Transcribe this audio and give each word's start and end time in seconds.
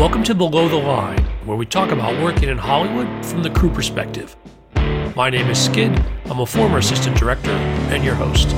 Welcome 0.00 0.24
to 0.24 0.34
Below 0.34 0.66
the 0.66 0.76
Line, 0.76 1.22
where 1.44 1.58
we 1.58 1.66
talk 1.66 1.90
about 1.90 2.22
working 2.22 2.48
in 2.48 2.56
Hollywood 2.56 3.06
from 3.26 3.42
the 3.42 3.50
crew 3.50 3.68
perspective. 3.68 4.34
My 5.14 5.28
name 5.28 5.50
is 5.50 5.62
Skid. 5.62 6.02
I'm 6.24 6.40
a 6.40 6.46
former 6.46 6.78
assistant 6.78 7.18
director 7.18 7.50
and 7.50 8.02
your 8.02 8.14
host. 8.14 8.48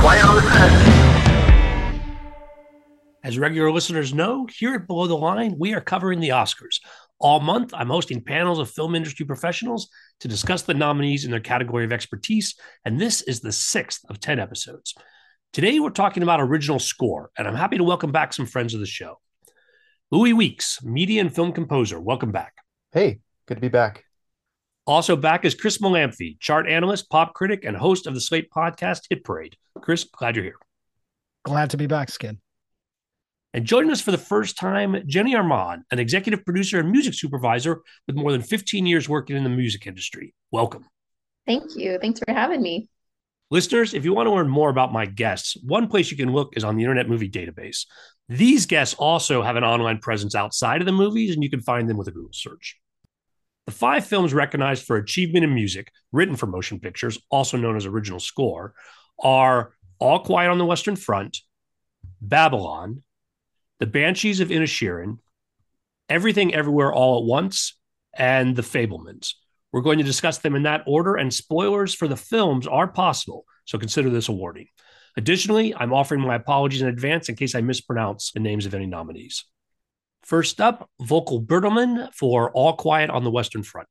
Quiet 0.00 0.24
on 0.24 0.36
the 0.36 0.40
set. 0.40 2.02
As 3.22 3.38
regular 3.38 3.70
listeners 3.70 4.14
know, 4.14 4.46
here 4.46 4.72
at 4.72 4.86
Below 4.86 5.06
the 5.06 5.18
Line, 5.18 5.54
we 5.58 5.74
are 5.74 5.82
covering 5.82 6.20
the 6.20 6.30
Oscars. 6.30 6.80
All 7.18 7.40
month, 7.40 7.74
I'm 7.74 7.90
hosting 7.90 8.24
panels 8.24 8.58
of 8.58 8.70
film 8.70 8.94
industry 8.94 9.26
professionals 9.26 9.90
to 10.20 10.28
discuss 10.28 10.62
the 10.62 10.72
nominees 10.72 11.26
in 11.26 11.30
their 11.30 11.40
category 11.40 11.84
of 11.84 11.92
expertise, 11.92 12.54
and 12.86 12.98
this 12.98 13.20
is 13.20 13.40
the 13.40 13.52
sixth 13.52 14.00
of 14.08 14.18
10 14.18 14.40
episodes. 14.40 14.94
Today, 15.52 15.80
we're 15.80 15.90
talking 15.90 16.22
about 16.22 16.40
original 16.40 16.78
score, 16.78 17.32
and 17.36 17.48
I'm 17.48 17.56
happy 17.56 17.76
to 17.76 17.82
welcome 17.82 18.12
back 18.12 18.32
some 18.32 18.46
friends 18.46 18.72
of 18.72 18.78
the 18.78 18.86
show. 18.86 19.18
Louis 20.12 20.32
Weeks, 20.32 20.80
media 20.84 21.20
and 21.20 21.34
film 21.34 21.50
composer, 21.50 22.00
welcome 22.00 22.30
back. 22.30 22.54
Hey, 22.92 23.18
good 23.48 23.56
to 23.56 23.60
be 23.60 23.66
back. 23.66 24.04
Also 24.86 25.16
back 25.16 25.44
is 25.44 25.56
Chris 25.56 25.78
Molanphy, 25.78 26.38
chart 26.38 26.68
analyst, 26.68 27.10
pop 27.10 27.34
critic, 27.34 27.64
and 27.64 27.76
host 27.76 28.06
of 28.06 28.14
the 28.14 28.20
Slate 28.20 28.48
podcast 28.54 29.00
Hit 29.10 29.24
Parade. 29.24 29.56
Chris, 29.80 30.04
glad 30.04 30.36
you're 30.36 30.44
here. 30.44 30.58
Glad 31.44 31.70
to 31.70 31.76
be 31.76 31.88
back, 31.88 32.10
Skid. 32.10 32.38
And 33.52 33.64
joining 33.64 33.90
us 33.90 34.00
for 34.00 34.12
the 34.12 34.18
first 34.18 34.56
time, 34.56 35.02
Jenny 35.08 35.34
Armand, 35.34 35.82
an 35.90 35.98
executive 35.98 36.44
producer 36.44 36.78
and 36.78 36.92
music 36.92 37.14
supervisor 37.14 37.80
with 38.06 38.14
more 38.14 38.30
than 38.30 38.42
15 38.42 38.86
years 38.86 39.08
working 39.08 39.36
in 39.36 39.42
the 39.42 39.50
music 39.50 39.88
industry. 39.88 40.32
Welcome. 40.52 40.86
Thank 41.44 41.74
you. 41.74 41.98
Thanks 42.00 42.20
for 42.20 42.32
having 42.32 42.62
me. 42.62 42.88
Listeners, 43.52 43.94
if 43.94 44.04
you 44.04 44.14
want 44.14 44.28
to 44.28 44.32
learn 44.32 44.48
more 44.48 44.70
about 44.70 44.92
my 44.92 45.06
guests, 45.06 45.56
one 45.64 45.88
place 45.88 46.10
you 46.10 46.16
can 46.16 46.32
look 46.32 46.56
is 46.56 46.62
on 46.62 46.76
the 46.76 46.84
Internet 46.84 47.08
Movie 47.08 47.28
Database. 47.28 47.86
These 48.28 48.66
guests 48.66 48.94
also 48.94 49.42
have 49.42 49.56
an 49.56 49.64
online 49.64 49.98
presence 49.98 50.36
outside 50.36 50.80
of 50.80 50.86
the 50.86 50.92
movies, 50.92 51.34
and 51.34 51.42
you 51.42 51.50
can 51.50 51.60
find 51.60 51.88
them 51.88 51.96
with 51.96 52.06
a 52.06 52.12
Google 52.12 52.32
search. 52.32 52.78
The 53.66 53.72
five 53.72 54.06
films 54.06 54.32
recognized 54.32 54.84
for 54.84 54.96
achievement 54.96 55.44
in 55.44 55.52
music, 55.52 55.90
written 56.12 56.36
for 56.36 56.46
motion 56.46 56.78
pictures, 56.78 57.18
also 57.28 57.56
known 57.56 57.76
as 57.76 57.86
original 57.86 58.20
score, 58.20 58.72
are 59.18 59.72
All 59.98 60.20
Quiet 60.20 60.50
on 60.50 60.58
the 60.58 60.64
Western 60.64 60.94
Front, 60.94 61.38
Babylon, 62.20 63.02
The 63.80 63.86
Banshees 63.86 64.38
of 64.38 64.48
Inisherin, 64.48 65.18
Everything 66.08 66.54
Everywhere 66.54 66.92
All 66.92 67.18
at 67.18 67.24
Once, 67.24 67.76
and 68.14 68.54
The 68.54 68.62
Fabelmans. 68.62 69.34
We're 69.72 69.82
going 69.82 69.98
to 69.98 70.04
discuss 70.04 70.38
them 70.38 70.54
in 70.54 70.64
that 70.64 70.84
order, 70.86 71.16
and 71.16 71.32
spoilers 71.32 71.94
for 71.94 72.08
the 72.08 72.16
films 72.16 72.66
are 72.66 72.88
possible, 72.88 73.44
so 73.64 73.78
consider 73.78 74.10
this 74.10 74.28
a 74.28 74.32
warning. 74.32 74.66
Additionally, 75.16 75.74
I'm 75.74 75.92
offering 75.92 76.20
my 76.20 76.34
apologies 76.34 76.82
in 76.82 76.88
advance 76.88 77.28
in 77.28 77.36
case 77.36 77.54
I 77.54 77.60
mispronounce 77.60 78.32
the 78.32 78.40
names 78.40 78.66
of 78.66 78.74
any 78.74 78.86
nominees. 78.86 79.44
First 80.22 80.60
up, 80.60 80.88
Volker 81.00 81.38
Bertelmann 81.38 82.12
for 82.14 82.50
All 82.52 82.74
Quiet 82.74 83.10
on 83.10 83.24
the 83.24 83.30
Western 83.30 83.62
Front. 83.62 83.88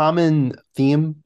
Common 0.00 0.54
theme 0.74 1.22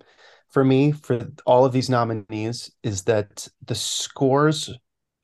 for 0.51 0.65
me 0.65 0.91
for 0.91 1.31
all 1.47 1.65
of 1.65 1.73
these 1.73 1.89
nominees 1.89 2.73
is 2.83 3.05
that 3.05 3.47
the 3.65 3.75
scores 3.77 4.77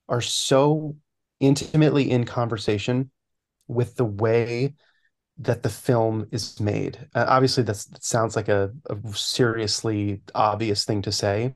are 0.08 0.20
so 0.20 0.94
intimately 1.40 2.08
in 2.12 2.24
conversation 2.24 3.10
with 3.66 3.96
the 3.96 4.04
way 4.04 4.72
that 5.36 5.64
the 5.64 5.68
film 5.68 6.28
is 6.30 6.60
made. 6.60 7.08
Uh, 7.12 7.24
obviously, 7.26 7.64
that 7.64 7.84
sounds 8.00 8.36
like 8.36 8.48
a, 8.48 8.70
a 8.88 8.96
seriously 9.12 10.22
obvious 10.32 10.84
thing 10.84 11.02
to 11.02 11.10
say, 11.10 11.52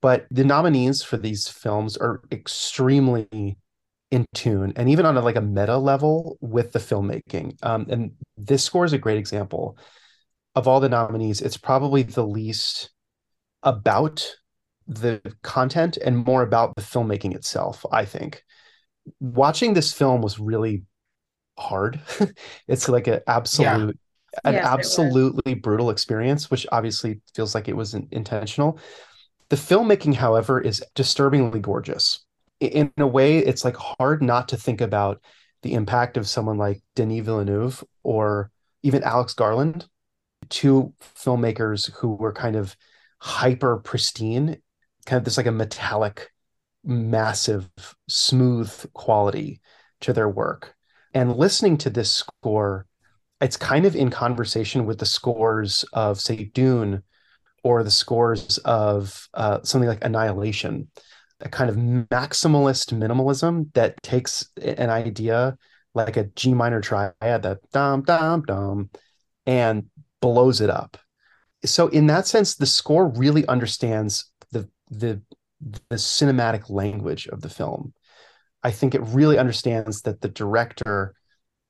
but 0.00 0.26
the 0.32 0.42
nominees 0.42 1.04
for 1.04 1.18
these 1.18 1.46
films 1.46 1.96
are 1.96 2.20
extremely 2.32 3.56
in 4.10 4.26
tune 4.34 4.72
and 4.74 4.88
even 4.88 5.06
on 5.06 5.16
a, 5.16 5.20
like 5.20 5.36
a 5.36 5.40
meta 5.40 5.76
level 5.76 6.36
with 6.40 6.72
the 6.72 6.80
filmmaking. 6.80 7.54
Um, 7.62 7.86
and 7.88 8.10
this 8.36 8.64
score 8.64 8.84
is 8.84 8.92
a 8.92 8.98
great 8.98 9.18
example 9.18 9.78
of 10.54 10.68
all 10.68 10.80
the 10.80 10.88
nominees, 10.88 11.40
it's 11.40 11.56
probably 11.56 12.02
the 12.02 12.26
least 12.26 12.90
about 13.62 14.34
the 14.86 15.20
content 15.42 15.96
and 15.96 16.26
more 16.26 16.42
about 16.42 16.74
the 16.74 16.82
filmmaking 16.82 17.34
itself, 17.34 17.86
I 17.90 18.04
think. 18.04 18.42
Watching 19.20 19.74
this 19.74 19.92
film 19.92 20.22
was 20.22 20.38
really 20.38 20.84
hard. 21.58 22.00
it's 22.68 22.88
like 22.88 23.06
an 23.06 23.20
absolute 23.26 23.98
yeah. 24.34 24.50
an 24.50 24.54
yes, 24.54 24.66
absolutely 24.66 25.54
brutal 25.54 25.90
experience, 25.90 26.50
which 26.50 26.66
obviously 26.72 27.20
feels 27.34 27.54
like 27.54 27.68
it 27.68 27.76
wasn't 27.76 28.12
intentional. 28.12 28.78
The 29.48 29.56
filmmaking, 29.56 30.14
however, 30.14 30.60
is 30.60 30.82
disturbingly 30.94 31.60
gorgeous. 31.60 32.24
In 32.60 32.92
a 32.96 33.06
way, 33.06 33.38
it's 33.38 33.64
like 33.64 33.76
hard 33.76 34.22
not 34.22 34.48
to 34.48 34.56
think 34.56 34.80
about 34.80 35.20
the 35.62 35.74
impact 35.74 36.16
of 36.16 36.28
someone 36.28 36.58
like 36.58 36.80
Denis 36.94 37.24
Villeneuve 37.24 37.84
or 38.02 38.50
even 38.82 39.02
Alex 39.02 39.34
Garland 39.34 39.86
two 40.52 40.92
filmmakers 41.16 41.90
who 41.94 42.14
were 42.14 42.32
kind 42.32 42.56
of 42.56 42.76
hyper 43.18 43.78
pristine, 43.78 44.58
kind 45.06 45.18
of 45.18 45.24
this 45.24 45.38
like 45.38 45.46
a 45.46 45.52
metallic, 45.52 46.30
massive, 46.84 47.70
smooth 48.06 48.70
quality 48.92 49.60
to 50.02 50.12
their 50.12 50.28
work. 50.28 50.74
And 51.14 51.36
listening 51.36 51.78
to 51.78 51.90
this 51.90 52.12
score, 52.12 52.86
it's 53.40 53.56
kind 53.56 53.86
of 53.86 53.96
in 53.96 54.10
conversation 54.10 54.84
with 54.84 54.98
the 54.98 55.06
scores 55.06 55.84
of, 55.94 56.20
say, 56.20 56.44
Dune 56.44 57.02
or 57.64 57.82
the 57.82 57.90
scores 57.90 58.58
of 58.58 59.28
uh, 59.34 59.60
something 59.62 59.88
like 59.88 60.04
Annihilation, 60.04 60.88
a 61.40 61.48
kind 61.48 61.70
of 61.70 61.76
maximalist 61.76 62.92
minimalism 62.92 63.72
that 63.72 64.00
takes 64.02 64.48
an 64.60 64.90
idea 64.90 65.56
like 65.94 66.16
a 66.16 66.24
G 66.24 66.52
minor 66.52 66.80
triad, 66.80 67.14
that 67.20 67.58
dum 67.72 68.02
dum 68.02 68.42
dum, 68.42 68.90
and 69.46 69.86
blows 70.22 70.62
it 70.62 70.70
up. 70.70 70.96
So 71.64 71.88
in 71.88 72.06
that 72.06 72.26
sense, 72.26 72.54
the 72.54 72.66
score 72.66 73.08
really 73.08 73.46
understands 73.46 74.30
the 74.52 74.68
the 74.90 75.20
the 75.60 75.96
cinematic 75.96 76.70
language 76.70 77.26
of 77.26 77.42
the 77.42 77.50
film. 77.50 77.92
I 78.62 78.70
think 78.70 78.94
it 78.94 79.02
really 79.02 79.38
understands 79.38 80.02
that 80.02 80.20
the 80.20 80.28
director 80.28 81.14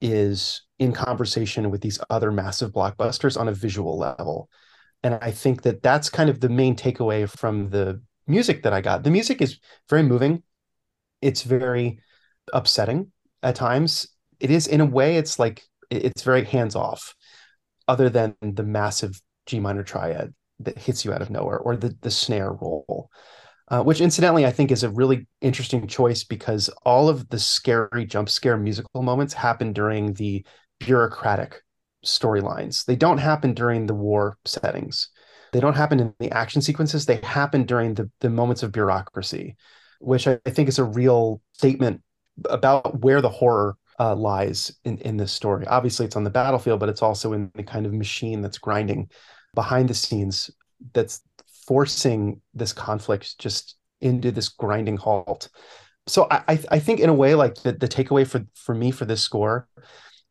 is 0.00 0.62
in 0.78 0.92
conversation 0.92 1.70
with 1.70 1.80
these 1.80 1.98
other 2.10 2.30
massive 2.30 2.72
blockbusters 2.72 3.38
on 3.38 3.48
a 3.48 3.52
visual 3.52 3.98
level. 3.98 4.48
And 5.02 5.18
I 5.20 5.30
think 5.30 5.62
that 5.62 5.82
that's 5.82 6.08
kind 6.08 6.30
of 6.30 6.40
the 6.40 6.48
main 6.48 6.76
takeaway 6.76 7.28
from 7.28 7.70
the 7.70 8.00
music 8.26 8.62
that 8.62 8.72
I 8.72 8.80
got. 8.80 9.02
The 9.02 9.10
music 9.10 9.42
is 9.42 9.58
very 9.88 10.02
moving. 10.02 10.42
It's 11.20 11.42
very 11.42 12.00
upsetting 12.52 13.12
at 13.42 13.56
times. 13.56 14.08
It 14.40 14.50
is 14.50 14.66
in 14.66 14.80
a 14.80 14.86
way 14.86 15.16
it's 15.16 15.38
like 15.38 15.62
it's 15.90 16.22
very 16.22 16.44
hands 16.44 16.74
off 16.74 17.14
other 17.88 18.08
than 18.08 18.36
the 18.40 18.62
massive 18.62 19.20
G 19.46 19.60
minor 19.60 19.82
triad 19.82 20.34
that 20.60 20.78
hits 20.78 21.04
you 21.04 21.12
out 21.12 21.22
of 21.22 21.30
nowhere 21.30 21.58
or 21.58 21.76
the, 21.76 21.96
the 22.00 22.10
snare 22.10 22.52
roll. 22.52 23.10
Uh, 23.68 23.82
which 23.82 24.00
incidentally 24.02 24.44
I 24.44 24.50
think 24.50 24.70
is 24.70 24.82
a 24.82 24.90
really 24.90 25.26
interesting 25.40 25.86
choice 25.86 26.24
because 26.24 26.68
all 26.84 27.08
of 27.08 27.28
the 27.30 27.38
scary 27.38 28.04
jump 28.04 28.28
scare 28.28 28.58
musical 28.58 29.02
moments 29.02 29.32
happen 29.32 29.72
during 29.72 30.12
the 30.12 30.44
bureaucratic 30.78 31.62
storylines. 32.04 32.84
They 32.84 32.96
don't 32.96 33.18
happen 33.18 33.54
during 33.54 33.86
the 33.86 33.94
war 33.94 34.36
settings. 34.44 35.08
They 35.52 35.60
don't 35.60 35.76
happen 35.76 36.00
in 36.00 36.14
the 36.18 36.30
action 36.32 36.60
sequences. 36.60 37.06
They 37.06 37.16
happen 37.16 37.64
during 37.64 37.94
the, 37.94 38.10
the 38.20 38.30
moments 38.30 38.62
of 38.62 38.72
bureaucracy, 38.72 39.56
which 40.00 40.26
I, 40.26 40.38
I 40.44 40.50
think 40.50 40.68
is 40.68 40.78
a 40.78 40.84
real 40.84 41.40
statement 41.52 42.02
about 42.50 43.00
where 43.00 43.20
the 43.20 43.28
horror 43.28 43.76
uh, 44.02 44.16
lies 44.16 44.74
in, 44.84 44.98
in 44.98 45.16
this 45.16 45.30
story. 45.30 45.64
Obviously, 45.68 46.04
it's 46.04 46.16
on 46.16 46.24
the 46.24 46.30
battlefield, 46.30 46.80
but 46.80 46.88
it's 46.88 47.02
also 47.02 47.34
in 47.34 47.52
the 47.54 47.62
kind 47.62 47.86
of 47.86 47.92
machine 47.92 48.42
that's 48.42 48.58
grinding 48.58 49.08
behind 49.54 49.88
the 49.88 49.94
scenes 49.94 50.50
that's 50.92 51.22
forcing 51.68 52.40
this 52.52 52.72
conflict 52.72 53.38
just 53.38 53.76
into 54.00 54.32
this 54.32 54.48
grinding 54.48 54.96
halt. 54.96 55.48
So 56.08 56.26
I, 56.32 56.58
I 56.68 56.80
think 56.80 56.98
in 56.98 57.10
a 57.10 57.14
way, 57.14 57.36
like 57.36 57.54
the, 57.62 57.70
the 57.70 57.86
takeaway 57.86 58.26
for, 58.26 58.44
for 58.54 58.74
me 58.74 58.90
for 58.90 59.04
this 59.04 59.22
score 59.22 59.68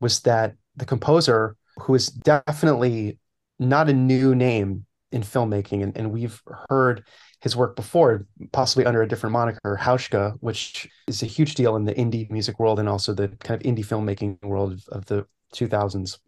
was 0.01 0.19
that 0.21 0.56
the 0.75 0.85
composer, 0.85 1.56
who 1.77 1.95
is 1.95 2.07
definitely 2.07 3.19
not 3.57 3.88
a 3.88 3.94
new 3.94 4.35
name 4.35 4.85
in 5.13 5.21
filmmaking, 5.21 5.81
and, 5.81 5.95
and 5.95 6.12
we've 6.12 6.41
heard 6.69 7.06
his 7.41 7.55
work 7.55 7.75
before, 7.75 8.27
possibly 8.51 8.85
under 8.85 9.01
a 9.01 9.07
different 9.07 9.33
moniker, 9.33 9.77
Hauschka, 9.81 10.38
which 10.41 10.88
is 11.07 11.23
a 11.23 11.25
huge 11.25 11.55
deal 11.55 11.75
in 11.75 11.85
the 11.85 11.93
indie 11.95 12.29
music 12.29 12.59
world 12.59 12.79
and 12.79 12.88
also 12.88 13.13
the 13.13 13.29
kind 13.43 13.59
of 13.59 13.65
indie 13.65 13.85
filmmaking 13.85 14.38
world 14.43 14.73
of, 14.73 14.83
of 14.89 15.05
the 15.05 15.25
2000s. 15.55 16.19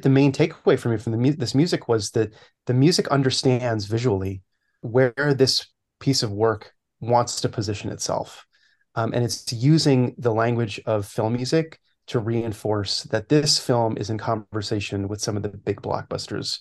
The 0.00 0.08
main 0.08 0.32
takeaway 0.32 0.78
for 0.78 0.88
me 0.88 0.96
from 0.96 1.12
the 1.12 1.18
mu- 1.18 1.32
this 1.32 1.54
music 1.54 1.88
was 1.88 2.10
that 2.12 2.32
the 2.66 2.74
music 2.74 3.06
understands 3.08 3.84
visually 3.84 4.42
where 4.80 5.12
this 5.16 5.66
piece 6.00 6.22
of 6.22 6.32
work 6.32 6.72
wants 7.00 7.40
to 7.42 7.48
position 7.48 7.90
itself. 7.90 8.46
Um, 8.94 9.12
and 9.12 9.24
it's 9.24 9.52
using 9.52 10.14
the 10.18 10.32
language 10.32 10.80
of 10.86 11.06
film 11.06 11.34
music 11.34 11.78
to 12.08 12.18
reinforce 12.18 13.04
that 13.04 13.28
this 13.28 13.58
film 13.58 13.96
is 13.98 14.10
in 14.10 14.18
conversation 14.18 15.06
with 15.06 15.20
some 15.20 15.36
of 15.36 15.42
the 15.42 15.48
big 15.50 15.82
blockbusters 15.82 16.60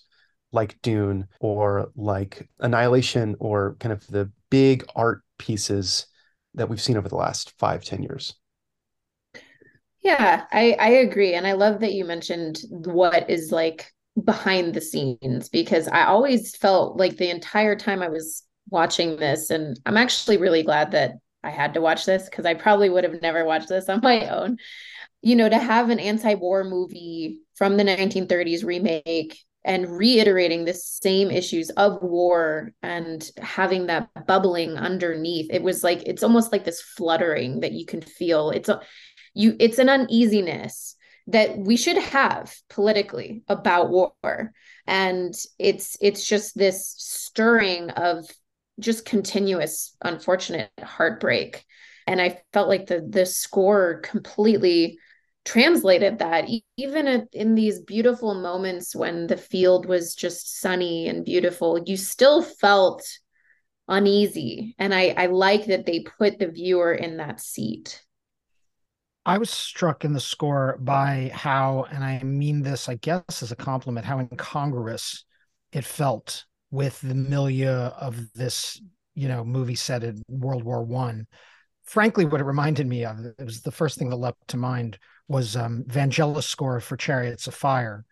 like 0.51 0.81
Dune 0.81 1.27
or 1.39 1.91
like 1.95 2.47
Annihilation 2.59 3.35
or 3.39 3.75
kind 3.79 3.93
of 3.93 4.05
the 4.07 4.31
big 4.49 4.85
art 4.95 5.21
pieces 5.37 6.07
that 6.53 6.69
we've 6.69 6.81
seen 6.81 6.97
over 6.97 7.09
the 7.09 7.15
last 7.15 7.53
five, 7.57 7.83
ten 7.83 8.03
years. 8.03 8.35
Yeah, 10.03 10.45
I, 10.51 10.75
I 10.79 10.89
agree. 10.89 11.35
And 11.35 11.45
I 11.45 11.53
love 11.53 11.79
that 11.81 11.93
you 11.93 12.05
mentioned 12.05 12.59
what 12.69 13.29
is 13.29 13.51
like 13.51 13.91
behind 14.23 14.73
the 14.73 14.81
scenes 14.81 15.49
because 15.49 15.87
I 15.87 16.05
always 16.05 16.55
felt 16.55 16.97
like 16.97 17.17
the 17.17 17.29
entire 17.29 17.75
time 17.75 18.01
I 18.01 18.09
was 18.09 18.43
watching 18.69 19.15
this, 19.17 19.49
and 19.49 19.79
I'm 19.85 19.97
actually 19.97 20.37
really 20.37 20.63
glad 20.63 20.91
that 20.91 21.15
I 21.43 21.49
had 21.49 21.73
to 21.75 21.81
watch 21.81 22.05
this 22.05 22.25
because 22.25 22.45
I 22.45 22.53
probably 22.55 22.89
would 22.89 23.03
have 23.03 23.21
never 23.21 23.45
watched 23.45 23.69
this 23.69 23.89
on 23.89 24.01
my 24.01 24.27
own. 24.29 24.57
You 25.21 25.35
know, 25.35 25.47
to 25.47 25.57
have 25.57 25.89
an 25.89 25.99
anti 25.99 26.33
war 26.33 26.63
movie 26.63 27.41
from 27.55 27.77
the 27.77 27.83
1930s 27.83 28.63
remake 28.63 29.39
and 29.63 29.97
reiterating 29.97 30.65
the 30.65 30.73
same 30.73 31.29
issues 31.29 31.69
of 31.71 32.01
war 32.01 32.71
and 32.81 33.29
having 33.37 33.87
that 33.87 34.09
bubbling 34.25 34.77
underneath. 34.77 35.47
It 35.51 35.61
was 35.61 35.83
like 35.83 36.03
it's 36.05 36.23
almost 36.23 36.51
like 36.51 36.63
this 36.63 36.81
fluttering 36.81 37.59
that 37.59 37.73
you 37.73 37.85
can 37.85 38.01
feel. 38.01 38.49
It's 38.49 38.69
a 38.69 38.81
you 39.33 39.55
it's 39.59 39.77
an 39.77 39.89
uneasiness 39.89 40.95
that 41.27 41.57
we 41.57 41.77
should 41.77 41.97
have 41.97 42.53
politically 42.69 43.43
about 43.47 43.89
war. 43.89 44.53
And 44.87 45.33
it's 45.59 45.95
it's 46.01 46.25
just 46.25 46.57
this 46.57 46.95
stirring 46.97 47.91
of 47.91 48.25
just 48.79 49.05
continuous 49.05 49.95
unfortunate 50.01 50.71
heartbreak. 50.81 51.63
And 52.07 52.19
i 52.19 52.41
felt 52.51 52.67
like 52.67 52.87
the 52.87 53.05
the 53.07 53.27
score 53.27 53.99
completely 53.99 54.97
translated 55.43 56.19
that 56.19 56.47
even 56.77 57.27
in 57.33 57.55
these 57.55 57.79
beautiful 57.79 58.35
moments 58.35 58.95
when 58.95 59.27
the 59.27 59.37
field 59.37 59.87
was 59.87 60.13
just 60.13 60.59
sunny 60.59 61.07
and 61.07 61.25
beautiful 61.25 61.81
you 61.85 61.97
still 61.97 62.41
felt 62.43 63.03
uneasy. 63.87 64.75
And 64.77 64.93
i 64.93 65.13
i 65.17 65.25
like 65.27 65.65
that 65.65 65.85
they 65.85 66.05
put 66.17 66.39
the 66.39 66.47
viewer 66.47 66.93
in 66.93 67.17
that 67.17 67.41
seat. 67.41 68.03
I 69.25 69.37
was 69.37 69.51
struck 69.51 70.03
in 70.03 70.13
the 70.13 70.19
score 70.19 70.77
by 70.79 71.31
how 71.33 71.85
and 71.91 72.03
i 72.03 72.21
mean 72.23 72.61
this 72.61 72.89
i 72.89 72.95
guess 72.95 73.43
as 73.43 73.51
a 73.51 73.55
compliment 73.55 74.05
how 74.05 74.19
incongruous 74.19 75.25
it 75.71 75.85
felt 75.85 76.45
with 76.71 76.99
the 77.01 77.13
milieu 77.13 77.69
of 77.69 78.19
this 78.33 78.81
you 79.13 79.27
know 79.27 79.43
movie 79.43 79.75
set 79.75 80.03
in 80.03 80.21
world 80.29 80.63
war 80.63 80.83
one. 80.83 81.27
Frankly 81.83 82.25
what 82.25 82.41
it 82.41 82.45
reminded 82.45 82.87
me 82.87 83.05
of 83.05 83.25
it 83.25 83.43
was 83.43 83.61
the 83.61 83.71
first 83.71 83.97
thing 83.97 84.09
that 84.09 84.15
leapt 84.15 84.47
to 84.49 84.57
mind 84.57 84.97
was 85.31 85.55
um, 85.55 85.83
Vangelis 85.87 86.43
score 86.43 86.79
for 86.79 86.97
Chariots 86.97 87.47
of 87.47 87.55
Fire. 87.55 88.05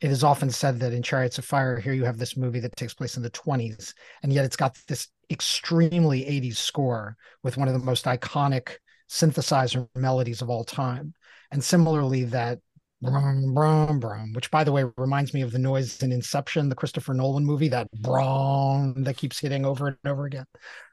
It 0.00 0.10
is 0.10 0.24
often 0.24 0.50
said 0.50 0.80
that 0.80 0.94
in 0.94 1.02
Chariots 1.02 1.38
of 1.38 1.44
Fire, 1.44 1.78
here 1.78 1.92
you 1.92 2.04
have 2.04 2.16
this 2.16 2.36
movie 2.36 2.60
that 2.60 2.76
takes 2.76 2.94
place 2.94 3.16
in 3.16 3.22
the 3.22 3.30
20s, 3.30 3.92
and 4.22 4.32
yet 4.32 4.44
it's 4.46 4.56
got 4.56 4.78
this 4.88 5.08
extremely 5.30 6.22
80s 6.22 6.56
score 6.56 7.16
with 7.42 7.56
one 7.56 7.68
of 7.68 7.74
the 7.74 7.80
most 7.80 8.06
iconic 8.06 8.76
synthesizer 9.10 9.88
melodies 9.94 10.40
of 10.40 10.48
all 10.48 10.64
time. 10.64 11.12
And 11.50 11.62
similarly, 11.62 12.24
that 12.24 12.60
brum, 13.02 13.54
brum, 13.54 13.98
brum, 13.98 14.32
which 14.32 14.50
by 14.50 14.64
the 14.64 14.72
way 14.72 14.84
reminds 14.96 15.34
me 15.34 15.42
of 15.42 15.52
the 15.52 15.58
noise 15.58 16.02
in 16.02 16.12
Inception, 16.12 16.68
the 16.68 16.74
Christopher 16.74 17.12
Nolan 17.12 17.44
movie, 17.44 17.68
that 17.68 17.90
brum 17.92 19.02
that 19.04 19.16
keeps 19.16 19.38
hitting 19.38 19.66
over 19.66 19.88
and 19.88 19.96
over 20.06 20.26
again. 20.26 20.46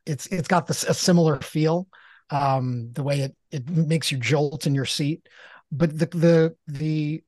It's 0.06 0.28
it's 0.28 0.48
got 0.48 0.68
this 0.68 0.84
a 0.84 0.94
similar 0.94 1.40
feel, 1.40 1.88
um, 2.30 2.92
the 2.94 3.04
way 3.04 3.22
it 3.22 3.36
it 3.52 3.70
makes 3.70 4.12
you 4.12 4.18
jolt 4.18 4.68
in 4.68 4.76
your 4.76 4.86
seat 4.86 5.28
but 5.72 5.98
the 5.98 6.06
the 6.08 6.56
the 6.68 7.24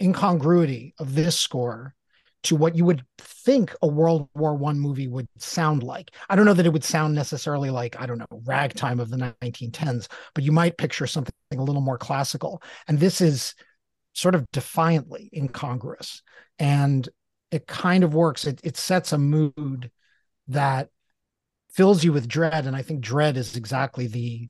incongruity 0.00 0.94
of 0.98 1.14
this 1.14 1.38
score 1.38 1.94
to 2.42 2.54
what 2.54 2.76
you 2.76 2.84
would 2.84 3.04
think 3.18 3.74
a 3.82 3.86
World 3.88 4.28
War 4.34 4.54
One 4.54 4.78
movie 4.78 5.08
would 5.08 5.28
sound 5.38 5.82
like. 5.82 6.12
I 6.28 6.36
don't 6.36 6.46
know 6.46 6.54
that 6.54 6.66
it 6.66 6.72
would 6.72 6.84
sound 6.84 7.14
necessarily 7.14 7.70
like 7.70 8.00
I 8.00 8.06
don't 8.06 8.18
know 8.18 8.42
ragtime 8.44 9.00
of 9.00 9.10
the 9.10 9.16
1910s, 9.42 10.08
but 10.34 10.44
you 10.44 10.52
might 10.52 10.78
picture 10.78 11.06
something 11.06 11.32
a 11.52 11.62
little 11.62 11.82
more 11.82 11.98
classical. 11.98 12.62
And 12.86 13.00
this 13.00 13.20
is 13.20 13.54
sort 14.12 14.34
of 14.34 14.50
defiantly 14.52 15.28
incongruous, 15.34 16.22
and 16.58 17.08
it 17.50 17.66
kind 17.66 18.04
of 18.04 18.14
works. 18.14 18.46
It 18.46 18.60
it 18.62 18.76
sets 18.76 19.12
a 19.12 19.18
mood 19.18 19.90
that 20.48 20.90
fills 21.72 22.04
you 22.04 22.12
with 22.12 22.28
dread, 22.28 22.66
and 22.66 22.76
I 22.76 22.82
think 22.82 23.00
dread 23.00 23.36
is 23.36 23.56
exactly 23.56 24.06
the 24.06 24.48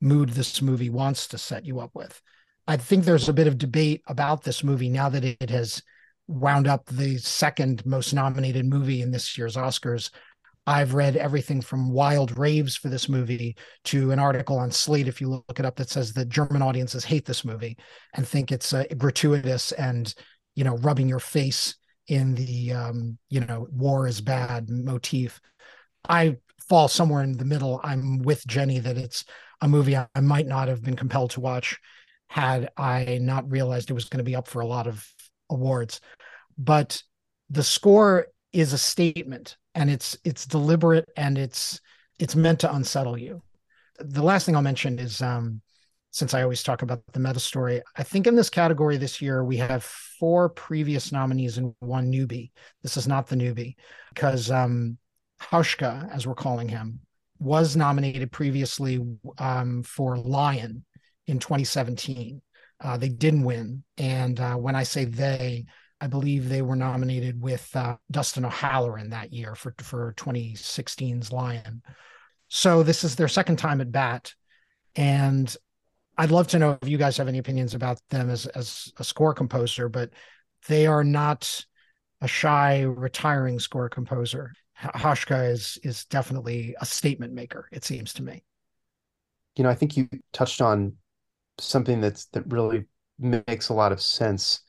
mood 0.00 0.30
this 0.30 0.62
movie 0.62 0.90
wants 0.90 1.26
to 1.28 1.38
set 1.38 1.64
you 1.64 1.80
up 1.80 1.90
with. 1.94 2.20
I 2.66 2.76
think 2.76 3.04
there's 3.04 3.28
a 3.28 3.32
bit 3.32 3.46
of 3.46 3.58
debate 3.58 4.02
about 4.06 4.42
this 4.42 4.62
movie 4.62 4.90
now 4.90 5.08
that 5.08 5.24
it 5.24 5.50
has 5.50 5.82
wound 6.26 6.68
up 6.68 6.84
the 6.86 7.16
second 7.16 7.84
most 7.86 8.12
nominated 8.12 8.66
movie 8.66 9.00
in 9.00 9.10
this 9.10 9.38
year's 9.38 9.56
Oscars. 9.56 10.10
I've 10.66 10.92
read 10.92 11.16
everything 11.16 11.62
from 11.62 11.92
wild 11.92 12.36
raves 12.36 12.76
for 12.76 12.90
this 12.90 13.08
movie 13.08 13.56
to 13.84 14.10
an 14.10 14.18
article 14.18 14.58
on 14.58 14.70
Slate, 14.70 15.08
if 15.08 15.18
you 15.18 15.30
look 15.30 15.58
it 15.58 15.64
up, 15.64 15.76
that 15.76 15.88
says 15.88 16.12
that 16.12 16.28
German 16.28 16.60
audiences 16.60 17.06
hate 17.06 17.24
this 17.24 17.42
movie 17.42 17.78
and 18.12 18.28
think 18.28 18.52
it's 18.52 18.74
uh, 18.74 18.84
gratuitous 18.98 19.72
and, 19.72 20.14
you 20.54 20.64
know, 20.64 20.76
rubbing 20.76 21.08
your 21.08 21.20
face 21.20 21.74
in 22.08 22.34
the, 22.34 22.72
um, 22.72 23.16
you 23.30 23.40
know, 23.40 23.66
war 23.72 24.06
is 24.06 24.20
bad 24.20 24.68
motif. 24.68 25.40
I 26.06 26.36
fall 26.68 26.88
somewhere 26.88 27.22
in 27.22 27.38
the 27.38 27.46
middle. 27.46 27.80
I'm 27.82 28.18
with 28.18 28.46
Jenny 28.46 28.78
that 28.80 28.98
it's 28.98 29.24
a 29.60 29.68
movie 29.68 29.96
I 29.96 30.06
might 30.20 30.46
not 30.46 30.68
have 30.68 30.82
been 30.82 30.96
compelled 30.96 31.30
to 31.32 31.40
watch 31.40 31.78
had 32.28 32.70
I 32.76 33.18
not 33.20 33.50
realized 33.50 33.90
it 33.90 33.94
was 33.94 34.04
going 34.04 34.18
to 34.18 34.24
be 34.24 34.36
up 34.36 34.48
for 34.48 34.60
a 34.60 34.66
lot 34.66 34.86
of 34.86 35.06
awards. 35.50 36.00
But 36.56 37.02
the 37.50 37.62
score 37.62 38.28
is 38.52 38.72
a 38.72 38.78
statement 38.78 39.56
and 39.74 39.90
it's 39.90 40.16
it's 40.24 40.46
deliberate 40.46 41.08
and 41.16 41.38
it's 41.38 41.80
it's 42.18 42.36
meant 42.36 42.60
to 42.60 42.74
unsettle 42.74 43.16
you. 43.16 43.42
The 43.98 44.22
last 44.22 44.46
thing 44.46 44.56
I'll 44.56 44.62
mention 44.62 44.98
is 44.98 45.22
um 45.22 45.62
since 46.10 46.34
I 46.34 46.42
always 46.42 46.62
talk 46.62 46.82
about 46.82 47.02
the 47.12 47.20
meta 47.20 47.38
story, 47.38 47.82
I 47.96 48.02
think 48.02 48.26
in 48.26 48.34
this 48.34 48.50
category 48.50 48.96
this 48.96 49.20
year 49.20 49.44
we 49.44 49.58
have 49.58 49.84
four 49.84 50.48
previous 50.48 51.12
nominees 51.12 51.58
and 51.58 51.74
one 51.80 52.10
newbie. 52.10 52.50
This 52.82 52.96
is 52.96 53.06
not 53.06 53.26
the 53.26 53.36
newbie 53.36 53.76
because 54.14 54.50
um 54.50 54.98
Hauschka, 55.40 56.12
as 56.12 56.26
we're 56.26 56.34
calling 56.34 56.68
him, 56.68 57.00
was 57.38 57.76
nominated 57.76 58.32
previously 58.32 59.04
um, 59.38 59.82
for 59.82 60.16
Lion 60.16 60.84
in 61.26 61.38
2017. 61.38 62.42
Uh, 62.80 62.96
they 62.96 63.08
didn't 63.08 63.44
win. 63.44 63.84
And 63.96 64.38
uh, 64.38 64.54
when 64.54 64.74
I 64.74 64.82
say 64.82 65.04
they, 65.04 65.66
I 66.00 66.06
believe 66.06 66.48
they 66.48 66.62
were 66.62 66.76
nominated 66.76 67.40
with 67.40 67.68
uh, 67.74 67.96
Dustin 68.10 68.44
O'Halloran 68.44 69.10
that 69.10 69.32
year 69.32 69.54
for, 69.54 69.74
for 69.78 70.14
2016's 70.16 71.32
Lion. 71.32 71.82
So 72.48 72.82
this 72.82 73.04
is 73.04 73.16
their 73.16 73.28
second 73.28 73.56
time 73.56 73.80
at 73.80 73.92
bat. 73.92 74.32
And 74.94 75.54
I'd 76.16 76.30
love 76.30 76.48
to 76.48 76.58
know 76.58 76.78
if 76.80 76.88
you 76.88 76.98
guys 76.98 77.16
have 77.18 77.28
any 77.28 77.38
opinions 77.38 77.74
about 77.74 78.00
them 78.10 78.30
as, 78.30 78.46
as 78.46 78.92
a 78.98 79.04
score 79.04 79.34
composer, 79.34 79.88
but 79.88 80.10
they 80.66 80.86
are 80.86 81.04
not 81.04 81.64
a 82.20 82.28
shy 82.28 82.82
retiring 82.82 83.60
score 83.60 83.88
composer. 83.88 84.52
Hauschka 84.80 85.50
is 85.50 85.78
is 85.82 86.04
definitely 86.04 86.74
a 86.80 86.86
statement 86.86 87.32
maker. 87.32 87.68
It 87.72 87.84
seems 87.84 88.12
to 88.14 88.22
me. 88.22 88.44
You 89.56 89.64
know, 89.64 89.70
I 89.70 89.74
think 89.74 89.96
you 89.96 90.08
touched 90.32 90.60
on 90.60 90.94
something 91.58 92.00
that's 92.00 92.26
that 92.26 92.50
really 92.52 92.84
makes 93.18 93.68
a 93.68 93.74
lot 93.74 93.92
of 93.92 94.00
sense. 94.00 94.60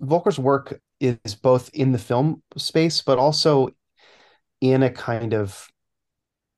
Volker's 0.00 0.38
work 0.38 0.80
is 1.00 1.34
both 1.34 1.68
in 1.74 1.92
the 1.92 1.98
film 1.98 2.42
space, 2.56 3.02
but 3.02 3.18
also 3.18 3.70
in 4.60 4.82
a 4.82 4.90
kind 4.90 5.34
of 5.34 5.66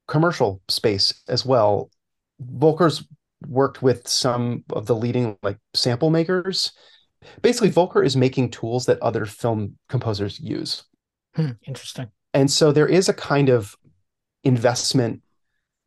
commercial 0.07 0.61
space 0.69 1.23
as 1.29 1.47
well. 1.47 1.91
Volker's 2.43 3.05
worked 3.49 3.83
with 3.83 4.07
some 4.07 4.65
of 4.71 4.87
the 4.87 4.95
leading 4.95 5.39
like 5.43 5.59
sample 5.75 6.11
makers. 6.11 6.73
Basically, 7.41 7.71
Volker 7.71 8.03
is 8.03 8.17
making 8.17 8.51
tools 8.51 8.85
that 8.87 9.01
other 9.01 9.25
film 9.25 9.79
composers 9.89 10.39
use. 10.39 10.83
Hmm, 11.35 11.53
interesting 11.67 12.11
and 12.35 12.51
so 12.51 12.73
there 12.73 12.87
is 12.87 13.09
a 13.09 13.15
kind 13.15 13.49
of 13.49 13.77
investment 14.45 15.23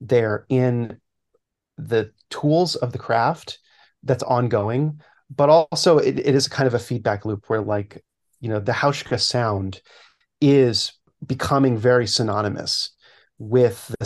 there 0.01 0.45
in 0.49 0.99
the 1.77 2.11
tools 2.29 2.75
of 2.75 2.91
the 2.91 2.97
craft 2.97 3.59
that's 4.03 4.23
ongoing 4.23 4.99
but 5.35 5.49
also 5.49 5.97
it, 5.97 6.19
it 6.19 6.35
is 6.35 6.47
kind 6.47 6.67
of 6.67 6.73
a 6.73 6.79
feedback 6.79 7.25
loop 7.25 7.45
where 7.47 7.61
like 7.61 8.03
you 8.39 8.49
know 8.49 8.59
the 8.59 8.71
hauschka 8.71 9.19
sound 9.19 9.81
is 10.41 10.93
becoming 11.25 11.77
very 11.77 12.07
synonymous 12.07 12.91
with 13.37 13.93
the 13.99 14.05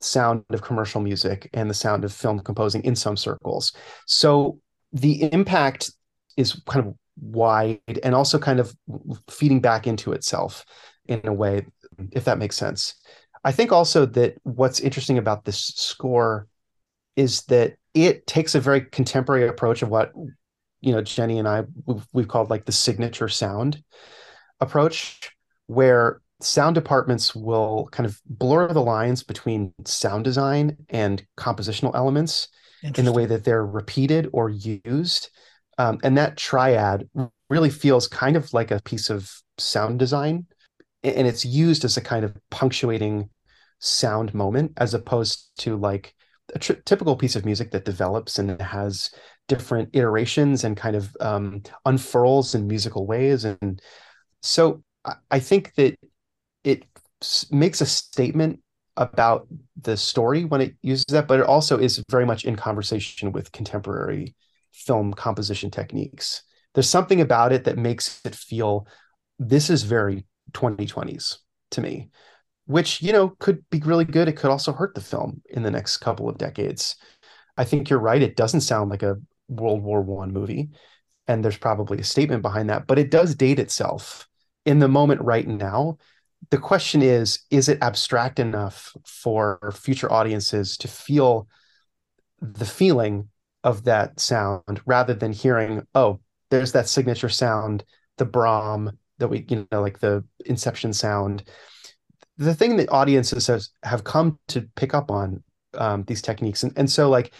sound 0.00 0.44
of 0.50 0.62
commercial 0.62 1.00
music 1.00 1.48
and 1.52 1.68
the 1.68 1.74
sound 1.74 2.04
of 2.04 2.12
film 2.12 2.40
composing 2.40 2.82
in 2.84 2.94
some 2.94 3.16
circles. 3.16 3.72
So 4.06 4.60
the 4.92 5.32
impact 5.32 5.90
is 6.36 6.60
kind 6.66 6.86
of 6.86 6.94
wide 7.20 7.80
and 8.02 8.14
also 8.14 8.38
kind 8.38 8.60
of 8.60 8.74
feeding 9.30 9.60
back 9.60 9.86
into 9.86 10.12
itself 10.12 10.64
in 11.06 11.20
a 11.24 11.32
way, 11.32 11.66
if 12.12 12.24
that 12.24 12.38
makes 12.38 12.56
sense. 12.56 12.94
I 13.44 13.52
think 13.52 13.72
also 13.72 14.06
that 14.06 14.36
what's 14.44 14.80
interesting 14.80 15.18
about 15.18 15.44
this 15.44 15.58
score 15.58 16.48
is 17.16 17.42
that 17.42 17.76
it 17.92 18.26
takes 18.26 18.54
a 18.54 18.60
very 18.60 18.80
contemporary 18.80 19.46
approach 19.46 19.82
of 19.82 19.88
what 19.88 20.12
you 20.80 20.92
know 20.92 21.02
Jenny 21.02 21.38
and 21.38 21.46
I 21.46 21.64
we've, 21.86 22.06
we've 22.12 22.28
called 22.28 22.50
like 22.50 22.64
the 22.64 22.72
signature 22.72 23.28
sound 23.28 23.82
approach, 24.60 25.30
where 25.66 26.20
sound 26.40 26.74
departments 26.74 27.34
will 27.34 27.88
kind 27.92 28.06
of 28.06 28.20
blur 28.26 28.72
the 28.72 28.82
lines 28.82 29.22
between 29.22 29.72
sound 29.84 30.24
design 30.24 30.76
and 30.90 31.24
compositional 31.38 31.94
elements 31.94 32.48
in 32.96 33.04
the 33.04 33.12
way 33.12 33.24
that 33.24 33.44
they're 33.44 33.64
repeated 33.64 34.28
or 34.32 34.50
used. 34.50 35.30
Um, 35.78 35.98
and 36.02 36.18
that 36.18 36.36
triad 36.36 37.08
really 37.48 37.70
feels 37.70 38.06
kind 38.06 38.36
of 38.36 38.52
like 38.52 38.70
a 38.70 38.82
piece 38.82 39.10
of 39.10 39.32
sound 39.58 39.98
design. 39.98 40.46
And 41.04 41.26
it's 41.26 41.44
used 41.44 41.84
as 41.84 41.96
a 41.96 42.00
kind 42.00 42.24
of 42.24 42.36
punctuating 42.50 43.28
sound 43.78 44.34
moment 44.34 44.72
as 44.78 44.94
opposed 44.94 45.50
to 45.58 45.76
like 45.76 46.14
a 46.54 46.58
tr- 46.58 46.72
typical 46.84 47.16
piece 47.16 47.36
of 47.36 47.44
music 47.44 47.70
that 47.70 47.84
develops 47.84 48.38
and 48.38 48.60
has 48.60 49.10
different 49.48 49.90
iterations 49.92 50.64
and 50.64 50.76
kind 50.76 50.96
of 50.96 51.14
um, 51.20 51.62
unfurls 51.84 52.54
in 52.54 52.66
musical 52.66 53.06
ways. 53.06 53.44
And 53.44 53.80
so 54.42 54.82
I, 55.30 55.38
think 55.38 55.74
that 55.74 55.96
it 56.64 56.84
makes 57.50 57.80
a 57.80 57.86
statement 57.86 58.60
about 58.96 59.46
the 59.80 59.96
story 59.96 60.44
when 60.44 60.60
it 60.60 60.74
uses 60.82 61.04
that, 61.10 61.28
but 61.28 61.40
it 61.40 61.46
also 61.46 61.78
is 61.78 62.02
very 62.10 62.24
much 62.24 62.44
in 62.44 62.56
conversation 62.56 63.32
with 63.32 63.52
contemporary 63.52 64.34
film 64.72 65.12
composition 65.12 65.70
techniques. 65.70 66.42
There's 66.74 66.88
something 66.88 67.20
about 67.20 67.52
it 67.52 67.64
that 67.64 67.78
makes 67.78 68.20
it 68.24 68.34
feel 68.34 68.86
this 69.38 69.68
is 69.68 69.82
very 69.82 70.24
2020s 70.54 71.38
to 71.72 71.80
me, 71.80 72.08
which, 72.66 73.02
you 73.02 73.12
know, 73.12 73.30
could 73.38 73.68
be 73.70 73.80
really 73.80 74.04
good. 74.04 74.28
It 74.28 74.36
could 74.36 74.50
also 74.50 74.72
hurt 74.72 74.94
the 74.94 75.00
film 75.00 75.42
in 75.50 75.62
the 75.62 75.70
next 75.70 75.98
couple 75.98 76.28
of 76.28 76.38
decades. 76.38 76.96
I 77.56 77.64
think 77.64 77.90
you're 77.90 77.98
right. 77.98 78.22
It 78.22 78.36
doesn't 78.36 78.62
sound 78.62 78.90
like 78.90 79.02
a 79.02 79.16
World 79.48 79.82
War 79.82 80.00
One 80.00 80.32
movie, 80.32 80.70
and 81.28 81.44
there's 81.44 81.56
probably 81.56 81.98
a 81.98 82.04
statement 82.04 82.42
behind 82.42 82.70
that, 82.70 82.86
but 82.86 82.98
it 82.98 83.10
does 83.10 83.34
date 83.34 83.58
itself 83.58 84.28
in 84.64 84.78
the 84.78 84.88
moment 84.88 85.20
right 85.20 85.46
now. 85.46 85.98
The 86.50 86.58
question 86.58 87.02
is, 87.02 87.40
is 87.50 87.68
it 87.68 87.78
abstract 87.82 88.38
enough 88.38 88.92
for 89.06 89.72
future 89.74 90.10
audiences 90.10 90.76
to 90.78 90.88
feel 90.88 91.48
the 92.40 92.66
feeling 92.66 93.28
of 93.62 93.84
that 93.84 94.20
sound 94.20 94.80
rather 94.84 95.14
than 95.14 95.32
hearing, 95.32 95.86
oh, 95.94 96.20
there's 96.50 96.72
that 96.72 96.88
signature 96.88 97.30
sound, 97.30 97.84
the 98.18 98.26
Brahm 98.26 98.98
that 99.18 99.28
we, 99.28 99.44
you 99.48 99.66
know, 99.70 99.80
like 99.80 99.98
the 100.00 100.24
Inception 100.46 100.92
sound. 100.92 101.44
The 102.36 102.54
thing 102.54 102.76
that 102.76 102.90
audiences 102.90 103.70
have, 103.82 104.04
come 104.04 104.38
to 104.48 104.68
pick 104.74 104.92
up 104.92 105.10
on 105.10 105.42
um, 105.74 106.04
these 106.04 106.22
techniques. 106.22 106.62
And, 106.62 106.72
and 106.76 106.90
so, 106.90 107.08
like, 107.08 107.32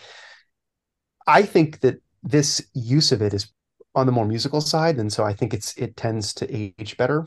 I 1.26 1.42
think 1.42 1.80
that 1.80 2.00
this 2.22 2.64
use 2.74 3.12
of 3.12 3.22
it 3.22 3.34
is 3.34 3.52
on 3.94 4.06
the 4.06 4.12
more 4.12 4.26
musical 4.26 4.60
side. 4.60 4.98
And 4.98 5.12
so 5.12 5.24
I 5.24 5.32
think 5.32 5.54
it's 5.54 5.76
it 5.76 5.96
tends 5.96 6.34
to 6.34 6.54
age 6.54 6.96
better. 6.96 7.26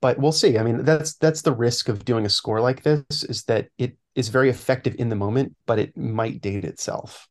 But 0.00 0.18
we'll 0.18 0.32
see. 0.32 0.58
I 0.58 0.62
mean, 0.62 0.84
that's 0.84 1.14
that's 1.14 1.42
the 1.42 1.54
risk 1.54 1.88
of 1.88 2.04
doing 2.04 2.26
a 2.26 2.30
score 2.30 2.60
like 2.60 2.82
this 2.82 3.24
is 3.24 3.44
that 3.44 3.68
it 3.78 3.96
is 4.14 4.28
very 4.28 4.50
effective 4.50 4.94
in 4.98 5.08
the 5.08 5.16
moment, 5.16 5.56
but 5.66 5.78
it 5.78 5.96
might 5.96 6.40
date 6.40 6.64
itself. 6.64 7.28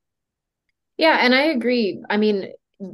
Yeah, 0.97 1.17
and 1.21 1.35
I 1.35 1.43
agree. 1.43 2.01
I 2.09 2.17
mean, 2.17 2.51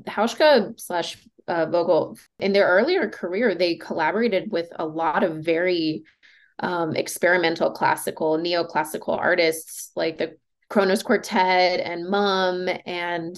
Hauschka 0.08 0.80
slash 0.80 1.18
uh, 1.52 1.66
Volker 1.66 2.20
in 2.40 2.54
their 2.54 2.68
earlier 2.68 3.10
career, 3.10 3.54
they 3.54 3.76
collaborated 3.76 4.52
with 4.52 4.70
a 4.80 4.86
lot 4.86 5.24
of 5.24 5.44
very 5.44 6.04
um, 6.60 6.96
experimental 6.96 7.72
classical, 7.72 8.38
neoclassical 8.38 9.18
artists 9.18 9.92
like 9.96 10.18
the 10.18 10.38
Kronos 10.70 11.04
Quartet 11.04 11.82
and 11.82 12.10
Mum 12.10 12.70
and 12.86 13.38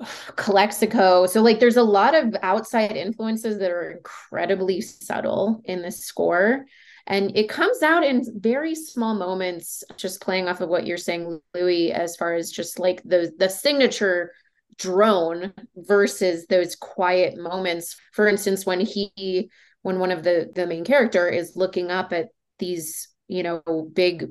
Calexico. 0.36 1.26
So 1.26 1.42
like 1.42 1.60
there's 1.60 1.76
a 1.76 1.82
lot 1.82 2.14
of 2.14 2.34
outside 2.42 2.96
influences 2.96 3.58
that 3.58 3.70
are 3.70 3.90
incredibly 3.90 4.80
subtle 4.80 5.60
in 5.64 5.82
this 5.82 6.04
score. 6.04 6.64
And 7.06 7.36
it 7.36 7.50
comes 7.50 7.82
out 7.82 8.02
in 8.02 8.24
very 8.40 8.74
small 8.74 9.14
moments, 9.14 9.84
just 9.98 10.22
playing 10.22 10.48
off 10.48 10.62
of 10.62 10.70
what 10.70 10.86
you're 10.86 10.96
saying, 10.96 11.38
Louis, 11.52 11.92
as 11.92 12.16
far 12.16 12.32
as 12.34 12.50
just 12.50 12.78
like 12.78 13.02
the 13.04 13.30
the 13.36 13.50
signature 13.50 14.32
drone 14.78 15.52
versus 15.76 16.46
those 16.46 16.76
quiet 16.76 17.36
moments. 17.36 17.96
For 18.12 18.26
instance, 18.28 18.66
when 18.66 18.80
he 18.80 19.50
when 19.82 19.98
one 19.98 20.10
of 20.10 20.22
the 20.22 20.50
the 20.54 20.66
main 20.66 20.84
character 20.84 21.28
is 21.28 21.56
looking 21.56 21.90
up 21.90 22.12
at 22.12 22.28
these, 22.58 23.08
you 23.28 23.42
know, 23.42 23.62
big 23.92 24.30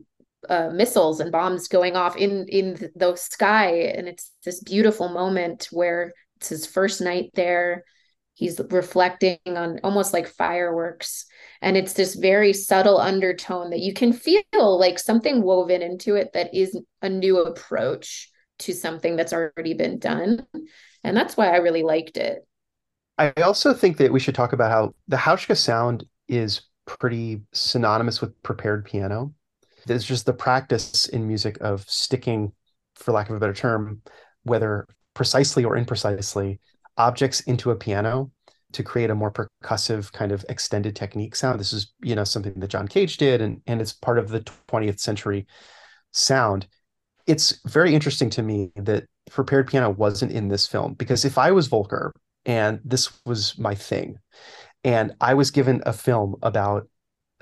uh, 0.50 0.70
missiles 0.70 1.20
and 1.20 1.32
bombs 1.32 1.68
going 1.68 1.96
off 1.96 2.18
in 2.18 2.48
in 2.50 2.92
the 2.96 3.16
sky 3.16 3.94
and 3.96 4.08
it's 4.08 4.32
this 4.44 4.62
beautiful 4.62 5.10
moment 5.10 5.70
where 5.72 6.14
it's 6.38 6.50
his 6.50 6.66
first 6.66 7.02
night 7.02 7.32
there 7.34 7.84
he's 8.34 8.60
reflecting 8.70 9.38
on 9.46 9.80
almost 9.84 10.12
like 10.12 10.28
fireworks 10.28 11.26
and 11.62 11.78
it's 11.78 11.94
this 11.94 12.16
very 12.16 12.52
subtle 12.52 12.98
undertone 12.98 13.70
that 13.70 13.80
you 13.80 13.94
can 13.94 14.12
feel 14.12 14.44
like 14.52 15.00
something 15.00 15.42
woven 15.42 15.82
into 15.82 16.16
it 16.16 16.32
that 16.34 16.54
is 16.54 16.78
a 17.02 17.10
new 17.10 17.38
approach 17.38 18.30
to 18.60 18.74
something 18.74 19.15
that's 19.15 19.33
already 19.33 19.74
been 19.74 20.00
done 20.00 20.45
and 21.03 21.15
that's 21.15 21.36
why 21.38 21.48
i 21.48 21.57
really 21.57 21.83
liked 21.83 22.17
it 22.17 22.45
I 23.15 23.31
also 23.43 23.75
think 23.75 23.98
that 23.98 24.12
we 24.12 24.19
should 24.19 24.33
talk 24.33 24.53
about 24.53 24.72
how 24.72 24.95
the 25.07 25.17
Hauschka 25.17 25.55
sound 25.55 26.03
is 26.27 26.63
pretty 26.88 27.43
synonymous 27.53 28.22
with 28.22 28.41
prepared 28.41 28.86
piano 28.86 29.36
there's 29.86 30.05
just 30.05 30.25
the 30.25 30.33
practice 30.33 31.07
in 31.07 31.27
music 31.27 31.57
of 31.62 31.88
sticking, 31.89 32.53
for 32.95 33.12
lack 33.12 33.29
of 33.29 33.36
a 33.36 33.39
better 33.39 33.53
term, 33.53 34.01
whether 34.43 34.88
precisely 35.13 35.63
or 35.63 35.75
imprecisely, 35.77 36.60
objects 36.98 37.41
into 37.41 37.72
a 37.72 37.75
piano 37.75 38.31
to 38.72 38.83
create 38.83 39.10
a 39.10 39.15
more 39.15 39.31
percussive 39.31 40.12
kind 40.12 40.31
of 40.31 40.45
extended 40.50 40.95
technique 40.95 41.36
sound. 41.36 41.60
This 41.60 41.74
is, 41.74 41.93
you 42.01 42.15
know, 42.15 42.24
something 42.24 42.53
that 42.55 42.69
John 42.69 42.88
Cage 42.88 43.17
did, 43.17 43.41
and 43.41 43.62
and 43.67 43.81
it's 43.81 43.93
part 43.93 44.19
of 44.19 44.29
the 44.29 44.41
20th 44.67 45.00
century 45.00 45.48
sound. 46.12 46.67
It's 47.25 47.60
very 47.65 47.94
interesting 47.96 48.30
to 48.32 48.44
me 48.44 48.72
that 48.75 49.06
prepared 49.30 49.68
piano 49.68 49.89
wasn't 49.89 50.32
in 50.32 50.50
this 50.50 50.68
film 50.68 50.94
because 50.94 51.25
if 51.25 51.38
I 51.38 51.51
was 51.51 51.68
Volker 51.68 52.13
and 52.46 52.80
this 52.84 53.12
was 53.25 53.58
my 53.58 53.75
thing, 53.75 54.20
and 54.84 55.15
I 55.22 55.34
was 55.34 55.51
given 55.51 55.82
a 55.86 55.94
film 55.94 56.36
about 56.42 56.88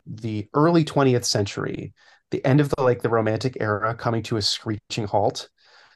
the 0.06 0.48
early 0.54 0.84
20th 0.84 1.26
century 1.26 1.94
the 2.32 2.44
end 2.46 2.60
of 2.60 2.70
the 2.70 2.82
like 2.82 3.02
the 3.02 3.10
romantic 3.10 3.58
era 3.60 3.94
coming 3.94 4.24
to 4.24 4.38
a 4.38 4.42
screeching 4.42 5.06
halt 5.06 5.50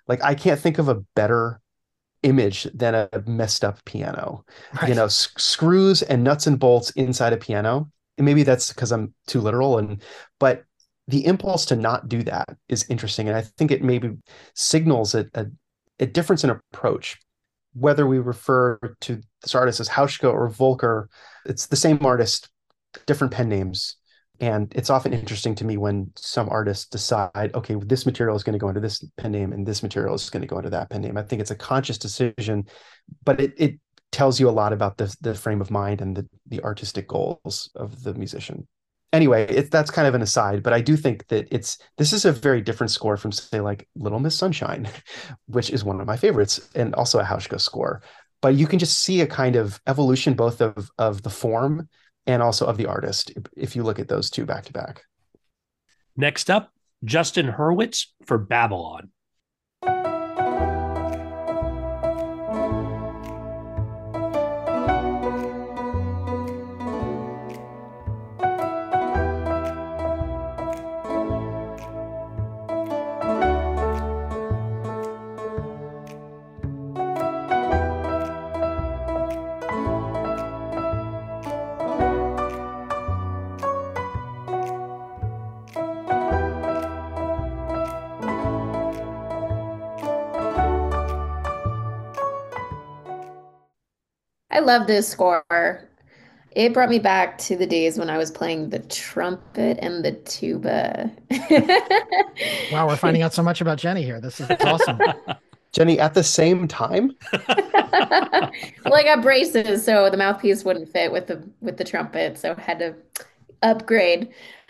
like 0.08 0.24
i 0.24 0.36
can't 0.36 0.60
think 0.60 0.78
of 0.78 0.88
a 0.88 1.02
better 1.16 1.60
image 2.24 2.68
than 2.74 2.94
a 2.96 3.10
messed 3.26 3.64
up 3.64 3.84
piano 3.86 4.44
right. 4.82 4.90
you 4.90 4.96
know 4.96 5.06
s- 5.06 5.30
screws 5.38 6.02
and 6.04 6.24
nuts 6.24 6.48
and 6.48 6.60
bolts 6.60 6.92
inside 6.92 7.34
a 7.34 7.38
piano 7.38 7.90
and 8.18 8.26
maybe 8.26 8.44
that's 8.44 8.70
because 8.70 8.92
i'm 8.92 9.14
too 9.28 9.42
literal 9.42 9.78
and 9.78 10.02
but 10.40 10.64
the 11.08 11.26
impulse 11.26 11.66
to 11.66 11.76
not 11.76 12.10
do 12.10 12.24
that 12.24 12.58
is 12.68 12.86
interesting 12.90 13.28
and 13.28 13.38
i 13.38 13.42
think 13.42 13.72
it 13.72 13.84
maybe 13.84 14.12
signals 14.54 15.14
a, 15.16 15.26
a, 15.34 15.46
a 16.00 16.06
difference 16.06 16.44
in 16.44 16.50
approach. 16.50 17.18
Whether 17.74 18.08
we 18.08 18.20
refer 18.20 18.80
to 19.02 19.22
this 19.42 19.54
artist 19.54 19.80
as 19.80 19.90
Hauschka 19.90 20.32
or 20.32 20.48
Volker, 20.50 21.10
it's 21.46 21.68
the 21.68 21.76
same 21.76 22.06
artist, 22.06 22.50
different 23.06 23.34
pen 23.34 23.50
names 23.50 23.98
and 24.42 24.74
it's 24.76 24.90
often 24.90 25.14
interesting 25.14 25.56
to 25.56 25.66
me 25.66 25.78
when 25.78 26.12
some 26.18 26.50
artists 26.50 26.88
decide 26.88 27.52
okay 27.54 27.76
this 27.86 28.06
material 28.06 28.36
is 28.36 28.44
going 28.44 28.54
to 28.54 28.60
go 28.60 28.68
into 28.68 28.82
this 28.82 29.04
pen 29.18 29.32
name 29.32 29.54
and 29.54 29.66
this 29.66 29.82
material 29.84 30.14
is 30.14 30.30
going 30.30 30.42
to 30.42 30.48
go 30.48 30.58
into 30.58 30.70
that 30.70 30.90
pen 30.90 31.02
name. 31.02 31.18
I 31.18 31.24
think 31.24 31.42
it's 31.42 31.52
a 31.52 31.56
conscious 31.56 31.98
decision 31.98 32.66
but 33.24 33.40
it, 33.40 33.54
it 33.58 33.80
tells 34.12 34.40
you 34.40 34.50
a 34.50 34.52
lot 34.52 34.74
about 34.74 34.98
the, 34.98 35.14
the 35.22 35.36
frame 35.36 35.62
of 35.62 35.72
mind 35.72 36.02
and 36.02 36.16
the, 36.16 36.28
the 36.48 36.62
artistic 36.64 37.08
goals 37.08 37.70
of 37.76 38.04
the 38.04 38.14
musician 38.14 38.68
anyway 39.16 39.46
it, 39.48 39.72
that's 39.72 39.92
kind 39.92 40.08
of 40.08 40.14
an 40.14 40.22
aside 40.22 40.62
but 40.62 40.74
i 40.74 40.82
do 40.82 40.96
think 40.96 41.28
that 41.28 41.48
it's 41.52 41.78
this 41.98 42.14
is 42.14 42.26
a 42.26 42.32
very 42.32 42.62
different 42.62 42.92
score 42.92 43.18
from 43.18 43.32
say 43.32 43.60
like 43.60 43.88
little 43.96 44.20
miss 44.20 44.36
sunshine 44.36 44.88
which 45.48 45.70
is 45.70 45.84
one 45.84 46.00
of 46.00 46.08
my 46.08 46.18
favorites 46.18 46.70
and 46.76 46.94
also 46.96 47.20
a 47.20 47.24
hauschka 47.24 47.60
score 47.60 48.02
but 48.42 48.56
you 48.56 48.68
can 48.68 48.80
just 48.80 49.00
see 49.00 49.22
a 49.22 49.28
kind 49.28 49.56
of 49.56 49.80
evolution 49.88 50.34
both 50.34 50.62
of 50.62 50.90
of 50.98 51.24
the 51.24 51.30
form 51.30 51.88
and 52.28 52.42
also 52.42 52.66
of 52.66 52.78
the 52.78 52.86
artist 52.86 53.32
if 53.56 53.76
you 53.76 53.84
look 53.84 54.00
at 54.00 54.08
those 54.08 54.30
two 54.30 54.46
back 54.46 54.66
to 54.66 54.74
back. 54.74 55.04
Next 56.18 56.50
up, 56.50 56.72
Justin 57.04 57.48
Hurwitz 57.48 58.08
for 58.26 58.38
Babylon. 58.38 59.12
Love 94.66 94.88
this 94.88 95.08
score. 95.08 95.44
It 96.52 96.74
brought 96.74 96.90
me 96.90 97.00
back 97.00 97.38
to 97.40 97.56
the 97.56 97.68
days 97.68 97.98
when 97.98 98.10
I 98.10 98.18
was 98.18 98.32
playing 98.32 98.70
the 98.70 98.80
trumpet 98.80 99.78
and 99.82 100.04
the 100.06 100.14
tuba. 100.14 101.12
Wow, 102.72 102.88
we're 102.88 102.96
finding 102.96 103.22
out 103.22 103.34
so 103.34 103.44
much 103.44 103.62
about 103.62 103.78
Jenny 103.78 104.04
here. 104.04 104.22
This 104.22 104.40
is 104.40 104.50
awesome. 104.62 105.00
Jenny, 105.74 106.00
at 106.00 106.14
the 106.14 106.24
same 106.24 106.70
time, 106.70 107.12
well, 107.34 108.94
I 108.94 109.04
got 109.04 109.22
braces, 109.22 109.84
so 109.84 110.10
the 110.10 110.16
mouthpiece 110.16 110.64
wouldn't 110.64 110.88
fit 110.88 111.12
with 111.12 111.28
the 111.28 111.44
with 111.60 111.76
the 111.76 111.84
trumpet, 111.84 112.38
so 112.38 112.56
I 112.58 112.62
had 112.62 112.80
to 112.80 112.96
upgrade. 113.62 114.30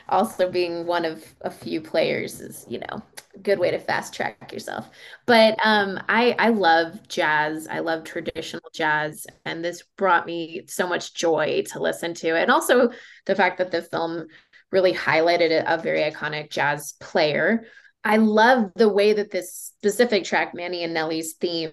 Also, 0.09 0.51
being 0.51 0.85
one 0.85 1.05
of 1.05 1.25
a 1.41 1.50
few 1.50 1.81
players 1.81 2.39
is, 2.39 2.65
you 2.69 2.79
know, 2.79 3.01
a 3.35 3.39
good 3.39 3.59
way 3.59 3.71
to 3.71 3.79
fast 3.79 4.13
track 4.13 4.51
yourself. 4.51 4.89
But 5.25 5.57
um, 5.63 6.00
I 6.07 6.35
I 6.38 6.50
love 6.50 7.07
jazz. 7.07 7.67
I 7.67 7.79
love 7.79 8.03
traditional 8.03 8.69
jazz, 8.74 9.25
and 9.45 9.63
this 9.63 9.83
brought 9.97 10.25
me 10.25 10.65
so 10.67 10.88
much 10.88 11.13
joy 11.13 11.63
to 11.71 11.79
listen 11.79 12.13
to, 12.15 12.35
and 12.35 12.51
also 12.51 12.91
the 13.25 13.35
fact 13.35 13.57
that 13.57 13.71
the 13.71 13.81
film 13.81 14.27
really 14.71 14.93
highlighted 14.93 15.51
a, 15.51 15.74
a 15.74 15.77
very 15.77 16.01
iconic 16.01 16.51
jazz 16.51 16.93
player. 17.00 17.65
I 18.03 18.17
love 18.17 18.71
the 18.75 18.89
way 18.89 19.13
that 19.13 19.31
this 19.31 19.71
specific 19.77 20.25
track, 20.25 20.53
Manny 20.53 20.83
and 20.83 20.93
Nelly's 20.93 21.33
theme, 21.33 21.71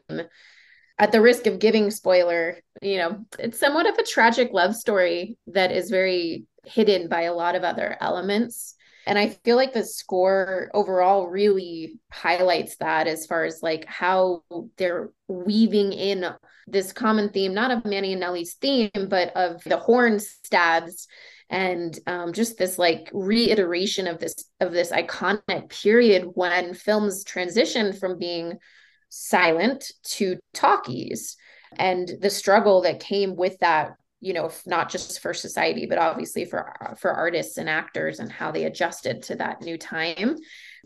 at 0.99 1.13
the 1.13 1.21
risk 1.21 1.47
of 1.47 1.59
giving 1.59 1.91
spoiler, 1.91 2.59
you 2.81 2.97
know, 2.97 3.25
it's 3.39 3.59
somewhat 3.59 3.89
of 3.89 3.99
a 3.99 4.05
tragic 4.05 4.53
love 4.53 4.75
story 4.75 5.37
that 5.49 5.73
is 5.73 5.91
very 5.91 6.47
hidden 6.65 7.09
by 7.09 7.23
a 7.23 7.35
lot 7.35 7.55
of 7.55 7.65
other 7.65 7.97
elements. 8.01 8.75
And 9.07 9.19
I 9.19 9.31
feel 9.45 9.57
like 9.57 9.73
the 9.73 9.85
score 9.85 10.71
overall 10.75 11.27
really 11.27 11.99
highlights 12.13 12.77
that 12.77 13.09
as 13.09 13.27
far 13.27 13.45
as 13.45 13.61
like 13.63 13.85
how 13.87 14.45
they're 14.77 15.11
weaving 15.27 15.93
in 15.93 16.25
this 16.69 16.93
common 16.93 17.31
theme, 17.31 17.53
not 17.53 17.73
of 17.73 17.85
Manny 17.85 18.13
and 18.13 18.21
Nelly's 18.21 18.55
theme, 18.55 18.91
but 19.09 19.35
of 19.37 19.63
the 19.65 19.79
horn 19.79 20.21
stabs 20.21 21.09
and 21.51 21.99
um, 22.07 22.33
just 22.33 22.57
this 22.57 22.79
like 22.79 23.11
reiteration 23.13 24.07
of 24.07 24.19
this 24.19 24.35
of 24.61 24.73
this 24.73 24.91
iconic 24.91 25.69
period 25.69 26.31
when 26.35 26.73
films 26.73 27.25
transitioned 27.25 28.01
from 28.01 28.19
being 28.19 28.59
silent 29.11 29.93
to 30.03 30.39
talkies 30.55 31.37
and 31.77 32.11
the 32.21 32.31
struggle 32.31 32.83
that 32.83 33.01
came 33.01 33.37
with 33.37 33.59
that 33.59 33.93
you 34.23 34.33
know 34.33 34.51
not 34.65 34.89
just 34.89 35.21
for 35.21 35.35
society 35.35 35.85
but 35.85 35.99
obviously 35.99 36.45
for 36.45 36.73
uh, 36.83 36.95
for 36.95 37.11
artists 37.11 37.59
and 37.59 37.69
actors 37.69 38.21
and 38.21 38.33
how 38.33 38.51
they 38.51 38.65
adjusted 38.65 39.23
to 39.23 39.37
that 39.37 39.61
new 39.61 39.77
time. 39.77 40.37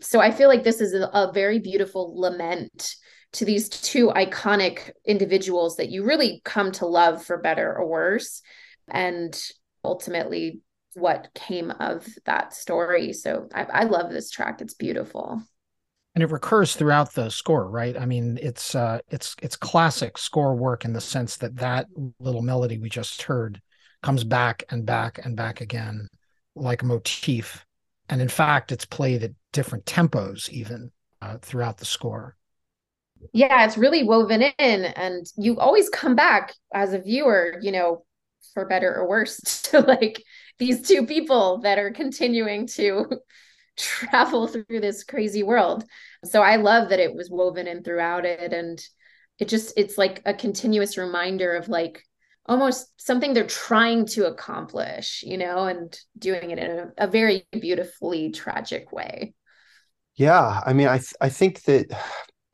So 0.01 0.19
i 0.19 0.31
feel 0.31 0.49
like 0.49 0.63
this 0.63 0.81
is 0.81 0.93
a, 0.93 1.09
a 1.13 1.31
very 1.31 1.59
beautiful 1.59 2.19
lament 2.19 2.95
to 3.33 3.45
these 3.45 3.69
two 3.69 4.07
iconic 4.07 4.91
individuals 5.05 5.75
that 5.77 5.89
you 5.89 6.03
really 6.03 6.41
come 6.43 6.71
to 6.71 6.85
love 6.85 7.23
for 7.23 7.37
better 7.37 7.75
or 7.75 7.85
worse 7.85 8.41
and 8.89 9.39
ultimately 9.83 10.61
what 10.93 11.29
came 11.35 11.69
of 11.71 12.07
that 12.25 12.53
story. 12.53 13.13
So 13.13 13.47
I, 13.53 13.63
I 13.63 13.83
love 13.83 14.11
this 14.11 14.31
track. 14.31 14.61
It's 14.61 14.73
beautiful 14.73 15.43
and 16.17 16.23
it 16.23 16.31
recurs 16.31 16.75
throughout 16.75 17.13
the 17.13 17.29
score 17.29 17.69
right? 17.69 17.95
I 17.95 18.07
mean 18.07 18.39
it's 18.41 18.73
uh 18.73 18.97
it's 19.07 19.35
it's 19.39 19.55
classic 19.55 20.17
score 20.17 20.55
work 20.55 20.83
in 20.83 20.93
the 20.93 20.99
sense 20.99 21.37
that 21.37 21.57
that 21.57 21.85
little 22.19 22.41
melody 22.41 22.79
we 22.79 22.89
just 22.89 23.21
heard 23.21 23.61
comes 24.01 24.23
back 24.23 24.63
and 24.71 24.83
back 24.83 25.23
and 25.23 25.35
back 25.35 25.61
again 25.61 26.07
like 26.55 26.81
a 26.81 26.87
motif. 26.87 27.63
And 28.09 28.19
in 28.19 28.29
fact 28.29 28.71
it's 28.71 28.83
played 28.83 29.21
at 29.21 29.33
different 29.53 29.85
tempos 29.85 30.49
even 30.49 30.89
uh, 31.21 31.37
throughout 31.39 31.77
the 31.77 31.85
score. 31.85 32.35
Yeah 33.31 33.63
it's 33.63 33.77
really 33.77 34.03
woven 34.03 34.41
in 34.41 34.85
and 34.85 35.23
you 35.37 35.59
always 35.59 35.87
come 35.87 36.15
back 36.15 36.55
as 36.73 36.93
a 36.93 36.99
viewer 36.99 37.59
you 37.61 37.71
know 37.71 38.05
for 38.55 38.65
better 38.65 38.91
or 38.91 39.07
worse 39.07 39.61
to 39.65 39.81
like 39.81 40.23
these 40.57 40.81
two 40.81 41.05
people 41.05 41.59
that 41.59 41.77
are 41.77 41.91
continuing 41.91 42.65
to 42.65 43.05
travel 43.77 44.47
through 44.47 44.81
this 44.81 45.03
crazy 45.03 45.43
world. 45.43 45.85
So 46.27 46.41
I 46.41 46.57
love 46.57 46.89
that 46.89 46.99
it 46.99 47.13
was 47.13 47.29
woven 47.29 47.67
in 47.67 47.83
throughout 47.83 48.25
it. 48.25 48.53
And 48.53 48.79
it 49.39 49.47
just, 49.47 49.73
it's 49.77 49.97
like 49.97 50.21
a 50.25 50.33
continuous 50.33 50.97
reminder 50.97 51.55
of 51.55 51.69
like 51.69 52.03
almost 52.45 52.89
something 52.97 53.33
they're 53.33 53.45
trying 53.45 54.05
to 54.05 54.27
accomplish, 54.27 55.23
you 55.25 55.37
know, 55.37 55.65
and 55.65 55.97
doing 56.17 56.51
it 56.51 56.59
in 56.59 56.71
a, 56.71 56.91
a 56.97 57.07
very 57.07 57.45
beautifully 57.51 58.31
tragic 58.31 58.91
way. 58.91 59.33
yeah, 60.15 60.61
I 60.65 60.73
mean, 60.73 60.87
I 60.87 60.97
th- 60.97 61.13
I 61.21 61.29
think 61.29 61.61
that 61.63 61.91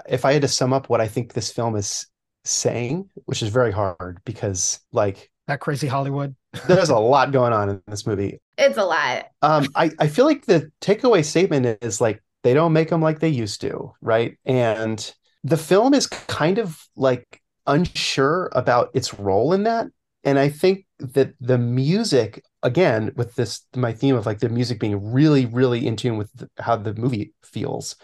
if 0.08 0.26
I 0.26 0.34
had 0.34 0.42
to 0.42 0.48
sum 0.48 0.74
up 0.74 0.90
what 0.90 1.02
I 1.02 1.08
think 1.08 1.34
this 1.34 1.52
film 1.52 1.76
is 1.76 2.08
saying, 2.44 3.10
which 3.26 3.42
is 3.42 3.50
very 3.50 3.72
hard 3.72 4.20
because 4.26 4.80
like 4.92 5.30
that 5.48 5.60
crazy 5.60 5.88
hollywood 5.88 6.36
there's 6.68 6.90
a 6.90 6.98
lot 6.98 7.32
going 7.32 7.54
on 7.54 7.70
in 7.70 7.82
this 7.88 8.06
movie. 8.06 8.40
It's 8.58 8.78
a 8.78 8.84
lot. 8.84 9.26
Um, 9.42 9.68
I, 9.76 9.92
I 10.00 10.08
feel 10.08 10.26
like 10.26 10.46
the 10.46 10.72
takeaway 10.82 11.26
statement 11.26 11.80
is 11.82 12.00
like 12.00 12.22
they 12.44 12.54
don't 12.54 12.74
make 12.74 12.90
them 12.90 13.02
like 13.02 13.20
they 13.20 13.30
used 13.30 13.62
to, 13.62 13.94
right? 14.02 14.38
And 14.46 15.14
the 15.44 15.58
film 15.58 15.94
is 15.94 16.08
kind 16.08 16.58
of 16.58 16.80
like 16.96 17.42
unsure 17.66 18.50
about 18.54 18.92
its 18.94 19.14
role 19.14 19.54
in 19.54 19.64
that. 19.64 19.88
And 20.24 20.40
I 20.40 20.50
think 20.50 20.86
that 21.00 21.34
the 21.42 21.58
music, 21.58 22.44
again, 22.62 23.12
with 23.16 23.36
this 23.36 23.66
my 23.76 23.92
theme 23.92 24.16
of 24.16 24.26
like 24.26 24.40
the 24.40 24.50
music 24.50 24.80
being 24.80 25.12
really, 25.12 25.46
really 25.46 25.86
in 25.86 25.96
tune 25.96 26.18
with 26.18 26.32
the, 26.36 26.50
how 26.60 26.78
the 26.78 26.94
movie 26.94 27.34
feels. 27.44 27.96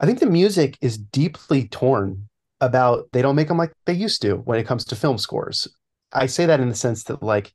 I 0.00 0.06
think 0.06 0.20
the 0.20 0.26
music 0.26 0.78
is 0.80 0.98
deeply 0.98 1.68
torn 1.68 2.28
about 2.60 3.08
they 3.12 3.22
don't 3.22 3.36
make 3.36 3.48
them 3.48 3.58
like 3.58 3.72
they 3.86 3.92
used 3.92 4.22
to 4.22 4.34
when 4.34 4.58
it 4.58 4.66
comes 4.66 4.84
to 4.86 4.96
film 4.96 5.18
scores. 5.18 5.68
I 6.12 6.26
say 6.26 6.46
that 6.46 6.60
in 6.60 6.68
the 6.68 6.74
sense 6.74 7.04
that 7.04 7.22
like 7.22 7.52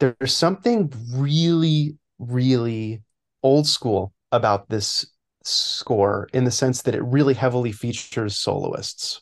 there's 0.00 0.34
something 0.34 0.92
really, 1.12 1.96
really 2.18 3.02
old 3.42 3.66
school 3.66 4.12
about 4.32 4.68
this 4.68 5.06
score 5.44 6.28
in 6.32 6.44
the 6.44 6.50
sense 6.50 6.82
that 6.82 6.94
it 6.94 7.02
really 7.04 7.34
heavily 7.34 7.72
features 7.72 8.36
soloists. 8.36 9.20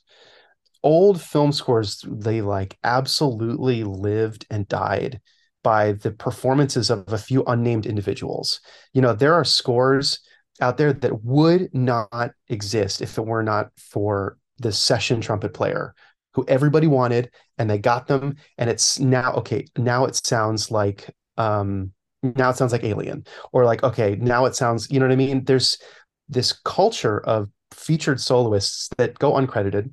Old 0.82 1.20
film 1.20 1.52
scores, 1.52 2.04
they 2.06 2.42
like 2.42 2.78
absolutely 2.84 3.84
lived 3.84 4.46
and 4.50 4.68
died 4.68 5.20
by 5.62 5.92
the 5.92 6.12
performances 6.12 6.90
of 6.90 7.12
a 7.12 7.18
few 7.18 7.42
unnamed 7.44 7.86
individuals. 7.86 8.60
You 8.92 9.02
know, 9.02 9.12
there 9.12 9.34
are 9.34 9.44
scores 9.44 10.20
out 10.60 10.76
there 10.76 10.92
that 10.92 11.24
would 11.24 11.74
not 11.74 12.30
exist 12.48 13.02
if 13.02 13.18
it 13.18 13.26
were 13.26 13.42
not 13.42 13.70
for 13.76 14.38
the 14.58 14.72
session 14.72 15.20
trumpet 15.20 15.52
player 15.52 15.94
who 16.32 16.44
everybody 16.48 16.86
wanted 16.86 17.30
and 17.58 17.68
they 17.68 17.78
got 17.78 18.06
them 18.06 18.36
and 18.58 18.70
it's 18.70 18.98
now 18.98 19.32
okay 19.34 19.64
now 19.76 20.04
it 20.04 20.14
sounds 20.24 20.70
like 20.70 21.10
um 21.36 21.90
now 22.22 22.50
it 22.50 22.56
sounds 22.56 22.72
like 22.72 22.84
alien 22.84 23.24
or 23.52 23.64
like 23.64 23.82
okay 23.82 24.16
now 24.20 24.44
it 24.44 24.54
sounds 24.54 24.90
you 24.90 24.98
know 24.98 25.06
what 25.06 25.12
i 25.12 25.16
mean 25.16 25.44
there's 25.44 25.78
this 26.28 26.52
culture 26.52 27.20
of 27.20 27.48
featured 27.72 28.20
soloists 28.20 28.88
that 28.96 29.18
go 29.18 29.32
uncredited 29.32 29.90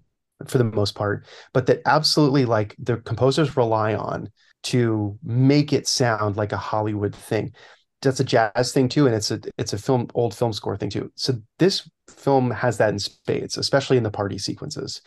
for 0.48 0.58
the 0.58 0.63
most 0.63 0.96
part 0.96 1.26
but 1.54 1.65
that 1.65 1.82
absolutely 1.86 2.46
like 2.46 2.76
the 2.80 2.98
composers 2.98 3.56
rely 3.56 3.96
on 3.96 4.30
to 4.63 5.17
make 5.24 5.74
it 5.74 5.88
sound 5.88 6.38
like 6.38 6.52
a 6.52 6.58
hollywood 6.58 7.13
thing. 7.13 7.54
That's 8.02 8.19
a 8.19 8.26
jazz 8.26 8.74
thing 8.74 8.89
too 8.89 9.06
and 9.06 9.15
it's 9.15 9.32
a 9.32 9.39
it's 9.58 9.74
a 9.74 9.78
film 9.78 10.08
old 10.13 10.36
film 10.36 10.52
score 10.52 10.76
thing 10.76 10.89
too. 10.89 11.12
So 11.15 11.34
this 11.60 11.89
film 12.10 12.52
has 12.52 12.78
that 12.78 12.89
in 12.89 13.00
spades 13.00 13.58
especially 13.58 13.98
in 13.98 14.04
the 14.04 14.12
party 14.12 14.38
sequences. 14.38 15.02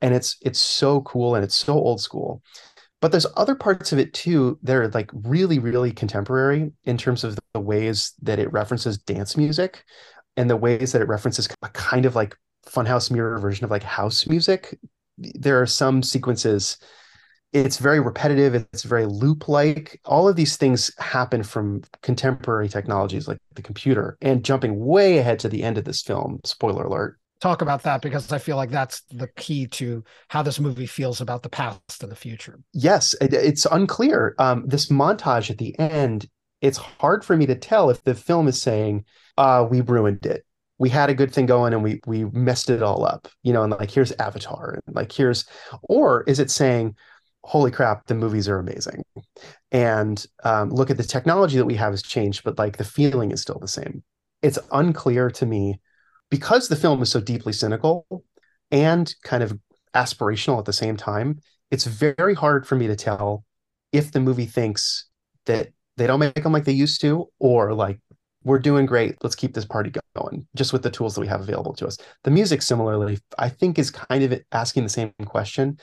And 0.00 0.14
it's 0.14 0.36
it's 0.42 0.58
so 0.58 1.02
cool 1.02 1.34
and 1.34 1.44
it's 1.44 1.54
so 1.54 1.74
old 1.74 2.00
school. 2.00 2.42
But 3.00 3.10
there's 3.10 3.26
other 3.36 3.54
parts 3.54 3.92
of 3.92 3.98
it 3.98 4.14
too 4.14 4.58
that 4.62 4.76
are 4.76 4.88
like 4.88 5.10
really 5.12 5.58
really 5.58 5.92
contemporary 5.92 6.72
in 6.84 6.98
terms 6.98 7.24
of 7.24 7.38
the 7.54 7.60
ways 7.60 8.12
that 8.22 8.38
it 8.38 8.52
references 8.52 8.98
dance 8.98 9.36
music 9.36 9.84
and 10.36 10.48
the 10.48 10.56
ways 10.56 10.92
that 10.92 11.02
it 11.02 11.08
references 11.08 11.48
a 11.62 11.68
kind 11.70 12.06
of 12.06 12.14
like 12.14 12.36
funhouse 12.66 13.10
mirror 13.10 13.38
version 13.38 13.64
of 13.64 13.70
like 13.70 13.82
house 13.82 14.26
music 14.26 14.78
there 15.18 15.60
are 15.60 15.66
some 15.66 16.02
sequences 16.02 16.78
it's 17.52 17.76
very 17.76 18.00
repetitive 18.00 18.54
it's 18.54 18.82
very 18.82 19.04
loop 19.04 19.48
like 19.48 20.00
all 20.04 20.28
of 20.28 20.36
these 20.36 20.56
things 20.56 20.90
happen 20.98 21.42
from 21.42 21.82
contemporary 22.02 22.68
technologies 22.68 23.28
like 23.28 23.38
the 23.54 23.62
computer 23.62 24.16
and 24.22 24.44
jumping 24.44 24.78
way 24.78 25.18
ahead 25.18 25.38
to 25.38 25.48
the 25.48 25.62
end 25.62 25.76
of 25.76 25.84
this 25.84 26.02
film 26.02 26.40
spoiler 26.44 26.84
alert 26.84 27.18
talk 27.42 27.60
about 27.60 27.82
that 27.82 28.00
because 28.00 28.32
I 28.32 28.38
feel 28.38 28.56
like 28.56 28.70
that's 28.70 29.02
the 29.10 29.26
key 29.36 29.66
to 29.66 30.04
how 30.28 30.42
this 30.42 30.60
movie 30.60 30.86
feels 30.86 31.20
about 31.20 31.42
the 31.42 31.48
past 31.48 32.00
and 32.02 32.10
the 32.10 32.16
future. 32.16 32.60
Yes, 32.72 33.14
it, 33.20 33.34
it's 33.34 33.66
unclear. 33.66 34.36
Um, 34.38 34.64
this 34.66 34.90
montage 34.90 35.50
at 35.50 35.58
the 35.58 35.76
end, 35.78 36.28
it's 36.62 36.78
hard 36.78 37.24
for 37.24 37.36
me 37.36 37.46
to 37.46 37.54
tell 37.54 37.90
if 37.90 38.02
the 38.04 38.14
film 38.14 38.48
is 38.48 38.62
saying, 38.62 39.04
uh, 39.36 39.66
we 39.70 39.82
ruined 39.82 40.24
it. 40.24 40.44
We 40.78 40.88
had 40.88 41.10
a 41.10 41.14
good 41.14 41.32
thing 41.32 41.46
going 41.46 41.74
and 41.74 41.82
we 41.82 42.00
we 42.06 42.24
messed 42.24 42.70
it 42.70 42.82
all 42.82 43.04
up, 43.04 43.28
you 43.42 43.52
know, 43.52 43.62
and 43.62 43.72
like 43.72 43.90
here's 43.90 44.12
Avatar, 44.12 44.80
and 44.86 44.96
like 44.96 45.12
here's, 45.12 45.44
or 45.82 46.24
is 46.24 46.38
it 46.38 46.50
saying, 46.50 46.96
holy 47.44 47.70
crap, 47.70 48.06
the 48.06 48.14
movies 48.14 48.48
are 48.48 48.58
amazing, 48.58 49.04
and 49.70 50.26
um, 50.44 50.70
look 50.70 50.90
at 50.90 50.96
the 50.96 51.04
technology 51.04 51.58
that 51.58 51.66
we 51.66 51.76
have 51.76 51.92
has 51.92 52.02
changed, 52.02 52.42
but 52.44 52.58
like 52.58 52.78
the 52.78 52.84
feeling 52.84 53.30
is 53.30 53.42
still 53.42 53.58
the 53.60 53.68
same. 53.68 54.02
It's 54.40 54.58
unclear 54.72 55.30
to 55.30 55.46
me 55.46 55.80
because 56.30 56.68
the 56.68 56.76
film 56.76 57.02
is 57.02 57.10
so 57.10 57.20
deeply 57.20 57.52
cynical 57.52 58.06
and 58.72 59.14
kind 59.22 59.42
of 59.42 59.56
aspirational 59.94 60.58
at 60.58 60.64
the 60.64 60.72
same 60.72 60.96
time 60.96 61.38
it's 61.72 61.86
very 61.86 62.34
hard 62.34 62.66
for 62.66 62.76
me 62.76 62.86
to 62.86 62.94
tell 62.94 63.44
if 63.92 64.12
the 64.12 64.20
movie 64.20 64.46
thinks 64.46 65.08
that 65.46 65.70
they 65.96 66.06
don't 66.06 66.20
make 66.20 66.34
them 66.34 66.52
like 66.52 66.64
they 66.64 66.72
used 66.72 67.00
to, 67.02 67.28
or 67.38 67.74
like 67.74 68.00
we're 68.44 68.58
doing 68.58 68.86
great. 68.86 69.16
Let's 69.22 69.36
keep 69.36 69.54
this 69.54 69.64
party 69.64 69.92
going 70.16 70.46
just 70.54 70.72
with 70.72 70.82
the 70.82 70.90
tools 70.90 71.14
that 71.14 71.20
we 71.20 71.26
have 71.28 71.40
available 71.40 71.74
to 71.74 71.86
us. 71.86 71.96
The 72.24 72.30
music, 72.30 72.62
similarly, 72.62 73.18
I 73.38 73.48
think 73.48 73.78
is 73.78 73.90
kind 73.90 74.24
of 74.24 74.40
asking 74.52 74.82
the 74.82 74.88
same 74.88 75.12
question. 75.24 75.78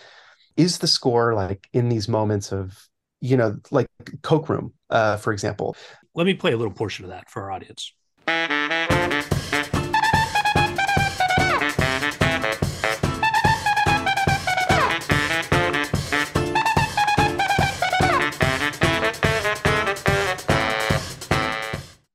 Is 0.57 0.79
the 0.79 0.87
score 0.87 1.33
like 1.35 1.67
in 1.73 1.89
these 1.89 2.09
moments 2.09 2.51
of, 2.51 2.77
you 3.21 3.37
know, 3.37 3.57
like 3.71 3.87
Coke 4.23 4.49
Room, 4.49 4.73
uh, 4.89 5.17
for 5.17 5.31
example? 5.31 5.75
Let 6.15 6.25
me 6.25 6.33
play 6.33 6.51
a 6.51 6.57
little 6.57 6.73
portion 6.73 7.05
of 7.05 7.11
that 7.11 7.29
for 7.29 7.43
our 7.43 7.51
audience. 7.51 7.93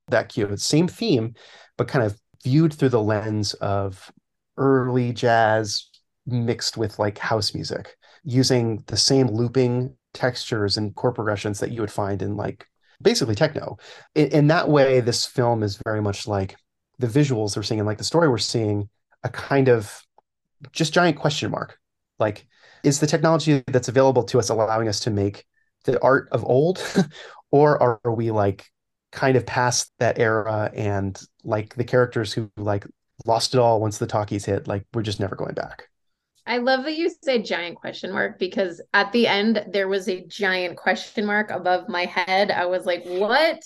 That 0.07 0.29
cue. 0.29 0.55
Same 0.57 0.87
theme, 0.87 1.33
but 1.77 1.87
kind 1.87 2.05
of 2.05 2.19
viewed 2.43 2.73
through 2.73 2.89
the 2.89 3.01
lens 3.01 3.53
of 3.55 4.11
early 4.57 5.11
jazz 5.11 5.89
mixed 6.25 6.77
with 6.77 6.97
like 6.99 7.17
house 7.17 7.53
music, 7.53 7.95
using 8.23 8.83
the 8.87 8.97
same 8.97 9.27
looping 9.27 9.95
textures 10.13 10.77
and 10.77 10.95
chord 10.95 11.15
progressions 11.15 11.59
that 11.59 11.71
you 11.71 11.81
would 11.81 11.91
find 11.91 12.21
in 12.21 12.35
like 12.35 12.67
basically 13.01 13.35
techno. 13.35 13.77
In, 14.15 14.27
in 14.29 14.47
that 14.47 14.69
way, 14.69 15.01
this 15.01 15.25
film 15.25 15.63
is 15.63 15.79
very 15.85 16.01
much 16.01 16.27
like 16.27 16.55
the 16.99 17.07
visuals 17.07 17.55
we're 17.55 17.63
seeing 17.63 17.79
and 17.79 17.87
like 17.87 17.97
the 17.97 18.03
story 18.03 18.29
we're 18.29 18.37
seeing 18.37 18.89
a 19.23 19.29
kind 19.29 19.67
of 19.67 20.01
just 20.71 20.93
giant 20.93 21.17
question 21.17 21.51
mark. 21.51 21.77
Like, 22.19 22.47
is 22.83 22.99
the 22.99 23.07
technology 23.07 23.63
that's 23.67 23.87
available 23.87 24.23
to 24.23 24.39
us 24.39 24.49
allowing 24.49 24.87
us 24.87 25.01
to 25.01 25.11
make 25.11 25.45
the 25.83 26.01
art 26.01 26.29
of 26.31 26.45
old, 26.45 26.81
or 27.51 27.81
are 27.81 28.13
we 28.13 28.31
like 28.31 28.65
kind 29.15 29.37
of 29.37 29.45
past 29.45 29.91
that 29.97 30.19
era 30.19 30.69
and 30.75 31.19
like 31.43 31.73
the 31.75 31.83
characters 31.83 32.33
who 32.33 32.51
like 32.57 32.85
lost 33.25 33.55
it 33.55 33.59
all 33.59 33.79
once 33.79 33.97
the 33.97 34.05
talkies 34.05 34.45
hit 34.45 34.67
like 34.67 34.85
we're 34.93 35.01
just 35.01 35.19
never 35.19 35.35
going 35.35 35.55
back. 35.55 35.89
I 36.45 36.57
love 36.57 36.83
that 36.83 36.95
you 36.95 37.09
say 37.23 37.41
giant 37.41 37.77
question 37.77 38.11
mark 38.11 38.37
because 38.37 38.81
at 38.93 39.11
the 39.13 39.25
end 39.25 39.65
there 39.71 39.87
was 39.87 40.07
a 40.07 40.25
giant 40.27 40.77
question 40.77 41.25
mark 41.25 41.49
above 41.49 41.89
my 41.89 42.05
head. 42.05 42.51
I 42.51 42.65
was 42.65 42.85
like 42.85 43.03
what 43.05 43.63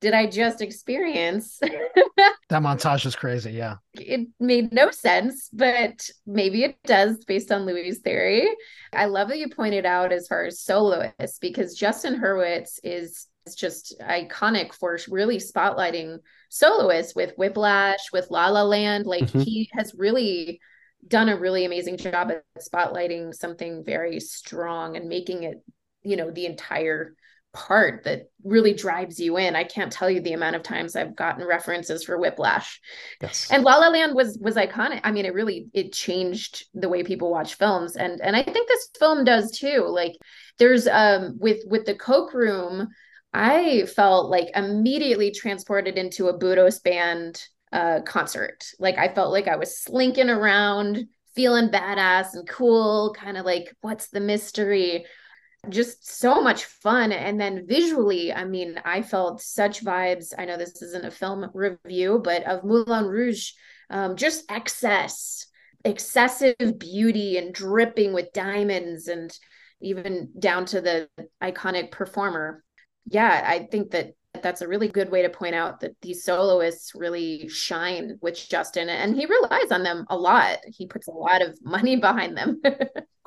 did 0.00 0.14
i 0.14 0.26
just 0.26 0.60
experience? 0.60 1.60
That 2.48 2.62
montage 2.62 3.06
is 3.06 3.16
crazy 3.16 3.52
yeah. 3.52 3.76
It 3.94 4.28
made 4.40 4.72
no 4.72 4.90
sense 4.90 5.48
but 5.52 6.08
maybe 6.26 6.64
it 6.64 6.76
does 6.84 7.24
based 7.24 7.52
on 7.52 7.66
louis' 7.66 7.98
theory. 7.98 8.48
I 8.92 9.04
love 9.06 9.28
that 9.28 9.38
you 9.38 9.48
pointed 9.48 9.86
out 9.86 10.12
as 10.12 10.28
far 10.28 10.44
as 10.44 10.60
soloists 10.60 11.38
because 11.38 11.74
justin 11.74 12.20
hurwitz 12.20 12.78
is 12.82 13.26
is 13.46 13.54
just 13.54 13.94
iconic 14.00 14.72
for 14.74 14.98
really 15.08 15.38
spotlighting 15.38 16.18
soloists 16.48 17.14
with 17.14 17.34
Whiplash, 17.36 18.12
with 18.12 18.30
La 18.30 18.48
La 18.48 18.62
Land. 18.62 19.06
Like 19.06 19.24
mm-hmm. 19.24 19.40
he 19.40 19.70
has 19.72 19.94
really 19.96 20.60
done 21.06 21.28
a 21.28 21.36
really 21.36 21.64
amazing 21.64 21.96
job 21.96 22.30
at 22.30 22.44
spotlighting 22.60 23.34
something 23.34 23.84
very 23.84 24.20
strong 24.20 24.96
and 24.96 25.08
making 25.08 25.42
it, 25.44 25.62
you 26.02 26.16
know, 26.16 26.30
the 26.30 26.46
entire 26.46 27.14
part 27.52 28.04
that 28.04 28.30
really 28.44 28.72
drives 28.72 29.20
you 29.20 29.36
in. 29.36 29.54
I 29.54 29.64
can't 29.64 29.92
tell 29.92 30.08
you 30.08 30.20
the 30.20 30.32
amount 30.32 30.56
of 30.56 30.62
times 30.62 30.96
I've 30.96 31.14
gotten 31.14 31.46
references 31.46 32.02
for 32.04 32.18
Whiplash. 32.18 32.80
Yes. 33.20 33.48
And 33.50 33.62
La 33.62 33.76
La 33.76 33.88
Land 33.88 34.14
was 34.14 34.38
was 34.40 34.56
iconic. 34.56 35.00
I 35.04 35.12
mean, 35.12 35.26
it 35.26 35.34
really 35.34 35.66
it 35.74 35.92
changed 35.92 36.64
the 36.72 36.88
way 36.88 37.02
people 37.02 37.30
watch 37.30 37.54
films 37.54 37.96
and 37.96 38.20
and 38.20 38.34
I 38.34 38.42
think 38.42 38.68
this 38.68 38.88
film 38.98 39.24
does 39.24 39.50
too. 39.50 39.86
Like 39.86 40.16
there's 40.58 40.86
um 40.86 41.36
with 41.38 41.60
with 41.66 41.84
the 41.84 41.94
Coke 41.94 42.32
Room 42.32 42.88
I 43.34 43.86
felt 43.86 44.30
like 44.30 44.50
immediately 44.54 45.30
transported 45.30 45.96
into 45.96 46.28
a 46.28 46.38
Budos 46.38 46.82
band 46.82 47.42
uh, 47.72 48.00
concert. 48.02 48.66
Like 48.78 48.98
I 48.98 49.08
felt 49.08 49.32
like 49.32 49.48
I 49.48 49.56
was 49.56 49.78
slinking 49.78 50.28
around, 50.28 51.06
feeling 51.34 51.70
badass 51.70 52.34
and 52.34 52.46
cool, 52.46 53.14
kind 53.18 53.36
of 53.38 53.46
like, 53.46 53.74
what's 53.80 54.08
the 54.08 54.20
mystery? 54.20 55.06
Just 55.68 56.18
so 56.18 56.42
much 56.42 56.64
fun. 56.64 57.12
And 57.12 57.40
then 57.40 57.66
visually, 57.66 58.32
I 58.32 58.44
mean, 58.44 58.80
I 58.84 59.00
felt 59.00 59.40
such 59.40 59.82
vibes. 59.82 60.34
I 60.36 60.44
know 60.44 60.58
this 60.58 60.82
isn't 60.82 61.06
a 61.06 61.10
film 61.10 61.48
review, 61.54 62.20
but 62.22 62.44
of 62.44 62.64
Moulin 62.64 63.06
Rouge, 63.06 63.52
um, 63.88 64.16
just 64.16 64.44
excess, 64.50 65.46
excessive 65.84 66.78
beauty 66.78 67.38
and 67.38 67.54
dripping 67.54 68.12
with 68.12 68.32
diamonds 68.32 69.08
and 69.08 69.32
even 69.80 70.30
down 70.38 70.66
to 70.66 70.80
the 70.80 71.08
iconic 71.42 71.90
performer 71.90 72.62
yeah, 73.06 73.44
I 73.46 73.68
think 73.70 73.90
that 73.92 74.14
that's 74.42 74.62
a 74.62 74.68
really 74.68 74.88
good 74.88 75.10
way 75.10 75.22
to 75.22 75.28
point 75.28 75.54
out 75.54 75.80
that 75.80 75.94
these 76.00 76.24
soloists 76.24 76.92
really 76.94 77.48
shine 77.48 78.18
with 78.22 78.48
Justin 78.48 78.88
and 78.88 79.14
he 79.14 79.26
relies 79.26 79.70
on 79.70 79.82
them 79.82 80.06
a 80.08 80.16
lot. 80.16 80.58
He 80.66 80.86
puts 80.86 81.06
a 81.08 81.12
lot 81.12 81.42
of 81.42 81.58
money 81.62 81.96
behind 82.00 82.36
them. 82.36 82.60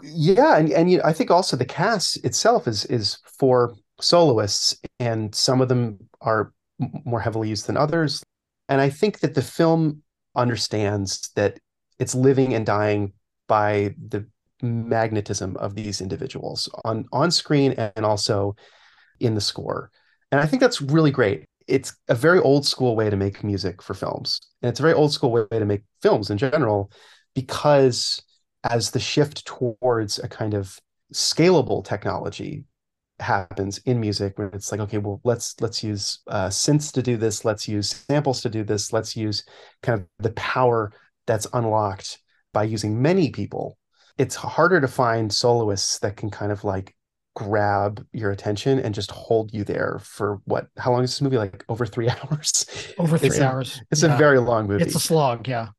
yeah, 0.01 0.57
and 0.57 0.71
and 0.71 0.89
you 0.89 0.97
know, 0.97 1.03
I 1.05 1.13
think 1.13 1.31
also 1.31 1.55
the 1.55 1.65
cast 1.65 2.23
itself 2.25 2.67
is 2.67 2.85
is 2.85 3.19
for 3.38 3.75
soloists 4.01 4.77
and 4.99 5.33
some 5.33 5.61
of 5.61 5.69
them 5.69 5.97
are 6.21 6.51
more 7.05 7.21
heavily 7.21 7.49
used 7.49 7.67
than 7.67 7.77
others. 7.77 8.23
And 8.67 8.81
I 8.81 8.89
think 8.89 9.19
that 9.19 9.35
the 9.35 9.41
film 9.41 10.01
understands 10.35 11.31
that 11.35 11.59
it's 11.99 12.15
living 12.15 12.53
and 12.53 12.65
dying 12.65 13.13
by 13.47 13.95
the 14.09 14.27
magnetism 14.61 15.55
of 15.57 15.75
these 15.75 16.01
individuals 16.01 16.69
on 16.83 17.05
on 17.11 17.29
screen 17.29 17.73
and 17.73 18.05
also 18.05 18.55
in 19.19 19.36
the 19.36 19.41
score. 19.41 19.91
And 20.32 20.41
I 20.41 20.45
think 20.45 20.62
that's 20.62 20.82
really 20.82 21.12
great. 21.12 21.45
It's 21.67 21.95
a 22.08 22.15
very 22.15 22.39
old 22.39 22.65
school 22.65 22.95
way 22.95 23.10
to 23.10 23.15
make 23.15 23.43
music 23.43 23.82
for 23.82 23.93
films. 23.93 24.39
And 24.62 24.69
it's 24.69 24.80
a 24.80 24.84
very 24.84 24.93
old 24.93 25.12
school 25.12 25.32
way 25.32 25.45
to 25.51 25.65
make 25.65 25.82
films 26.01 26.30
in 26.30 26.38
general, 26.38 26.91
because 27.34 28.21
as 28.63 28.91
the 28.91 28.99
shift 28.99 29.45
towards 29.45 30.19
a 30.19 30.28
kind 30.28 30.54
of 30.54 30.80
scalable 31.13 31.86
technology 31.86 32.65
happens 33.19 33.78
in 33.80 33.99
music 33.99 34.38
where 34.38 34.47
it's 34.47 34.71
like 34.71 34.82
okay 34.82 34.97
well 34.97 35.21
let's 35.23 35.56
let's 35.62 35.82
use 35.82 36.19
uh, 36.28 36.47
synths 36.47 36.91
to 36.91 37.01
do 37.01 37.15
this 37.15 37.45
let's 37.45 37.65
use 37.65 37.89
samples 38.10 38.41
to 38.41 38.49
do 38.49 38.63
this 38.63 38.91
let's 38.91 39.15
use 39.15 39.45
kind 39.82 40.01
of 40.01 40.08
the 40.19 40.32
power 40.32 40.91
that's 41.25 41.47
unlocked 41.54 42.19
by 42.51 42.63
using 42.63 43.01
many 43.01 43.30
people 43.30 43.78
it's 44.17 44.36
harder 44.36 44.82
to 44.82 44.88
find 44.88 45.32
soloists 45.32 45.99
that 45.99 46.17
can 46.17 46.30
kind 46.30 46.51
of 46.51 46.63
like 46.65 46.93
grab 47.35 48.05
your 48.13 48.31
attention 48.31 48.79
and 48.79 48.95
just 48.95 49.11
hold 49.11 49.53
you 49.53 49.63
there 49.63 49.99
for 50.01 50.39
what 50.45 50.67
how 50.77 50.91
long 50.91 51.03
is 51.03 51.11
this 51.11 51.21
movie? 51.21 51.37
Like 51.37 51.63
over 51.69 51.85
three 51.85 52.09
hours? 52.31 52.65
Over 52.97 53.17
three 53.17 53.27
it's 53.27 53.39
hours. 53.39 53.77
a, 53.77 53.85
it's 53.91 54.03
yeah. 54.03 54.15
a 54.15 54.17
very 54.17 54.39
long 54.39 54.67
movie. 54.67 54.83
It's 54.83 54.95
a 54.95 54.99
slog 54.99 55.47
yeah. 55.47 55.69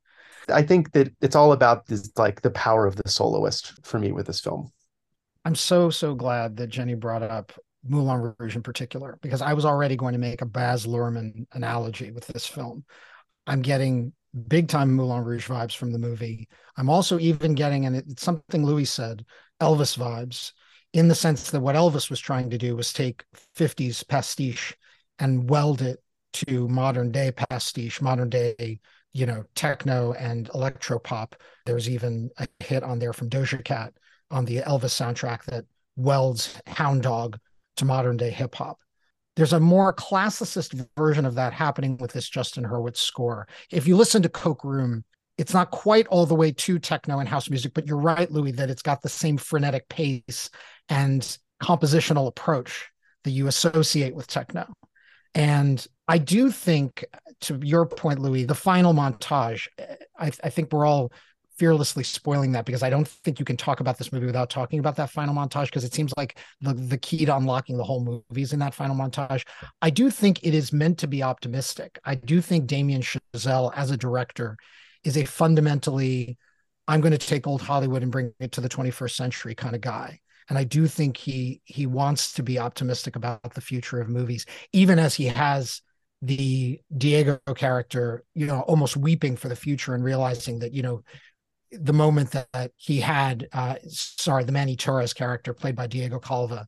I 0.49 0.63
think 0.63 0.93
that 0.93 1.13
it's 1.21 1.35
all 1.35 1.53
about 1.53 1.87
this 1.87 2.11
like 2.17 2.43
the 2.43 2.51
power 2.51 2.87
of 2.87 2.95
the 2.97 3.09
soloist 3.09 3.85
for 3.85 3.99
me 3.99 4.13
with 4.13 4.27
this 4.27 4.41
film. 4.41 4.71
I'm 5.45 5.55
so 5.55 5.91
so 5.91 6.15
glad 6.15 6.57
that 6.59 6.69
jenny 6.69 6.95
brought 6.95 7.23
up 7.23 7.53
moulin 7.89 8.35
rouge 8.39 8.57
in 8.57 8.63
particular 8.63 9.17
because 9.23 9.41
i 9.41 9.53
was 9.53 9.65
already 9.65 9.95
going 9.95 10.13
to 10.13 10.19
make 10.19 10.43
a 10.43 10.47
baz 10.47 10.87
luhrmann 10.87 11.47
analogy 11.53 12.11
with 12.11 12.27
this 12.27 12.47
film. 12.47 12.85
I'm 13.47 13.63
getting 13.63 14.13
big 14.49 14.69
time 14.69 14.93
moulin 14.93 15.25
rouge 15.25 15.49
vibes 15.49 15.77
from 15.77 15.93
the 15.93 15.99
movie. 15.99 16.49
I'm 16.77 16.91
also 16.91 17.19
even 17.19 17.55
getting 17.55 17.87
and 17.87 17.97
it's 17.97 18.23
something 18.23 18.65
louis 18.65 18.85
said 18.85 19.25
elvis 19.61 19.97
vibes 19.97 20.53
in 20.97 21.09
the 21.09 21.15
sense 21.15 21.51
that 21.51 21.61
what 21.61 21.77
Elvis 21.77 22.09
was 22.09 22.19
trying 22.19 22.49
to 22.49 22.57
do 22.57 22.75
was 22.75 22.91
take 22.91 23.23
50s 23.55 24.09
pastiche 24.09 24.75
and 25.19 25.49
weld 25.51 25.83
it 25.83 25.99
to 26.33 26.67
modern 26.69 27.13
day 27.13 27.31
pastiche, 27.33 28.01
modern 28.01 28.31
day, 28.31 28.81
you 29.13 29.27
know, 29.27 29.45
techno 29.55 30.15
and 30.15 30.49
electro 30.55 30.99
pop. 30.99 31.37
There's 31.67 31.91
even 31.91 32.31
a 32.39 32.49
hit 32.61 32.83
on 32.83 32.99
there 32.99 33.13
from 33.13 33.29
Doja 33.29 33.63
Cat 33.63 33.93
on 34.31 34.47
the 34.47 34.63
Elvis 34.63 34.97
soundtrack 34.97 35.45
that 35.45 35.67
welds 35.97 36.59
Hound 36.67 37.03
Dog 37.03 37.39
to 37.77 37.85
modern 37.85 38.17
day 38.17 38.31
hip 38.31 38.55
hop. 38.55 38.79
There's 39.37 39.53
a 39.53 39.61
more 39.61 39.93
classicist 39.93 40.83
version 40.97 41.27
of 41.27 41.35
that 41.35 41.53
happening 41.53 41.99
with 41.99 42.13
this 42.13 42.27
Justin 42.27 42.65
Hurwitz 42.65 42.97
score. 42.97 43.49
If 43.71 43.87
you 43.87 43.99
listen 43.99 44.23
to 44.23 44.31
Coke 44.31 44.65
Room, 44.65 45.05
it's 45.37 45.53
not 45.53 45.71
quite 45.71 46.07
all 46.07 46.25
the 46.25 46.35
way 46.35 46.53
to 46.53 46.79
techno 46.79 47.19
and 47.19 47.29
house 47.29 47.51
music, 47.51 47.75
but 47.75 47.87
you're 47.87 47.99
right, 47.99 48.31
Louis, 48.31 48.53
that 48.53 48.71
it's 48.71 48.81
got 48.81 49.03
the 49.03 49.11
same 49.11 49.37
frenetic 49.37 49.87
pace 49.91 50.49
and 50.89 51.39
compositional 51.63 52.29
approach 52.29 52.91
that 53.25 53.31
you 53.31 53.47
associate 53.47 54.15
with 54.15 54.27
techno. 54.27 54.73
And 55.35 55.85
I 56.09 56.19
do 56.19 56.51
think, 56.51 57.05
to 57.43 57.59
your 57.63 57.87
point, 57.87 58.21
Louis, 58.21 58.45
the 58.45 58.55
final 58.55 58.95
montage, 58.95 59.67
I, 60.19 60.31
I, 60.43 60.51
think 60.51 60.73
we're 60.73 60.87
all 60.87 61.13
fearlessly 61.59 62.05
spoiling 62.05 62.53
that 62.53 62.65
because 62.65 62.83
I 62.83 62.91
don't 62.91 63.09
think 63.09 63.39
you 63.39 63.45
can 63.45 63.57
talk 63.57 63.81
about 63.81 63.99
this 63.99 64.13
movie 64.13 64.27
without 64.27 64.49
talking 64.49 64.79
about 64.79 64.97
that 64.97 65.11
final 65.11 65.35
montage 65.35 65.67
because 65.67 65.85
it 65.85 65.93
seems 65.93 66.13
like 66.17 66.39
the, 66.61 66.73
the 66.73 66.97
key 66.97 67.27
to 67.27 67.37
unlocking 67.37 67.77
the 67.77 67.85
whole 67.85 68.03
movie 68.03 68.43
is 68.43 68.53
in 68.53 68.61
that 68.61 68.75
final 68.75 68.97
montage. 68.97 69.43
I 69.83 69.91
do 69.91 70.11
think 70.11 70.43
it 70.43 70.55
is 70.55 70.73
meant 70.73 70.99
to 70.99 71.07
be 71.07 71.23
optimistic. 71.23 71.99
I 72.05 72.15
do 72.15 72.41
think 72.41 72.67
Damien 72.67 73.03
Chazelle, 73.03 73.73
as 73.75 73.91
a 73.91 73.97
director, 73.97 74.57
is 75.05 75.17
a 75.17 75.25
fundamentally 75.25 76.39
I'm 76.89 77.01
going 77.01 77.13
to 77.13 77.19
take 77.19 77.47
old 77.47 77.63
Hollywood 77.63 78.03
and 78.03 78.13
bring 78.13 78.33
it 78.39 78.53
to 78.53 78.61
the 78.61 78.69
21st 78.69 79.11
century 79.17 79.55
kind 79.55 79.75
of 79.75 79.81
guy. 79.81 80.21
And 80.49 80.59
I 80.59 80.65
do 80.65 80.87
think 80.87 81.17
he 81.17 81.61
he 81.65 81.87
wants 81.87 82.33
to 82.35 82.43
be 82.43 82.59
optimistic 82.59 83.17
about 83.17 83.55
the 83.55 83.61
future 83.61 84.01
of 84.01 84.09
movies, 84.09 84.47
even 84.73 84.99
as 84.99 85.15
he 85.15 85.27
has 85.27 85.83
the 86.23 86.81
Diego 86.97 87.39
character, 87.55 88.25
you 88.35 88.47
know, 88.47 88.61
almost 88.61 88.97
weeping 88.97 89.37
for 89.37 89.49
the 89.49 89.57
future 89.57 89.95
and 89.95 90.05
realizing 90.05 90.61
that, 90.61 90.73
you 90.73 90.83
know, 90.83 91.03
the 91.73 91.93
moment 91.93 92.31
that, 92.31 92.71
he 92.77 93.01
had, 93.01 93.49
uh, 93.53 93.75
sorry, 93.89 94.45
the 94.45 94.53
Manny 94.53 94.77
Torres 94.77 95.13
character 95.13 95.53
played 95.53 95.77
by 95.77 95.87
Diego 95.87 96.19
Calva, 96.19 96.67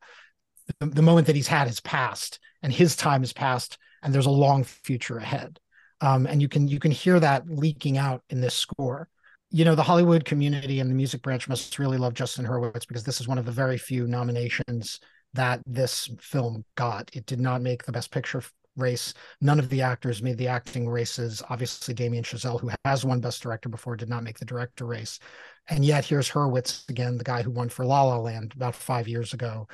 the, 0.80 0.86
the 0.86 1.02
moment 1.02 1.26
that 1.28 1.36
he's 1.36 1.48
had 1.48 1.66
has 1.66 1.80
passed 1.80 2.40
and 2.62 2.72
his 2.72 2.96
time 2.96 3.22
has 3.22 3.32
passed 3.32 3.78
and 4.02 4.14
there's 4.14 4.26
a 4.26 4.30
long 4.30 4.64
future 4.64 5.18
ahead. 5.18 5.58
Um, 6.00 6.26
and 6.26 6.40
you 6.42 6.48
can 6.48 6.68
you 6.68 6.78
can 6.78 6.92
hear 6.92 7.18
that 7.18 7.48
leaking 7.48 7.98
out 7.98 8.22
in 8.30 8.40
this 8.40 8.54
score 8.54 9.08
you 9.50 9.64
know 9.64 9.74
the 9.74 9.82
hollywood 9.82 10.24
community 10.24 10.80
and 10.80 10.90
the 10.90 10.94
music 10.94 11.22
branch 11.22 11.48
must 11.48 11.78
really 11.78 11.96
love 11.96 12.14
justin 12.14 12.44
hurwitz 12.44 12.86
because 12.86 13.04
this 13.04 13.20
is 13.20 13.26
one 13.28 13.38
of 13.38 13.46
the 13.46 13.52
very 13.52 13.78
few 13.78 14.06
nominations 14.06 15.00
that 15.34 15.60
this 15.66 16.08
film 16.20 16.64
got. 16.74 17.10
It 17.12 17.26
did 17.26 17.40
not 17.40 17.62
make 17.62 17.84
the 17.84 17.92
best 17.92 18.10
picture 18.10 18.42
race. 18.76 19.12
None 19.40 19.58
of 19.58 19.68
the 19.68 19.82
actors 19.82 20.22
made 20.22 20.38
the 20.38 20.48
acting 20.48 20.88
races. 20.88 21.42
Obviously 21.50 21.94
damien 21.94 22.24
chazelle 22.24 22.60
who 22.60 22.70
has 22.84 23.04
won 23.04 23.20
best 23.20 23.42
director 23.42 23.68
before 23.68 23.96
did 23.96 24.08
not 24.08 24.22
make 24.22 24.38
the 24.38 24.44
director 24.44 24.86
race. 24.86 25.18
And 25.68 25.84
yet 25.84 26.04
here's 26.04 26.30
hurwitz 26.30 26.88
again 26.88 27.18
the 27.18 27.24
guy 27.24 27.42
who 27.42 27.50
won 27.50 27.68
for 27.68 27.84
la 27.84 28.02
la 28.04 28.18
land 28.18 28.52
about 28.54 28.74
five 28.74 29.08
years 29.08 29.34
ago 29.34 29.66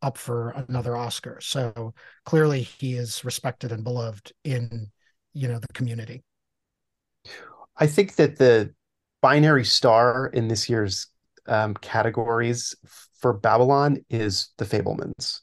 up 0.00 0.16
for 0.16 0.50
another 0.68 0.96
oscar. 0.96 1.38
So 1.40 1.94
clearly 2.24 2.62
he 2.62 2.94
is 2.94 3.24
respected 3.24 3.72
and 3.72 3.84
beloved 3.84 4.32
in 4.44 4.90
you 5.34 5.48
know 5.48 5.58
the 5.58 5.72
community. 5.72 6.22
I 7.76 7.86
think 7.86 8.16
that 8.16 8.36
the 8.36 8.74
binary 9.22 9.64
star 9.64 10.26
in 10.26 10.48
this 10.48 10.68
year's 10.68 11.06
um, 11.46 11.74
categories 11.74 12.74
for 13.18 13.32
Babylon 13.32 14.04
is 14.10 14.50
The 14.58 14.64
Fabelmans. 14.64 15.40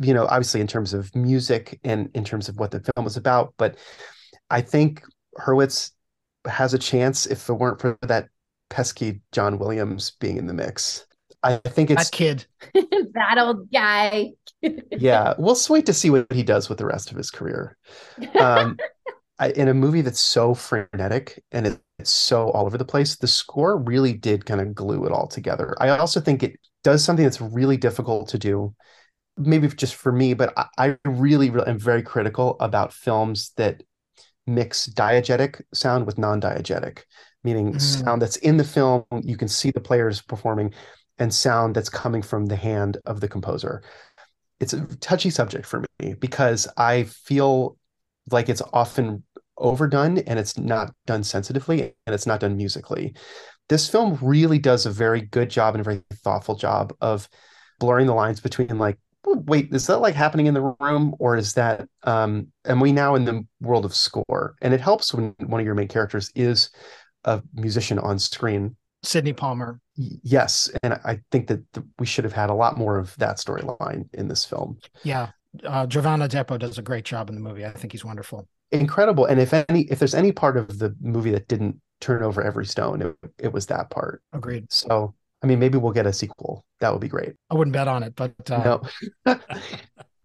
You 0.00 0.14
know, 0.14 0.26
obviously 0.26 0.60
in 0.60 0.66
terms 0.66 0.94
of 0.94 1.14
music 1.14 1.78
and 1.84 2.10
in 2.14 2.24
terms 2.24 2.48
of 2.48 2.58
what 2.58 2.72
the 2.72 2.80
film 2.80 3.04
was 3.04 3.16
about, 3.16 3.54
but 3.56 3.76
I 4.50 4.60
think 4.60 5.02
Hurwitz 5.38 5.92
has 6.46 6.74
a 6.74 6.78
chance 6.78 7.26
if 7.26 7.48
it 7.48 7.52
weren't 7.52 7.80
for 7.80 7.96
that 8.02 8.28
pesky 8.70 9.20
John 9.32 9.58
Williams 9.58 10.12
being 10.18 10.38
in 10.38 10.46
the 10.46 10.54
mix. 10.54 11.06
I 11.42 11.58
think 11.58 11.90
it's 11.90 12.10
that 12.10 12.16
kid. 12.16 12.46
that 12.74 13.38
old 13.38 13.70
guy. 13.70 14.32
yeah, 14.90 15.34
we'll 15.38 15.56
wait 15.68 15.86
to 15.86 15.92
see 15.92 16.10
what 16.10 16.32
he 16.32 16.42
does 16.42 16.68
with 16.68 16.78
the 16.78 16.86
rest 16.86 17.10
of 17.10 17.16
his 17.16 17.30
career. 17.30 17.76
Um, 18.40 18.76
I, 19.38 19.50
in 19.50 19.68
a 19.68 19.74
movie 19.74 20.00
that's 20.00 20.20
so 20.20 20.54
frenetic 20.54 21.44
and 21.52 21.66
it, 21.66 21.80
it's 21.98 22.10
so 22.10 22.50
all 22.50 22.66
over 22.66 22.78
the 22.78 22.84
place, 22.84 23.16
the 23.16 23.26
score 23.26 23.78
really 23.78 24.12
did 24.12 24.44
kind 24.44 24.60
of 24.60 24.74
glue 24.74 25.06
it 25.06 25.12
all 25.12 25.26
together. 25.26 25.74
I 25.80 25.90
also 25.90 26.20
think 26.20 26.42
it 26.42 26.58
does 26.84 27.02
something 27.04 27.24
that's 27.24 27.40
really 27.40 27.76
difficult 27.76 28.28
to 28.30 28.38
do, 28.38 28.74
maybe 29.36 29.68
just 29.68 29.94
for 29.94 30.12
me, 30.12 30.34
but 30.34 30.52
I, 30.56 30.66
I 30.78 30.96
really, 31.08 31.50
really 31.50 31.68
am 31.68 31.78
very 31.78 32.02
critical 32.02 32.56
about 32.60 32.92
films 32.92 33.52
that 33.56 33.82
mix 34.46 34.86
diegetic 34.88 35.62
sound 35.74 36.06
with 36.06 36.18
non-diegetic, 36.18 37.00
meaning 37.42 37.74
Mm. 37.74 37.80
sound 37.80 38.22
that's 38.22 38.36
in 38.36 38.56
the 38.56 38.64
film, 38.64 39.04
you 39.22 39.36
can 39.36 39.48
see 39.48 39.70
the 39.70 39.80
players 39.80 40.20
performing, 40.22 40.72
and 41.18 41.34
sound 41.34 41.74
that's 41.74 41.88
coming 41.88 42.22
from 42.22 42.46
the 42.46 42.56
hand 42.56 42.98
of 43.06 43.20
the 43.20 43.28
composer. 43.28 43.82
It's 44.60 44.72
a 44.72 44.86
touchy 45.00 45.30
subject 45.30 45.66
for 45.66 45.84
me 46.00 46.14
because 46.14 46.68
I 46.76 47.04
feel 47.04 47.76
like 48.30 48.48
it's 48.48 48.62
often 48.72 49.22
overdone 49.58 50.18
and 50.18 50.38
it's 50.38 50.58
not 50.58 50.92
done 51.06 51.24
sensitively 51.24 51.94
and 52.06 52.14
it's 52.14 52.26
not 52.26 52.40
done 52.40 52.56
musically. 52.56 53.14
This 53.68 53.88
film 53.88 54.18
really 54.22 54.58
does 54.58 54.86
a 54.86 54.90
very 54.90 55.22
good 55.22 55.50
job 55.50 55.74
and 55.74 55.80
a 55.80 55.84
very 55.84 56.02
thoughtful 56.22 56.54
job 56.54 56.94
of 57.00 57.28
blurring 57.78 58.06
the 58.06 58.14
lines 58.14 58.40
between 58.40 58.78
like, 58.78 58.98
wait, 59.24 59.72
is 59.72 59.86
that 59.88 59.98
like 59.98 60.14
happening 60.14 60.46
in 60.46 60.54
the 60.54 60.74
room 60.80 61.14
or 61.18 61.36
is 61.36 61.54
that 61.54 61.88
um 62.04 62.48
and 62.64 62.80
we 62.80 62.92
now 62.92 63.14
in 63.14 63.24
the 63.24 63.44
world 63.60 63.84
of 63.84 63.94
score? 63.94 64.54
And 64.62 64.72
it 64.72 64.80
helps 64.80 65.12
when 65.12 65.34
one 65.46 65.60
of 65.60 65.66
your 65.66 65.74
main 65.74 65.88
characters 65.88 66.30
is 66.34 66.70
a 67.24 67.42
musician 67.54 67.98
on 67.98 68.18
screen. 68.18 68.76
Sidney 69.02 69.32
Palmer. 69.32 69.80
Yes, 69.96 70.70
and 70.82 70.94
I 71.04 71.20
think 71.30 71.46
that 71.48 71.60
th- 71.72 71.86
we 71.98 72.06
should 72.06 72.24
have 72.24 72.32
had 72.32 72.50
a 72.50 72.54
lot 72.54 72.76
more 72.76 72.98
of 72.98 73.16
that 73.16 73.36
storyline 73.36 74.08
in 74.12 74.28
this 74.28 74.44
film. 74.44 74.78
Yeah. 75.04 75.30
Uh, 75.64 75.86
Jovan 75.86 76.20
Adepo 76.20 76.58
does 76.58 76.78
a 76.78 76.82
great 76.82 77.04
job 77.04 77.28
in 77.28 77.34
the 77.34 77.40
movie. 77.40 77.64
I 77.64 77.70
think 77.70 77.92
he's 77.92 78.04
wonderful. 78.04 78.46
Incredible. 78.72 79.26
And 79.26 79.40
if 79.40 79.52
any 79.52 79.82
if 79.82 79.98
there's 79.98 80.14
any 80.14 80.32
part 80.32 80.56
of 80.56 80.78
the 80.78 80.94
movie 81.00 81.30
that 81.32 81.48
didn't 81.48 81.80
turn 82.00 82.22
over 82.22 82.42
every 82.42 82.66
stone 82.66 83.02
it, 83.02 83.16
it 83.38 83.52
was 83.52 83.66
that 83.66 83.90
part. 83.90 84.22
Agreed. 84.32 84.70
so 84.70 85.14
i 85.42 85.46
mean 85.46 85.58
maybe 85.58 85.78
we'll 85.78 85.92
get 85.92 86.06
a 86.06 86.12
sequel. 86.12 86.64
That 86.80 86.92
would 86.92 87.00
be 87.00 87.08
great. 87.08 87.34
I 87.50 87.54
wouldn't 87.54 87.72
bet 87.72 87.88
on 87.88 88.02
it, 88.02 88.14
but 88.16 88.34
uh, 88.50 88.80
no. 89.26 89.38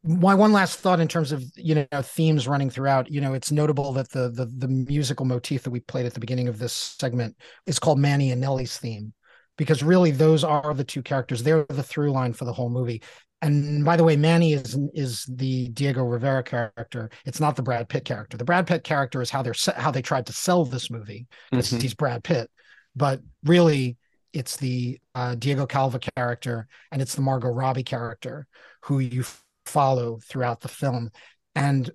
My 0.03 0.33
one 0.33 0.51
last 0.51 0.79
thought 0.79 0.99
in 0.99 1.07
terms 1.07 1.31
of 1.31 1.43
you 1.55 1.75
know 1.75 2.01
themes 2.01 2.47
running 2.47 2.71
throughout 2.71 3.11
you 3.11 3.21
know 3.21 3.33
it's 3.33 3.51
notable 3.51 3.93
that 3.93 4.09
the 4.09 4.29
the 4.29 4.45
the 4.45 4.67
musical 4.67 5.25
motif 5.25 5.63
that 5.63 5.69
we 5.69 5.79
played 5.79 6.07
at 6.07 6.13
the 6.13 6.19
beginning 6.19 6.47
of 6.47 6.57
this 6.57 6.73
segment 6.73 7.35
is 7.67 7.77
called 7.77 7.99
manny 7.99 8.31
and 8.31 8.41
nellie's 8.41 8.77
theme 8.77 9.13
because 9.57 9.83
really 9.83 10.09
those 10.09 10.43
are 10.43 10.73
the 10.73 10.83
two 10.83 11.03
characters. 11.03 11.43
They're 11.43 11.65
the 11.69 11.83
through 11.83 12.11
line 12.11 12.33
for 12.33 12.45
the 12.45 12.53
whole 12.53 12.69
movie 12.69 13.03
and 13.41 13.83
by 13.83 13.95
the 13.95 14.03
way 14.03 14.15
manny 14.15 14.53
is 14.53 14.77
is 14.93 15.25
the 15.27 15.67
diego 15.69 16.03
rivera 16.03 16.43
character 16.43 17.09
it's 17.25 17.39
not 17.39 17.55
the 17.55 17.63
brad 17.63 17.89
pitt 17.89 18.05
character 18.05 18.37
the 18.37 18.43
brad 18.45 18.67
pitt 18.67 18.83
character 18.83 19.21
is 19.21 19.29
how 19.29 19.41
they're 19.41 19.55
how 19.75 19.91
they 19.91 20.01
tried 20.01 20.25
to 20.25 20.33
sell 20.33 20.63
this 20.65 20.89
movie 20.91 21.27
because 21.49 21.71
Mhm. 21.71 21.81
he's 21.81 21.93
brad 21.93 22.23
pitt 22.23 22.49
but 22.95 23.21
really 23.43 23.97
it's 24.33 24.57
the 24.57 24.99
uh, 25.15 25.35
diego 25.35 25.65
calva 25.65 25.99
character 25.99 26.67
and 26.91 27.01
it's 27.01 27.15
the 27.15 27.21
margot 27.21 27.49
robbie 27.49 27.83
character 27.83 28.47
who 28.83 28.99
you 28.99 29.23
follow 29.65 30.19
throughout 30.27 30.61
the 30.61 30.67
film. 30.67 31.11
And 31.55 31.89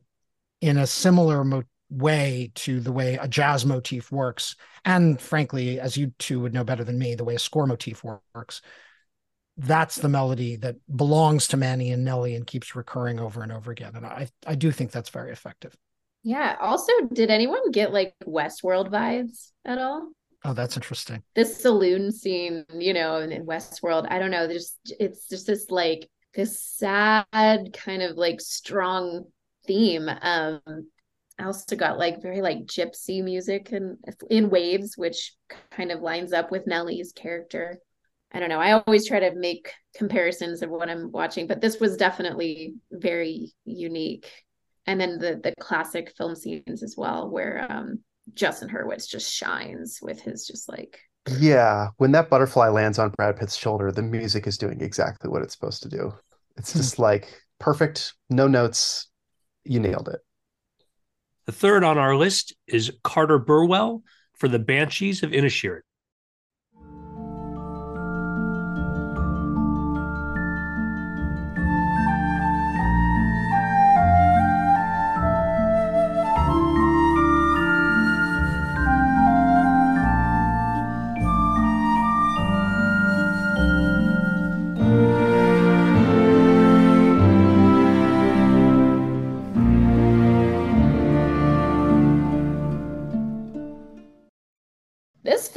in 0.60 0.76
a 0.76 0.86
similar 0.86 1.44
mo- 1.44 1.64
way 1.90 2.50
to 2.56 2.80
the 2.80 2.92
way 2.92 3.16
a 3.16 3.26
jazz 3.28 3.64
motif 3.66 4.12
works, 4.12 4.54
and 4.84 5.20
frankly, 5.20 5.80
as 5.80 5.96
you 5.96 6.12
two 6.18 6.40
would 6.40 6.54
know 6.54 6.64
better 6.64 6.84
than 6.84 6.98
me, 6.98 7.14
the 7.14 7.24
way 7.24 7.34
a 7.34 7.38
score 7.38 7.66
motif 7.66 8.04
works, 8.04 8.62
that's 9.56 9.96
the 9.96 10.08
melody 10.08 10.56
that 10.56 10.76
belongs 10.94 11.48
to 11.48 11.56
Manny 11.56 11.90
and 11.90 12.04
Nellie 12.04 12.34
and 12.34 12.46
keeps 12.46 12.76
recurring 12.76 13.18
over 13.18 13.42
and 13.42 13.50
over 13.50 13.70
again. 13.70 13.92
And 13.94 14.04
I, 14.04 14.28
I 14.46 14.54
do 14.54 14.70
think 14.70 14.90
that's 14.90 15.08
very 15.08 15.32
effective. 15.32 15.76
Yeah. 16.22 16.56
Also, 16.60 16.92
did 17.12 17.30
anyone 17.30 17.70
get 17.70 17.92
like 17.92 18.14
Westworld 18.26 18.90
vibes 18.90 19.52
at 19.64 19.78
all? 19.78 20.10
Oh, 20.44 20.52
that's 20.52 20.76
interesting. 20.76 21.22
This 21.34 21.56
saloon 21.56 22.12
scene, 22.12 22.64
you 22.72 22.92
know, 22.92 23.16
in, 23.16 23.32
in 23.32 23.46
Westworld, 23.46 24.06
I 24.10 24.18
don't 24.18 24.30
know. 24.30 24.46
There's 24.46 24.76
it's 25.00 25.28
just 25.28 25.46
this 25.46 25.70
like 25.70 26.08
this 26.34 26.62
sad 26.62 27.24
kind 27.72 28.02
of 28.02 28.16
like 28.16 28.40
strong 28.40 29.24
theme. 29.66 30.08
Um, 30.08 30.60
I 31.38 31.44
also 31.44 31.76
got 31.76 31.98
like 31.98 32.22
very 32.22 32.42
like 32.42 32.66
gypsy 32.66 33.22
music 33.22 33.72
and 33.72 33.98
in 34.30 34.50
waves, 34.50 34.96
which 34.96 35.34
kind 35.70 35.90
of 35.90 36.00
lines 36.00 36.32
up 36.32 36.50
with 36.50 36.66
Nellie's 36.66 37.12
character. 37.12 37.78
I 38.36 38.40
don't 38.40 38.50
know. 38.50 38.60
I 38.60 38.72
always 38.72 39.06
try 39.08 39.20
to 39.20 39.34
make 39.34 39.72
comparisons 39.96 40.62
of 40.62 40.70
what 40.70 40.90
I'm 40.90 41.10
watching, 41.10 41.46
but 41.46 41.60
this 41.62 41.80
was 41.80 41.96
definitely 41.96 42.74
very 42.92 43.52
unique. 43.64 44.30
And 44.86 45.00
then 45.00 45.18
the 45.18 45.40
the 45.42 45.54
classic 45.58 46.12
film 46.16 46.36
scenes 46.36 46.82
as 46.82 46.96
well, 46.98 47.30
where 47.30 47.66
um 47.70 48.00
Justin 48.34 48.68
Hurwitz 48.68 49.08
just 49.08 49.32
shines 49.32 50.00
with 50.02 50.20
his 50.20 50.46
just 50.46 50.68
like 50.68 51.00
yeah 51.38 51.88
when 51.96 52.12
that 52.12 52.30
butterfly 52.30 52.68
lands 52.68 52.98
on 52.98 53.10
brad 53.10 53.36
pitt's 53.36 53.56
shoulder 53.56 53.90
the 53.90 54.02
music 54.02 54.46
is 54.46 54.58
doing 54.58 54.80
exactly 54.80 55.28
what 55.28 55.42
it's 55.42 55.54
supposed 55.54 55.82
to 55.82 55.88
do 55.88 56.14
it's 56.56 56.72
Hmm. 56.72 56.78
just 56.78 56.98
like 56.98 57.42
perfect 57.58 58.14
no 58.30 58.46
notes 58.46 59.08
you 59.64 59.80
nailed 59.80 60.08
it 60.08 60.20
The 61.46 61.52
third 61.52 61.84
on 61.84 61.98
our 61.98 62.16
list 62.16 62.54
is 62.66 62.92
Carter 63.02 63.38
Burwell 63.38 64.02
for 64.34 64.48
the 64.48 64.58
Banshees 64.58 65.22
of 65.22 65.30
Inisherin. 65.30 65.80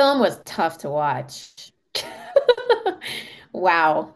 Film 0.09 0.19
was 0.19 0.39
tough 0.45 0.79
to 0.79 0.89
watch. 0.89 1.71
wow. 3.53 4.13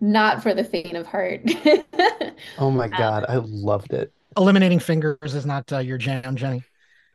Not 0.00 0.42
for 0.42 0.54
the 0.54 0.64
faint 0.64 0.96
of 0.96 1.06
heart. 1.06 1.42
oh 2.58 2.70
my 2.70 2.88
god 2.88 3.26
i 3.28 3.36
loved 3.36 3.92
it 3.92 4.12
Eliminating 4.36 4.78
fingers 4.78 5.34
is 5.34 5.44
not 5.44 5.72
uh, 5.72 5.78
your 5.78 5.98
jam, 5.98 6.36
Jenny. 6.36 6.62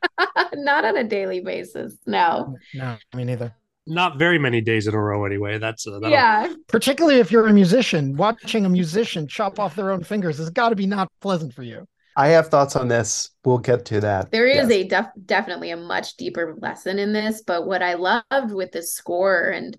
Not 0.54 0.84
on 0.84 0.98
a 0.98 1.04
daily 1.06 1.40
basis. 1.40 1.96
No. 2.06 2.58
No, 2.74 2.98
me 3.16 3.24
neither. 3.24 3.56
not 3.88 4.20
very 4.20 4.38
many 4.38 4.60
days 4.60 4.86
in 4.86 4.94
a 4.94 5.00
row 5.00 5.24
anyway. 5.24 5.58
That's 5.58 5.88
uh, 5.88 6.02
Yeah. 6.02 6.54
Particularly 6.68 7.20
if 7.22 7.32
you're 7.32 7.48
a 7.48 7.54
musician, 7.54 8.18
watching 8.18 8.66
a 8.66 8.70
musician 8.70 9.28
chop 9.28 9.60
off 9.60 9.76
their 9.76 9.92
own 9.92 10.04
fingers 10.04 10.38
has 10.40 10.50
got 10.50 10.70
to 10.70 10.76
be 10.76 10.86
not 10.86 11.10
pleasant 11.22 11.54
for 11.54 11.64
you. 11.64 11.88
I 12.16 12.30
have 12.30 12.48
thoughts 12.48 12.76
on 12.76 12.88
this. 12.88 13.32
We'll 13.44 13.58
get 13.58 13.86
to 13.86 14.02
that. 14.02 14.32
There 14.32 14.48
is 14.48 14.70
Yes. 14.70 14.72
a 14.72 14.88
def- 14.88 15.12
definitely 15.26 15.72
a 15.72 15.78
much 15.78 16.16
deeper 16.18 16.56
lesson 16.62 17.00
in 17.00 17.14
this, 17.14 17.42
but 17.42 17.68
what 17.68 17.84
I 17.84 17.96
loved 17.96 18.52
with 18.52 18.72
the 18.72 18.82
score 18.82 19.50
and 19.50 19.78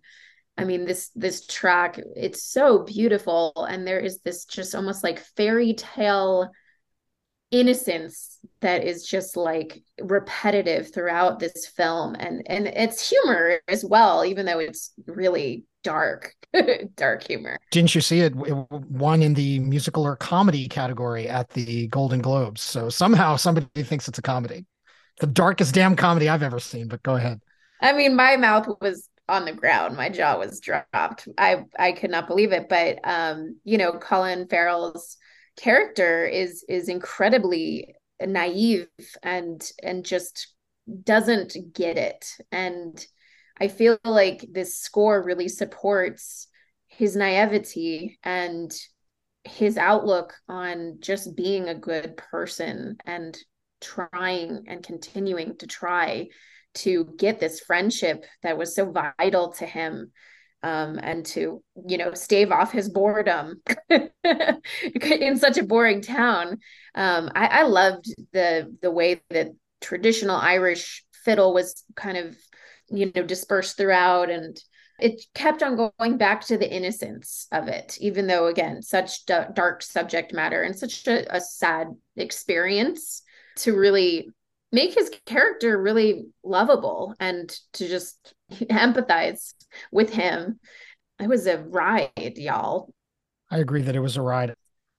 I 0.58 0.64
mean 0.64 0.84
this 0.86 1.10
this 1.14 1.46
track, 1.46 1.98
it's 2.14 2.42
so 2.42 2.80
beautiful 2.84 3.52
and 3.68 3.86
there 3.86 4.00
is 4.00 4.20
this 4.20 4.44
just 4.46 4.74
almost 4.74 5.04
like 5.04 5.20
fairy 5.20 5.74
tale 5.74 6.50
innocence 7.50 8.38
that 8.60 8.84
is 8.84 9.06
just 9.06 9.36
like 9.36 9.82
repetitive 10.00 10.92
throughout 10.92 11.38
this 11.38 11.66
film 11.66 12.16
and 12.18 12.42
and 12.46 12.66
it's 12.66 13.08
humor 13.08 13.60
as 13.68 13.84
well 13.84 14.24
even 14.24 14.44
though 14.44 14.58
it's 14.58 14.92
really 15.06 15.64
dark 15.84 16.34
dark 16.96 17.26
humor. 17.26 17.58
Didn't 17.70 17.94
you 17.94 18.00
see 18.00 18.20
it? 18.20 18.34
It 18.46 18.54
won 18.70 19.22
in 19.22 19.34
the 19.34 19.60
musical 19.60 20.04
or 20.04 20.16
comedy 20.16 20.68
category 20.68 21.28
at 21.28 21.50
the 21.50 21.86
Golden 21.88 22.20
Globes. 22.20 22.62
So 22.62 22.88
somehow 22.88 23.36
somebody 23.36 23.82
thinks 23.82 24.08
it's 24.08 24.18
a 24.18 24.22
comedy. 24.22 24.66
The 25.20 25.26
darkest 25.26 25.74
damn 25.74 25.96
comedy 25.96 26.28
I've 26.28 26.42
ever 26.42 26.60
seen, 26.60 26.88
but 26.88 27.02
go 27.02 27.16
ahead. 27.16 27.40
I 27.80 27.92
mean, 27.92 28.16
my 28.16 28.36
mouth 28.36 28.68
was 28.80 29.08
on 29.28 29.44
the 29.44 29.52
ground. 29.52 29.96
My 29.96 30.08
jaw 30.08 30.38
was 30.38 30.60
dropped. 30.60 31.28
I 31.38 31.64
I 31.78 31.92
could 31.92 32.10
not 32.10 32.26
believe 32.26 32.52
it. 32.52 32.68
But 32.68 32.98
um, 33.04 33.58
you 33.64 33.78
know, 33.78 33.92
Colin 33.92 34.46
Farrell's 34.48 35.16
character 35.56 36.24
is 36.24 36.64
is 36.68 36.88
incredibly 36.88 37.94
naive 38.20 38.88
and 39.22 39.70
and 39.82 40.04
just 40.04 40.54
doesn't 41.02 41.56
get 41.72 41.96
it. 41.98 42.26
And 42.52 43.04
I 43.58 43.68
feel 43.68 43.98
like 44.04 44.46
this 44.52 44.78
score 44.78 45.22
really 45.22 45.48
supports 45.48 46.48
his 46.86 47.16
naivety 47.16 48.18
and 48.22 48.72
his 49.44 49.76
outlook 49.76 50.34
on 50.48 50.98
just 51.00 51.36
being 51.36 51.68
a 51.68 51.74
good 51.74 52.16
person 52.16 52.96
and 53.04 53.36
trying 53.80 54.64
and 54.66 54.82
continuing 54.82 55.56
to 55.58 55.66
try 55.66 56.28
to 56.74 57.06
get 57.16 57.40
this 57.40 57.60
friendship 57.60 58.24
that 58.42 58.58
was 58.58 58.74
so 58.74 58.92
vital 59.18 59.52
to 59.52 59.66
him 59.66 60.12
um, 60.66 60.98
and 61.00 61.24
to 61.24 61.62
you 61.86 61.96
know 61.96 62.12
stave 62.14 62.50
off 62.50 62.72
his 62.72 62.88
boredom 62.88 63.62
in 63.88 65.38
such 65.38 65.58
a 65.58 65.64
boring 65.64 66.00
town. 66.00 66.58
Um, 66.96 67.30
I, 67.36 67.46
I 67.46 67.62
loved 67.62 68.06
the 68.32 68.74
the 68.82 68.90
way 68.90 69.22
that 69.30 69.52
traditional 69.80 70.34
irish 70.36 71.04
fiddle 71.24 71.54
was 71.54 71.84
kind 71.94 72.18
of 72.18 72.36
you 72.88 73.12
know 73.14 73.22
dispersed 73.22 73.76
throughout 73.76 74.28
and 74.28 74.60
it 74.98 75.22
kept 75.34 75.62
on 75.62 75.76
going 75.76 76.16
back 76.16 76.40
to 76.40 76.56
the 76.56 76.72
innocence 76.72 77.46
of 77.52 77.68
it 77.68 77.98
even 78.00 78.26
though 78.26 78.46
again 78.46 78.80
such 78.80 79.26
d- 79.26 79.34
dark 79.52 79.82
subject 79.82 80.32
matter 80.32 80.62
and 80.62 80.74
such 80.74 81.06
a, 81.06 81.36
a 81.36 81.40
sad 81.40 81.88
experience 82.16 83.22
to 83.56 83.76
really 83.76 84.30
make 84.72 84.94
his 84.94 85.10
character 85.24 85.80
really 85.80 86.26
lovable 86.44 87.14
and 87.20 87.48
to 87.74 87.88
just 87.88 88.34
empathize 88.52 89.54
with 89.90 90.12
him. 90.12 90.58
It 91.20 91.28
was 91.28 91.46
a 91.46 91.58
ride, 91.58 92.34
y'all. 92.36 92.92
I 93.50 93.58
agree 93.58 93.82
that 93.82 93.96
it 93.96 94.00
was 94.00 94.16
a 94.16 94.22
ride. 94.22 94.54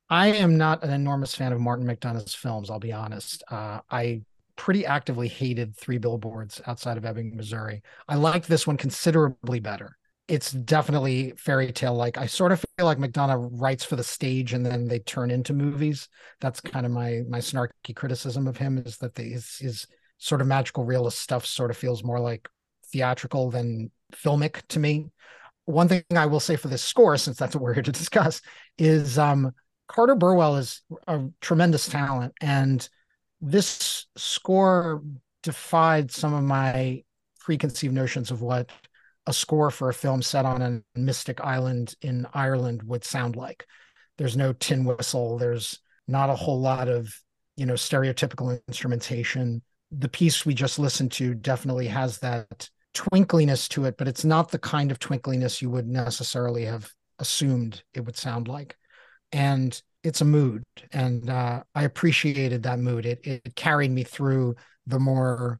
I 0.10 0.28
am 0.28 0.58
not 0.58 0.84
an 0.84 0.92
enormous 0.92 1.36
fan 1.36 1.52
of 1.52 1.60
Martin 1.60 1.86
McDonagh's 1.86 2.34
films, 2.34 2.70
I'll 2.70 2.80
be 2.80 2.94
honest. 2.94 3.44
Uh, 3.52 3.82
I 3.92 4.22
pretty 4.56 4.86
actively 4.86 5.28
hated 5.28 5.76
Three 5.76 5.98
Billboards 5.98 6.62
Outside 6.66 6.98
of 6.98 7.06
Ebbing, 7.06 7.36
Missouri. 7.36 7.84
I 8.08 8.16
like 8.16 8.46
this 8.46 8.66
one 8.66 8.78
considerably 8.78 9.60
better. 9.60 9.97
It's 10.28 10.52
definitely 10.52 11.34
fairy 11.38 11.72
tale 11.72 11.96
like. 11.96 12.18
I 12.18 12.26
sort 12.26 12.52
of 12.52 12.60
feel 12.60 12.86
like 12.86 12.98
McDonagh 12.98 13.50
writes 13.54 13.86
for 13.86 13.96
the 13.96 14.04
stage 14.04 14.54
and 14.54 14.66
then 14.66 14.86
they 14.86 15.00
turn 15.00 15.32
into 15.32 15.54
movies. 15.54 16.10
That's 16.42 16.60
kind 16.60 16.86
of 16.86 16.92
my 16.92 17.22
my 17.30 17.40
snarky 17.40 17.96
criticism 17.96 18.48
of 18.48 18.58
him 18.58 18.78
is 18.78 18.98
that 18.98 19.16
the, 19.16 19.24
his 19.24 19.58
his 19.58 19.88
sort 20.18 20.42
of 20.42 20.48
magical 20.48 20.84
realist 20.84 21.20
stuff 21.20 21.46
sort 21.46 21.72
of 21.72 21.78
feels 21.78 22.04
more 22.04 22.20
like 22.20 22.50
theatrical 22.92 23.52
than 23.52 23.92
filmic 24.14 24.62
to 24.70 24.80
me. 24.80 25.08
One 25.66 25.88
thing 25.88 26.04
I 26.16 26.26
will 26.26 26.40
say 26.40 26.56
for 26.56 26.70
this 26.70 26.84
score, 26.84 27.18
since 27.18 27.38
that's 27.38 27.56
what 27.56 27.62
we're 27.62 27.74
here 27.74 27.84
to 27.84 27.92
discuss, 27.92 28.42
is 28.78 29.18
um, 29.18 29.52
Carter 29.88 30.16
Burwell 30.16 30.58
is 30.58 30.82
a 31.08 31.26
tremendous 31.42 31.88
talent, 31.88 32.34
and 32.42 32.88
this 33.42 34.06
score 34.16 35.04
defied 35.44 36.12
some 36.12 36.34
of 36.34 36.44
my 36.44 37.04
preconceived 37.40 37.94
notions 37.94 38.32
of 38.32 38.42
what 38.42 38.70
a 39.28 39.34
score 39.34 39.70
for 39.70 39.90
a 39.90 39.94
film 39.94 40.22
set 40.22 40.46
on 40.46 40.62
a 40.62 41.00
mystic 41.00 41.42
island 41.42 41.94
in 42.02 42.26
Ireland 42.34 42.82
would 42.84 43.04
sound 43.04 43.36
like. 43.36 43.68
There's 44.18 44.38
no 44.38 44.54
tin 44.54 44.86
whistle. 44.86 45.38
There's 45.38 45.80
not 46.08 46.30
a 46.30 46.36
whole 46.36 46.60
lot 46.60 46.88
of 46.88 47.14
you 47.58 47.66
know 47.66 47.74
stereotypical 47.74 48.60
instrumentation. 48.68 49.62
The 49.92 50.10
piece 50.10 50.46
we 50.46 50.54
just 50.54 50.80
listened 50.80 51.12
to 51.14 51.36
definitely 51.36 51.88
has 51.88 52.20
that 52.20 52.70
twinkliness 52.96 53.68
to 53.70 53.86
it, 53.86 53.96
but 53.98 54.08
it's 54.08 54.26
not 54.26 54.50
the 54.50 54.60
kind 54.60 54.92
of 54.92 55.00
twinkliness 55.00 55.62
you 55.62 55.70
would 55.70 55.88
necessarily 55.88 56.66
have 56.66 56.90
assumed 57.20 57.84
it 57.94 58.06
would 58.06 58.18
sound 58.18 58.48
like. 58.48 58.76
And 59.32 59.80
it's 60.04 60.22
a 60.22 60.26
mood, 60.26 60.64
and 60.94 61.30
uh, 61.30 61.64
I 61.76 61.84
appreciated 61.84 62.64
that 62.64 62.80
mood. 62.80 63.06
It 63.06 63.20
it 63.24 63.56
carried 63.56 63.92
me 63.92 64.04
through 64.04 64.56
the 64.86 65.00
more 65.00 65.60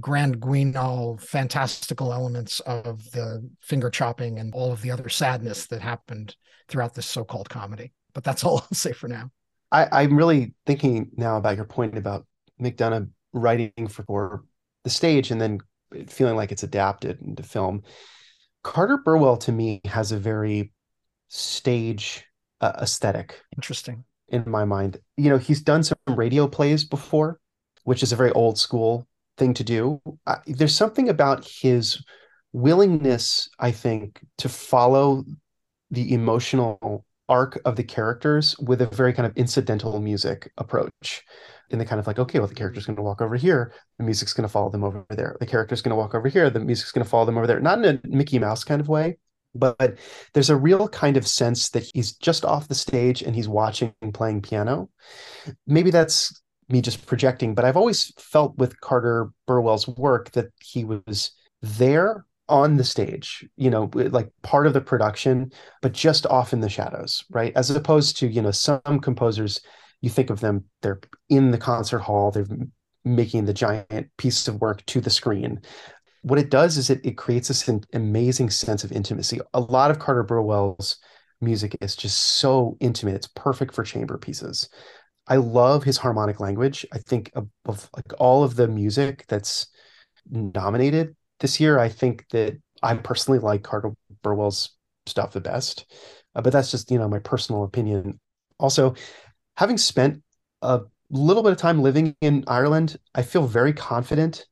grand 0.00 0.40
guignol 0.40 1.18
fantastical 1.18 2.12
elements 2.12 2.60
of 2.60 3.08
the 3.12 3.48
finger 3.60 3.88
chopping 3.88 4.38
and 4.38 4.52
all 4.54 4.72
of 4.72 4.82
the 4.82 4.90
other 4.90 5.08
sadness 5.08 5.66
that 5.66 5.80
happened 5.80 6.34
throughout 6.68 6.94
this 6.94 7.06
so-called 7.06 7.48
comedy. 7.48 7.92
But 8.12 8.24
that's 8.24 8.44
all 8.44 8.58
I'll 8.70 8.76
say 8.76 8.92
for 8.92 9.08
now. 9.08 9.30
I, 9.70 9.86
I'm 9.92 10.16
really 10.16 10.54
thinking 10.64 11.10
now 11.16 11.36
about 11.36 11.56
your 11.56 11.64
point 11.64 11.96
about 11.96 12.26
McDonagh 12.60 13.10
writing 13.32 13.88
for, 13.88 14.02
for 14.04 14.44
the 14.84 14.90
stage 14.90 15.30
and 15.30 15.40
then 15.40 15.58
feeling 16.08 16.36
like 16.36 16.52
it's 16.52 16.62
adapted 16.62 17.20
into 17.20 17.42
film. 17.42 17.82
Carter 18.62 18.98
Burwell 18.98 19.36
to 19.38 19.52
me 19.52 19.80
has 19.84 20.10
a 20.10 20.18
very 20.18 20.72
stage 21.28 22.24
uh, 22.60 22.72
aesthetic 22.80 23.40
Interesting. 23.56 24.04
in 24.28 24.44
my 24.46 24.64
mind. 24.64 24.98
You 25.16 25.30
know, 25.30 25.38
he's 25.38 25.62
done 25.62 25.82
some 25.82 25.98
radio 26.08 26.48
plays 26.48 26.84
before, 26.84 27.38
which 27.84 28.02
is 28.02 28.12
a 28.12 28.16
very 28.16 28.32
old 28.32 28.58
school 28.58 29.06
thing 29.36 29.54
to 29.54 29.64
do. 29.64 30.00
Uh, 30.26 30.36
there's 30.46 30.74
something 30.74 31.08
about 31.08 31.46
his 31.46 32.02
willingness, 32.52 33.48
I 33.58 33.70
think, 33.70 34.20
to 34.38 34.48
follow 34.48 35.24
the 35.90 36.14
emotional 36.14 37.04
arc 37.28 37.60
of 37.64 37.76
the 37.76 37.84
characters 37.84 38.56
with 38.58 38.80
a 38.82 38.86
very 38.86 39.12
kind 39.12 39.26
of 39.26 39.36
incidental 39.36 40.00
music 40.00 40.50
approach. 40.58 41.22
In 41.70 41.80
the 41.80 41.84
kind 41.84 41.98
of 41.98 42.06
like, 42.06 42.20
okay, 42.20 42.38
well, 42.38 42.46
the 42.46 42.54
character's 42.54 42.86
going 42.86 42.94
to 42.94 43.02
walk 43.02 43.20
over 43.20 43.34
here, 43.34 43.72
the 43.98 44.04
music's 44.04 44.32
going 44.32 44.46
to 44.46 44.52
follow 44.52 44.70
them 44.70 44.84
over 44.84 45.04
there. 45.10 45.36
The 45.40 45.46
character's 45.46 45.82
going 45.82 45.90
to 45.90 45.96
walk 45.96 46.14
over 46.14 46.28
here, 46.28 46.48
the 46.48 46.60
music's 46.60 46.92
going 46.92 47.04
to 47.04 47.10
follow 47.10 47.24
them 47.24 47.36
over 47.36 47.48
there. 47.48 47.58
Not 47.58 47.84
in 47.84 48.00
a 48.04 48.06
Mickey 48.06 48.38
Mouse 48.38 48.62
kind 48.62 48.80
of 48.80 48.88
way, 48.88 49.18
but 49.52 49.98
there's 50.32 50.50
a 50.50 50.56
real 50.56 50.88
kind 50.88 51.16
of 51.16 51.26
sense 51.26 51.70
that 51.70 51.90
he's 51.92 52.12
just 52.12 52.44
off 52.44 52.68
the 52.68 52.74
stage 52.74 53.22
and 53.22 53.34
he's 53.34 53.48
watching 53.48 53.92
and 54.00 54.14
playing 54.14 54.42
piano. 54.42 54.88
Maybe 55.66 55.90
that's 55.90 56.40
me 56.68 56.80
just 56.80 57.06
projecting, 57.06 57.54
but 57.54 57.64
I've 57.64 57.76
always 57.76 58.12
felt 58.18 58.56
with 58.58 58.80
Carter 58.80 59.30
Burwell's 59.46 59.86
work 59.86 60.32
that 60.32 60.48
he 60.62 60.84
was 60.84 61.30
there 61.62 62.24
on 62.48 62.76
the 62.76 62.84
stage, 62.84 63.44
you 63.56 63.70
know, 63.70 63.90
like 63.94 64.30
part 64.42 64.66
of 64.66 64.72
the 64.72 64.80
production, 64.80 65.50
but 65.82 65.92
just 65.92 66.26
off 66.26 66.52
in 66.52 66.60
the 66.60 66.68
shadows, 66.68 67.24
right? 67.30 67.52
As 67.56 67.70
opposed 67.70 68.16
to, 68.18 68.28
you 68.28 68.42
know, 68.42 68.50
some 68.50 69.00
composers, 69.00 69.60
you 70.00 70.10
think 70.10 70.30
of 70.30 70.40
them, 70.40 70.64
they're 70.82 71.00
in 71.28 71.50
the 71.50 71.58
concert 71.58 72.00
hall, 72.00 72.30
they're 72.30 72.46
making 73.04 73.44
the 73.44 73.54
giant 73.54 74.08
piece 74.16 74.46
of 74.48 74.60
work 74.60 74.84
to 74.86 75.00
the 75.00 75.10
screen. 75.10 75.60
What 76.22 76.38
it 76.38 76.50
does 76.50 76.76
is 76.76 76.90
it, 76.90 77.04
it 77.04 77.16
creates 77.16 77.48
this 77.48 77.68
amazing 77.92 78.50
sense 78.50 78.84
of 78.84 78.92
intimacy. 78.92 79.40
A 79.54 79.60
lot 79.60 79.90
of 79.90 79.98
Carter 79.98 80.24
Burwell's 80.24 80.98
music 81.40 81.76
is 81.80 81.94
just 81.96 82.18
so 82.18 82.76
intimate. 82.80 83.14
It's 83.14 83.28
perfect 83.28 83.74
for 83.74 83.84
chamber 83.84 84.18
pieces. 84.18 84.68
I 85.28 85.36
love 85.36 85.84
his 85.84 85.98
harmonic 85.98 86.40
language. 86.40 86.86
I 86.92 86.98
think 86.98 87.30
of, 87.34 87.90
like 87.94 88.12
all 88.18 88.44
of 88.44 88.56
the 88.56 88.68
music 88.68 89.24
that's 89.28 89.66
nominated 90.30 91.16
this 91.40 91.60
year, 91.60 91.78
I 91.78 91.88
think 91.88 92.26
that 92.30 92.56
I 92.82 92.94
personally 92.94 93.38
like 93.38 93.62
Carter 93.62 93.92
Burwell's 94.22 94.70
stuff 95.06 95.32
the 95.32 95.40
best. 95.40 95.86
Uh, 96.34 96.42
but 96.42 96.52
that's 96.52 96.70
just, 96.70 96.90
you 96.90 96.98
know, 96.98 97.08
my 97.08 97.18
personal 97.18 97.64
opinion. 97.64 98.20
Also, 98.58 98.94
having 99.56 99.78
spent 99.78 100.22
a 100.62 100.80
little 101.10 101.42
bit 101.42 101.52
of 101.52 101.58
time 101.58 101.82
living 101.82 102.14
in 102.20 102.44
Ireland, 102.46 102.96
I 103.14 103.22
feel 103.22 103.46
very 103.46 103.72
confident 103.72 104.46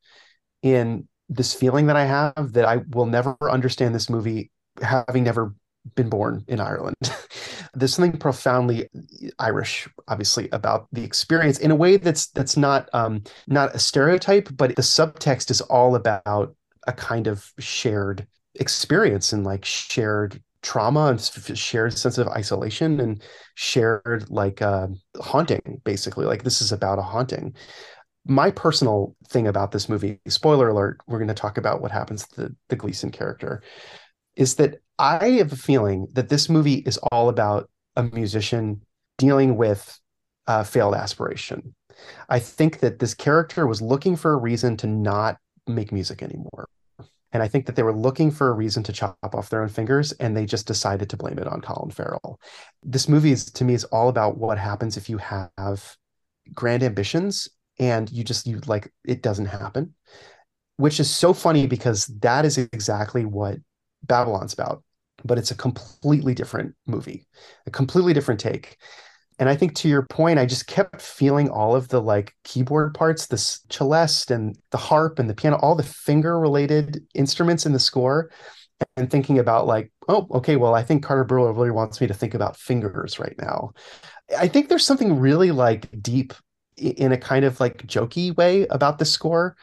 in 0.62 1.08
this 1.28 1.54
feeling 1.54 1.86
that 1.86 1.96
I 1.96 2.04
have 2.04 2.52
that 2.52 2.64
I 2.64 2.78
will 2.90 3.06
never 3.06 3.36
understand 3.42 3.94
this 3.94 4.10
movie 4.10 4.50
having 4.80 5.24
never 5.24 5.54
been 5.94 6.08
born 6.08 6.44
in 6.48 6.60
Ireland. 6.60 6.96
There's 7.74 7.94
something 7.94 8.18
profoundly 8.18 8.88
Irish, 9.38 9.88
obviously, 10.08 10.48
about 10.52 10.88
the 10.92 11.04
experience 11.04 11.58
in 11.58 11.70
a 11.70 11.76
way 11.76 11.96
that's 11.96 12.28
that's 12.28 12.56
not 12.56 12.88
um, 12.92 13.22
not 13.46 13.74
a 13.74 13.78
stereotype, 13.78 14.48
but 14.56 14.76
the 14.76 14.82
subtext 14.82 15.50
is 15.50 15.60
all 15.62 15.94
about 15.94 16.54
a 16.86 16.92
kind 16.92 17.26
of 17.26 17.52
shared 17.58 18.26
experience 18.54 19.32
and 19.32 19.44
like 19.44 19.64
shared 19.64 20.40
trauma 20.62 21.06
and 21.06 21.20
shared 21.58 21.96
sense 21.96 22.16
of 22.18 22.28
isolation 22.28 23.00
and 23.00 23.22
shared 23.54 24.26
like 24.30 24.62
uh, 24.62 24.88
haunting 25.20 25.80
basically. 25.84 26.24
Like 26.24 26.44
this 26.44 26.60
is 26.60 26.72
about 26.72 26.98
a 26.98 27.02
haunting. 27.02 27.54
My 28.26 28.50
personal 28.50 29.14
thing 29.28 29.46
about 29.46 29.72
this 29.72 29.88
movie 29.88 30.20
spoiler 30.28 30.68
alert 30.68 30.98
we're 31.06 31.18
going 31.18 31.28
to 31.28 31.34
talk 31.34 31.58
about 31.58 31.82
what 31.82 31.90
happens 31.90 32.26
to 32.28 32.42
the, 32.42 32.56
the 32.70 32.76
gleason 32.76 33.10
character 33.10 33.62
is 34.36 34.56
that 34.56 34.80
i 34.98 35.30
have 35.30 35.52
a 35.52 35.56
feeling 35.56 36.06
that 36.12 36.28
this 36.28 36.48
movie 36.48 36.82
is 36.86 36.98
all 37.12 37.28
about 37.28 37.68
a 37.96 38.02
musician 38.02 38.80
dealing 39.18 39.56
with 39.56 39.98
uh, 40.46 40.62
failed 40.62 40.94
aspiration 40.94 41.74
i 42.28 42.38
think 42.38 42.80
that 42.80 42.98
this 42.98 43.14
character 43.14 43.66
was 43.66 43.80
looking 43.80 44.16
for 44.16 44.32
a 44.32 44.36
reason 44.36 44.76
to 44.76 44.86
not 44.86 45.38
make 45.66 45.92
music 45.92 46.22
anymore 46.22 46.68
and 47.34 47.42
I 47.42 47.48
think 47.48 47.66
that 47.66 47.74
they 47.74 47.82
were 47.82 47.92
looking 47.92 48.30
for 48.30 48.48
a 48.48 48.52
reason 48.52 48.84
to 48.84 48.92
chop 48.92 49.18
off 49.20 49.50
their 49.50 49.60
own 49.60 49.68
fingers 49.68 50.12
and 50.12 50.36
they 50.36 50.46
just 50.46 50.68
decided 50.68 51.10
to 51.10 51.16
blame 51.16 51.38
it 51.40 51.48
on 51.48 51.60
Colin 51.60 51.90
Farrell. 51.90 52.40
This 52.84 53.08
movie 53.08 53.32
is 53.32 53.46
to 53.46 53.64
me 53.64 53.74
is 53.74 53.82
all 53.84 54.08
about 54.08 54.38
what 54.38 54.56
happens 54.56 54.96
if 54.96 55.10
you 55.10 55.18
have 55.18 55.96
grand 56.54 56.84
ambitions 56.84 57.48
and 57.80 58.10
you 58.12 58.22
just 58.22 58.46
you 58.46 58.60
like 58.66 58.92
it 59.04 59.20
doesn't 59.20 59.46
happen. 59.46 59.94
Which 60.76 61.00
is 61.00 61.10
so 61.10 61.32
funny 61.32 61.66
because 61.66 62.06
that 62.20 62.44
is 62.44 62.56
exactly 62.56 63.24
what 63.24 63.58
Babylon's 64.06 64.52
about, 64.52 64.82
but 65.24 65.38
it's 65.38 65.50
a 65.50 65.56
completely 65.56 66.34
different 66.34 66.74
movie, 66.86 67.26
a 67.66 67.70
completely 67.70 68.12
different 68.12 68.40
take. 68.40 68.76
And 69.38 69.48
I 69.48 69.56
think 69.56 69.74
to 69.76 69.88
your 69.88 70.06
point, 70.06 70.38
I 70.38 70.46
just 70.46 70.68
kept 70.68 71.02
feeling 71.02 71.48
all 71.48 71.74
of 71.74 71.88
the 71.88 72.00
like 72.00 72.34
keyboard 72.44 72.94
parts, 72.94 73.26
this 73.26 73.60
celeste 73.68 74.30
and 74.30 74.56
the 74.70 74.78
harp 74.78 75.18
and 75.18 75.28
the 75.28 75.34
piano, 75.34 75.56
all 75.56 75.74
the 75.74 75.82
finger 75.82 76.38
related 76.38 77.04
instruments 77.14 77.66
in 77.66 77.72
the 77.72 77.80
score, 77.80 78.30
and 78.96 79.10
thinking 79.10 79.38
about 79.38 79.66
like, 79.66 79.90
oh, 80.08 80.28
okay, 80.32 80.56
well, 80.56 80.74
I 80.74 80.82
think 80.82 81.02
Carter 81.02 81.24
Burwell 81.24 81.52
really 81.52 81.70
wants 81.70 82.00
me 82.00 82.06
to 82.06 82.14
think 82.14 82.34
about 82.34 82.56
fingers 82.56 83.18
right 83.18 83.34
now. 83.38 83.72
I 84.38 84.46
think 84.46 84.68
there's 84.68 84.86
something 84.86 85.18
really 85.18 85.50
like 85.50 85.88
deep 86.00 86.32
in 86.76 87.12
a 87.12 87.18
kind 87.18 87.44
of 87.44 87.60
like 87.60 87.86
jokey 87.86 88.36
way 88.36 88.66
about 88.68 88.98
the 88.98 89.04
score. 89.04 89.56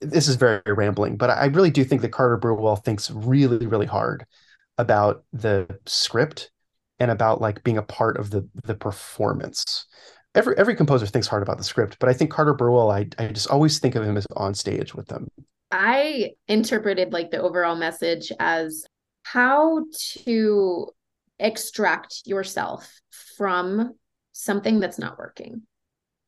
This 0.00 0.28
is 0.28 0.36
very 0.36 0.60
rambling, 0.66 1.16
but 1.16 1.30
I 1.30 1.46
really 1.46 1.70
do 1.70 1.84
think 1.84 2.02
that 2.02 2.12
Carter 2.12 2.36
Burwell 2.36 2.76
thinks 2.76 3.10
really, 3.10 3.66
really 3.66 3.86
hard 3.86 4.26
about 4.78 5.24
the 5.32 5.78
script 5.86 6.50
and 6.98 7.10
about 7.10 7.40
like 7.40 7.64
being 7.64 7.78
a 7.78 7.82
part 7.82 8.18
of 8.18 8.30
the 8.30 8.48
the 8.64 8.74
performance. 8.74 9.86
Every 10.34 10.56
every 10.58 10.76
composer 10.76 11.06
thinks 11.06 11.26
hard 11.26 11.42
about 11.42 11.58
the 11.58 11.64
script, 11.64 11.98
but 11.98 12.08
I 12.08 12.12
think 12.12 12.30
Carter 12.30 12.54
Burwell, 12.54 12.90
I 12.90 13.08
I 13.18 13.28
just 13.28 13.48
always 13.48 13.78
think 13.78 13.94
of 13.94 14.04
him 14.04 14.16
as 14.16 14.26
on 14.36 14.54
stage 14.54 14.94
with 14.94 15.06
them. 15.08 15.28
I 15.70 16.32
interpreted 16.46 17.12
like 17.12 17.30
the 17.30 17.40
overall 17.40 17.76
message 17.76 18.30
as 18.38 18.84
how 19.22 19.84
to 20.24 20.88
extract 21.38 22.22
yourself 22.24 23.00
from 23.36 23.94
something 24.32 24.78
that's 24.80 24.98
not 24.98 25.18
working 25.18 25.62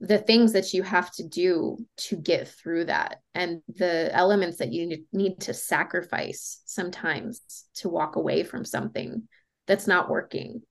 the 0.00 0.18
things 0.18 0.52
that 0.52 0.72
you 0.72 0.82
have 0.82 1.10
to 1.12 1.26
do 1.26 1.76
to 1.96 2.16
get 2.16 2.48
through 2.48 2.84
that 2.84 3.20
and 3.34 3.60
the 3.68 4.14
elements 4.14 4.58
that 4.58 4.72
you 4.72 5.04
need 5.12 5.40
to 5.40 5.52
sacrifice 5.52 6.60
sometimes 6.66 7.66
to 7.74 7.88
walk 7.88 8.16
away 8.16 8.44
from 8.44 8.64
something 8.64 9.24
that's 9.66 9.88
not 9.88 10.08
working. 10.08 10.62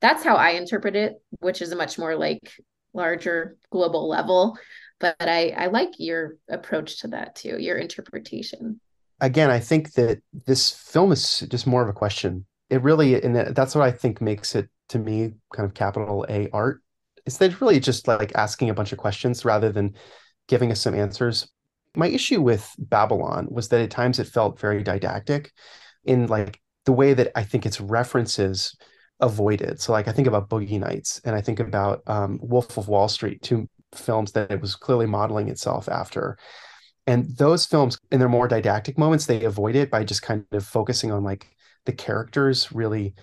That's 0.00 0.22
how 0.22 0.36
I 0.36 0.50
interpret 0.50 0.94
it, 0.94 1.14
which 1.40 1.60
is 1.60 1.72
a 1.72 1.76
much 1.76 1.98
more 1.98 2.14
like 2.14 2.52
larger 2.94 3.56
global 3.70 4.08
level. 4.08 4.56
But 5.00 5.16
I, 5.20 5.50
I 5.50 5.66
like 5.66 5.90
your 5.98 6.36
approach 6.48 7.00
to 7.00 7.08
that 7.08 7.34
too, 7.34 7.56
your 7.58 7.78
interpretation. 7.78 8.80
Again, 9.20 9.50
I 9.50 9.58
think 9.58 9.92
that 9.94 10.20
this 10.46 10.70
film 10.70 11.10
is 11.10 11.40
just 11.48 11.66
more 11.66 11.82
of 11.82 11.88
a 11.88 11.92
question. 11.92 12.46
It 12.70 12.82
really, 12.82 13.20
and 13.20 13.34
that's 13.56 13.74
what 13.74 13.84
I 13.84 13.90
think 13.90 14.20
makes 14.20 14.54
it 14.54 14.68
to 14.90 14.98
me 14.98 15.32
kind 15.52 15.66
of 15.66 15.74
capital 15.74 16.24
A 16.28 16.48
art. 16.52 16.80
Is 17.28 17.38
that 17.38 17.60
really 17.60 17.78
just 17.78 18.08
like 18.08 18.32
asking 18.34 18.70
a 18.70 18.74
bunch 18.74 18.90
of 18.90 18.98
questions 18.98 19.44
rather 19.44 19.70
than 19.70 19.94
giving 20.48 20.72
us 20.72 20.80
some 20.80 20.94
answers. 20.94 21.46
My 21.94 22.08
issue 22.08 22.40
with 22.40 22.74
Babylon 22.78 23.48
was 23.50 23.68
that 23.68 23.82
at 23.82 23.90
times 23.90 24.18
it 24.18 24.26
felt 24.26 24.58
very 24.58 24.82
didactic 24.82 25.52
in 26.04 26.26
like 26.26 26.58
the 26.86 26.92
way 26.92 27.12
that 27.12 27.30
I 27.36 27.42
think 27.44 27.66
its 27.66 27.82
references 27.82 28.74
avoided. 29.20 29.78
So 29.78 29.92
like 29.92 30.08
I 30.08 30.12
think 30.12 30.26
about 30.26 30.48
Boogie 30.48 30.80
Nights 30.80 31.20
and 31.22 31.36
I 31.36 31.42
think 31.42 31.60
about 31.60 32.02
um, 32.06 32.38
Wolf 32.40 32.78
of 32.78 32.88
Wall 32.88 33.08
Street, 33.08 33.42
two 33.42 33.68
films 33.94 34.32
that 34.32 34.50
it 34.50 34.62
was 34.62 34.74
clearly 34.74 35.04
modeling 35.04 35.48
itself 35.48 35.86
after. 35.88 36.38
And 37.06 37.36
those 37.36 37.66
films, 37.66 37.98
in 38.10 38.20
their 38.20 38.28
more 38.30 38.48
didactic 38.48 38.96
moments, 38.96 39.26
they 39.26 39.44
avoid 39.44 39.76
it 39.76 39.90
by 39.90 40.02
just 40.02 40.22
kind 40.22 40.46
of 40.52 40.64
focusing 40.64 41.12
on 41.12 41.24
like 41.24 41.46
the 41.84 41.92
characters 41.92 42.72
really 42.72 43.14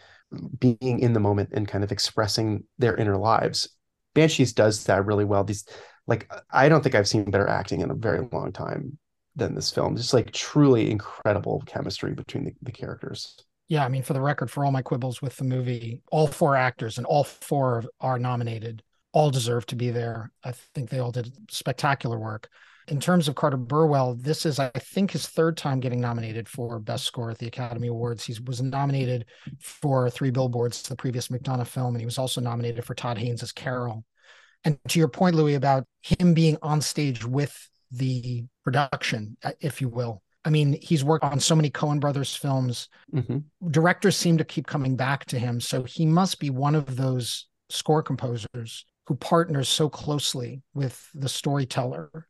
being 0.60 1.00
in 1.00 1.14
the 1.14 1.20
moment 1.20 1.50
and 1.54 1.68
kind 1.68 1.84
of 1.84 1.92
expressing 1.92 2.66
their 2.78 2.96
inner 2.96 3.18
lives. 3.18 3.70
Banshees 4.16 4.54
does 4.54 4.86
that 4.86 5.06
really 5.06 5.26
well. 5.26 5.44
These 5.44 5.66
like 6.08 6.32
I 6.52 6.68
don't 6.70 6.82
think 6.82 6.96
I've 6.96 7.08
seen 7.08 7.30
better 7.30 7.48
acting 7.48 7.82
in 7.82 7.92
a 7.92 7.96
very 7.96 8.28
long 8.32 8.52
time 8.52 8.98
than 9.36 9.54
this 9.54 9.70
film. 9.70 9.96
Just 9.96 10.14
like 10.14 10.32
truly 10.32 10.90
incredible 10.90 11.62
chemistry 11.68 12.14
between 12.14 12.46
the, 12.46 12.54
the 12.64 12.72
characters. 12.72 13.38
Yeah, 13.68 13.84
I 13.84 13.90
mean, 13.90 14.04
for 14.04 14.14
the 14.14 14.22
record, 14.22 14.52
for 14.52 14.64
all 14.64 14.72
my 14.72 14.82
quibbles 14.84 15.22
with 15.22 15.36
the 15.38 15.44
movie, 15.44 16.02
all 16.12 16.28
four 16.28 16.56
actors 16.56 16.98
and 16.98 17.06
all 17.06 17.24
four 17.24 17.84
are 18.00 18.20
nominated, 18.20 18.84
all 19.12 19.32
deserve 19.32 19.66
to 19.68 19.76
be 19.76 19.90
there. 19.90 20.32
I 20.44 20.52
think 20.52 20.90
they 20.90 21.00
all 21.00 21.12
did 21.12 21.34
spectacular 21.50 22.20
work. 22.20 22.48
In 22.88 23.00
terms 23.00 23.28
of 23.28 23.36
Carter 23.36 23.58
Burwell, 23.58 24.16
this 24.16 24.46
is, 24.46 24.60
I 24.60 24.70
think, 24.70 25.12
his 25.12 25.28
third 25.28 25.58
time 25.58 25.80
getting 25.80 26.00
nominated 26.00 26.48
for 26.48 26.80
Best 26.80 27.06
Score 27.06 27.32
at 27.32 27.40
the 27.40 27.48
Academy 27.48 27.88
Awards. 27.88 28.24
He 28.24 28.36
was 28.46 28.62
nominated 28.62 29.26
for 29.60 30.10
Three 30.10 30.30
Billboards, 30.30 30.84
the 30.84 30.96
previous 30.96 31.30
McDonagh 31.30 31.68
film, 31.68 31.96
and 31.96 32.02
he 32.02 32.06
was 32.06 32.20
also 32.20 32.42
nominated 32.42 32.86
for 32.86 32.94
Todd 32.94 33.18
Haynes' 33.18 33.52
Carol. 33.52 34.04
And 34.64 34.78
to 34.90 35.00
your 35.00 35.08
point, 35.08 35.36
Louis, 35.36 35.56
about 35.56 35.86
him 36.02 36.34
being 36.34 36.58
on 36.62 36.82
stage 36.82 37.26
with 37.26 37.70
the 37.92 38.46
production, 38.64 39.38
if 39.60 39.82
you 39.82 39.90
will, 39.90 40.22
I 40.44 40.52
mean, 40.52 40.78
he's 40.80 41.04
worked 41.04 41.26
on 41.26 41.40
so 41.40 41.56
many 41.56 41.72
Coen 41.72 42.00
brothers 42.00 42.36
films. 42.36 42.88
Mm-hmm. 43.14 43.70
Directors 43.72 44.16
seem 44.16 44.38
to 44.38 44.46
keep 44.46 44.68
coming 44.68 44.96
back 44.96 45.26
to 45.26 45.40
him. 45.40 45.60
So 45.60 45.84
he 45.84 46.06
must 46.06 46.40
be 46.40 46.52
one 46.52 46.76
of 46.76 46.96
those 46.96 47.48
score 47.70 48.04
composers 48.04 48.86
who 49.08 49.16
partners 49.16 49.70
so 49.70 49.90
closely 49.90 50.62
with 50.76 51.10
the 51.16 51.30
storyteller 51.30 52.28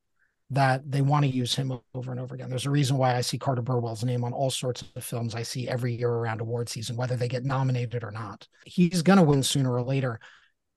that 0.52 0.90
they 0.90 1.02
want 1.02 1.26
to 1.26 1.32
use 1.32 1.56
him 1.56 1.80
over 1.94 2.12
and 2.12 2.20
over 2.20 2.36
again. 2.36 2.50
There's 2.50 2.68
a 2.68 2.72
reason 2.72 2.98
why 2.98 3.16
I 3.16 3.22
see 3.22 3.38
Carter 3.38 3.64
Burwell's 3.64 4.04
name 4.04 4.24
on 4.24 4.32
all 4.32 4.52
sorts 4.52 4.84
of 4.96 5.04
films 5.04 5.34
I 5.34 5.44
see 5.44 5.68
every 5.68 5.96
year 5.96 6.10
around 6.10 6.40
award 6.40 6.70
season, 6.70 6.96
whether 6.96 7.16
they 7.16 7.28
get 7.28 7.44
nominated 7.44 8.04
or 8.04 8.12
not. 8.12 8.48
He's 8.66 9.02
going 9.02 9.18
to 9.18 9.24
win 9.24 9.42
sooner 9.42 9.74
or 9.74 9.82
later. 9.82 10.20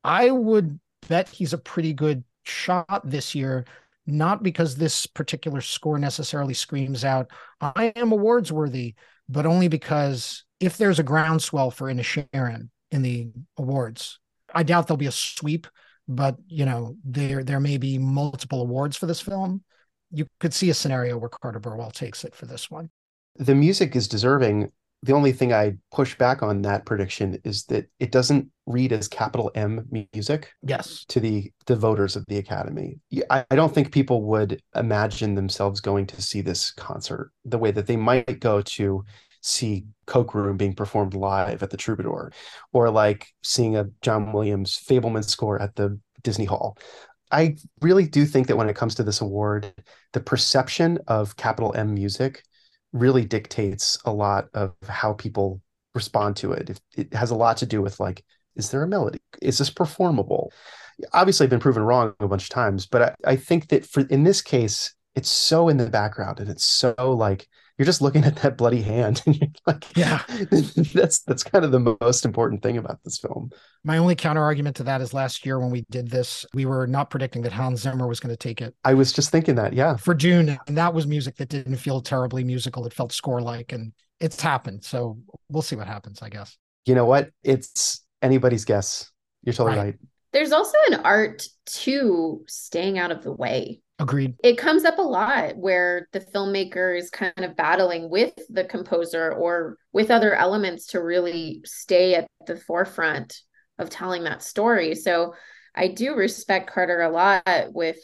I 0.03 0.31
would 0.31 0.81
bet 1.09 1.29
he's 1.29 1.53
a 1.53 1.59
pretty 1.59 1.93
good 1.93 2.25
shot 2.45 3.03
this 3.05 3.35
year 3.35 3.67
not 4.09 4.43
because 4.43 4.75
this 4.75 5.07
particular 5.07 5.61
score 5.61 5.99
necessarily 5.99 6.55
screams 6.55 7.05
out, 7.05 7.31
I 7.61 7.93
am 7.95 8.11
awards 8.11 8.51
worthy, 8.51 8.95
but 9.29 9.45
only 9.45 9.69
because 9.69 10.45
if 10.61 10.79
there's 10.79 10.99
a 10.99 11.05
groundswell 11.05 11.71
for 11.71 11.93
Inisherin 11.93 12.71
in 12.91 13.03
the 13.03 13.29
awards, 13.59 14.19
I 14.53 14.63
doubt 14.63 14.87
there'll 14.87 14.97
be 14.97 15.07
a 15.07 15.13
sweep, 15.13 15.67
but 16.09 16.37
you 16.49 16.65
know, 16.65 16.97
there 17.05 17.45
there 17.45 17.61
may 17.61 17.77
be 17.77 17.99
multiple 17.99 18.63
awards 18.63 18.97
for 18.97 19.07
this 19.07 19.21
film. 19.21 19.63
You 20.11 20.27
could 20.41 20.55
see 20.55 20.71
a 20.71 20.75
scenario 20.75 21.19
where 21.19 21.29
Carter 21.29 21.61
Burwell 21.61 21.91
takes 21.91 22.25
it 22.25 22.35
for 22.35 22.47
this 22.47 22.71
one. 22.71 22.91
The 23.37 23.55
music 23.55 23.95
is 23.95 24.09
deserving 24.09 24.73
the 25.03 25.13
only 25.13 25.33
thing 25.33 25.53
I 25.53 25.77
push 25.93 26.17
back 26.17 26.43
on 26.43 26.63
that 26.63 26.85
prediction 26.85 27.39
is 27.45 27.65
that 27.67 27.89
it 28.01 28.11
doesn't 28.11 28.49
read 28.67 28.93
as 28.93 29.07
capital 29.07 29.53
M 29.55 29.87
music. 30.13 30.51
Yes. 30.63 31.05
To 31.09 31.21
the 31.21 31.53
the 31.67 31.77
voters 31.77 32.17
of 32.17 32.25
the 32.27 32.39
Academy. 32.39 32.99
I, 33.31 33.45
I 33.51 33.57
don't 33.57 33.73
think 33.73 33.93
people 33.93 34.23
would 34.25 34.61
imagine 34.75 35.35
themselves 35.35 35.81
going 35.81 36.07
to 36.09 36.23
see 36.23 36.41
this 36.41 36.73
concert 36.73 37.31
the 37.45 37.59
way 37.59 37.71
that 37.71 37.87
they 37.87 37.97
might 37.97 38.41
go 38.41 38.63
to 38.63 39.05
see 39.49 39.87
Coke 40.07 40.35
Room 40.35 40.57
being 40.57 40.75
performed 40.75 41.15
live 41.15 41.63
at 41.63 41.71
the 41.71 41.77
Troubadour, 41.77 42.33
or 42.73 42.91
like 42.91 43.29
seeing 43.43 43.77
a 43.77 43.87
John 44.03 44.33
Williams 44.33 44.79
Fabelman 44.89 45.25
score 45.25 45.61
at 45.61 45.75
the 45.75 45.99
Disney 46.23 46.45
Hall. 46.45 46.77
I 47.31 47.57
really 47.81 48.07
do 48.07 48.25
think 48.25 48.47
that 48.47 48.57
when 48.57 48.69
it 48.69 48.77
comes 48.77 48.95
to 48.97 49.03
this 49.03 49.21
award, 49.21 49.73
the 50.13 50.21
perception 50.21 50.99
of 51.09 51.37
capital 51.37 51.75
M 51.75 51.95
music 51.95 52.43
really 52.93 53.25
dictates 53.25 53.99
a 54.05 54.13
lot 54.13 54.49
of 54.55 54.75
how 54.89 55.13
people 55.13 55.61
respond 55.95 56.37
to 56.37 56.53
it. 56.53 56.81
It 56.97 57.13
has 57.13 57.31
a 57.31 57.37
lot 57.37 57.59
to 57.59 57.67
do 57.67 57.83
with 57.83 58.01
like, 58.01 58.25
is 58.57 58.71
there 58.71 58.83
a 58.83 58.89
melody? 58.89 59.19
Is 59.43 59.59
this 59.59 59.71
performable? 59.71 60.53
Obviously, 61.13 61.45
I've 61.45 61.51
been 61.51 61.61
proven 61.61 61.83
wrong 61.83 62.15
a 62.19 62.29
bunch 62.29 62.45
of 62.45 62.51
times, 62.51 62.87
but 62.87 63.03
I, 63.03 63.33
I 63.33 63.37
think 63.37 63.69
that 63.69 63.85
for 63.85 64.01
in 64.01 64.25
this 64.25 64.41
case, 64.41 64.95
it's 65.15 65.31
so 65.31 65.69
in 65.69 65.77
the 65.77 65.91
background 65.91 66.41
and 66.41 66.49
it's 66.49 66.65
so 66.65 66.95
like 66.99 67.47
you're 67.79 67.87
just 67.87 68.03
looking 68.03 68.25
at 68.25 68.37
that 68.37 68.57
bloody 68.59 68.83
hand 68.83 69.23
and 69.27 69.37
you're 69.41 69.49
like 69.67 69.85
Yeah. 69.97 70.23
that's 70.95 71.21
that's 71.21 71.43
kind 71.45 71.65
of 71.65 71.73
the 71.73 71.97
most 72.01 72.25
important 72.25 72.63
thing 72.63 72.77
about 72.77 73.03
this 73.05 73.19
film 73.19 73.51
My 73.85 73.99
only 73.99 74.15
counter 74.17 74.43
argument 74.43 74.77
to 74.77 74.83
that 74.85 75.01
is 75.01 75.15
last 75.15 75.47
year 75.47 75.59
when 75.59 75.71
we 75.71 75.85
did 75.91 76.09
this, 76.11 76.45
we 76.55 76.67
were 76.67 76.87
not 76.87 77.11
predicting 77.11 77.43
that 77.43 77.53
Hans 77.53 77.81
Zimmer 77.83 78.07
was 78.07 78.21
going 78.21 78.33
to 78.33 78.37
take 78.37 78.61
it 78.61 78.75
i 78.85 78.95
was 78.95 79.13
just 79.13 79.31
thinking 79.31 79.55
that 79.55 79.73
yeah 79.73 79.97
for 79.97 80.15
Dune, 80.15 80.59
and 80.67 80.77
that 80.77 80.93
was 80.93 81.07
music 81.07 81.37
that 81.37 81.49
didn't 81.49 81.77
feel 81.77 82.01
terribly 82.01 82.45
musical. 82.45 82.85
It 82.87 82.93
felt 82.93 83.13
score 83.13 83.41
like, 83.41 83.73
and 83.73 83.93
it's 84.21 84.41
happened. 84.41 84.85
So 84.85 85.19
we'll 85.49 85.63
see 85.63 85.77
what 85.77 85.87
happens, 85.87 86.21
I 86.23 86.29
guess. 86.29 86.57
you 86.87 86.95
know 86.95 87.05
what 87.05 87.31
it's 87.45 88.05
anybody's 88.23 88.65
guess 88.65 89.11
you're 89.45 89.53
totally 89.53 89.77
Right. 89.77 89.85
right, 89.85 89.95
There's 90.33 90.53
also 90.53 90.77
an 90.91 91.01
art 91.05 91.47
to 91.67 92.45
staying 92.49 92.99
out 92.99 93.11
of 93.13 93.23
the 93.23 93.33
way. 93.33 93.81
Agreed. 94.01 94.37
It 94.45 94.59
comes 94.59 94.85
up 94.85 94.99
a 94.99 95.03
lot 95.03 95.57
where 95.57 96.09
the 96.13 96.21
filmmaker 96.21 96.97
is 96.97 97.11
kind 97.11 97.33
of 97.39 97.57
battling 97.57 98.09
with 98.09 98.33
the 98.49 98.65
composer 98.65 99.33
or 99.33 99.77
with 99.93 100.13
other 100.13 100.35
elements 100.35 100.87
to 100.89 101.03
really 101.03 101.63
stay 101.65 102.15
at 102.15 102.29
the 102.47 102.57
forefront 102.57 103.41
of 103.77 103.91
telling 103.91 104.25
that 104.25 104.43
story. 104.43 104.95
So 104.95 105.35
I 105.75 105.89
do 105.89 106.15
respect 106.15 106.71
Carter 106.71 107.01
a 107.01 107.11
lot 107.11 107.73
with 107.73 107.99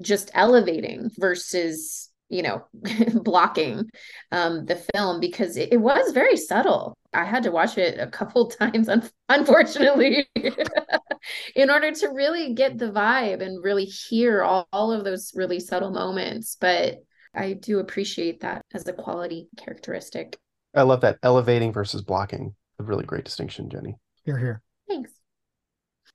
just 0.00 0.30
elevating 0.32 1.10
versus, 1.18 2.08
you 2.28 2.42
know, 2.42 2.64
blocking 3.14 3.88
um, 4.30 4.64
the 4.64 4.76
film 4.94 5.18
because 5.18 5.56
it, 5.56 5.72
it 5.72 5.78
was 5.78 6.12
very 6.12 6.36
subtle. 6.36 6.96
I 7.16 7.24
had 7.24 7.42
to 7.44 7.50
watch 7.50 7.78
it 7.78 7.98
a 7.98 8.06
couple 8.06 8.46
times, 8.60 8.88
un- 8.88 9.08
unfortunately, 9.28 10.26
in 11.56 11.70
order 11.70 11.90
to 11.92 12.08
really 12.08 12.54
get 12.54 12.78
the 12.78 12.90
vibe 12.92 13.42
and 13.42 13.62
really 13.64 13.84
hear 13.86 14.42
all, 14.42 14.68
all 14.72 14.92
of 14.92 15.04
those 15.04 15.32
really 15.34 15.60
subtle 15.60 15.90
moments. 15.90 16.56
But 16.60 16.98
I 17.34 17.54
do 17.54 17.78
appreciate 17.80 18.40
that 18.40 18.62
as 18.72 18.86
a 18.88 18.92
quality 18.92 19.48
characteristic. 19.58 20.38
i 20.74 20.82
love 20.82 21.00
that 21.02 21.18
elevating 21.22 21.72
versus 21.72 22.02
blocking 22.02 22.54
a 22.78 22.82
really 22.82 23.04
great 23.04 23.24
distinction 23.24 23.68
jenny 23.68 23.94
Here, 24.24 24.38
here. 24.38 24.62
Thanks. 24.88 25.10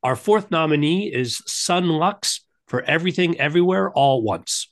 Our 0.01 0.15
fourth 0.15 0.49
nominee 0.49 1.13
is 1.13 1.41
Son 1.45 1.87
Lux 1.89 2.41
for 2.67 2.81
Everything 2.83 3.39
Everywhere 3.39 3.91
All 3.91 4.23
Once. 4.23 4.70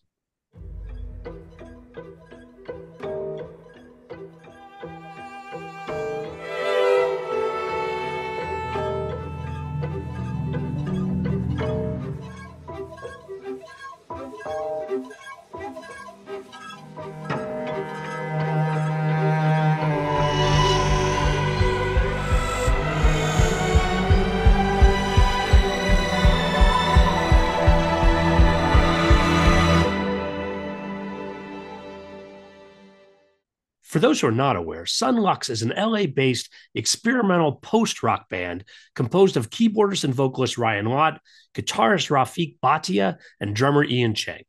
For 33.99 34.07
those 34.07 34.21
who 34.21 34.27
are 34.27 34.31
not 34.31 34.55
aware, 34.55 34.85
Son 34.85 35.17
Lux 35.17 35.49
is 35.49 35.61
an 35.61 35.73
LA 35.75 36.05
based 36.05 36.49
experimental 36.73 37.55
post 37.55 38.01
rock 38.01 38.29
band 38.29 38.63
composed 38.95 39.35
of 39.35 39.49
keyboardist 39.49 40.05
and 40.05 40.15
vocalist 40.15 40.57
Ryan 40.57 40.85
Lott, 40.85 41.19
guitarist 41.53 42.09
Rafiq 42.09 42.55
Bhatia, 42.63 43.17
and 43.41 43.53
drummer 43.53 43.83
Ian 43.83 44.13
Chang. 44.13 44.43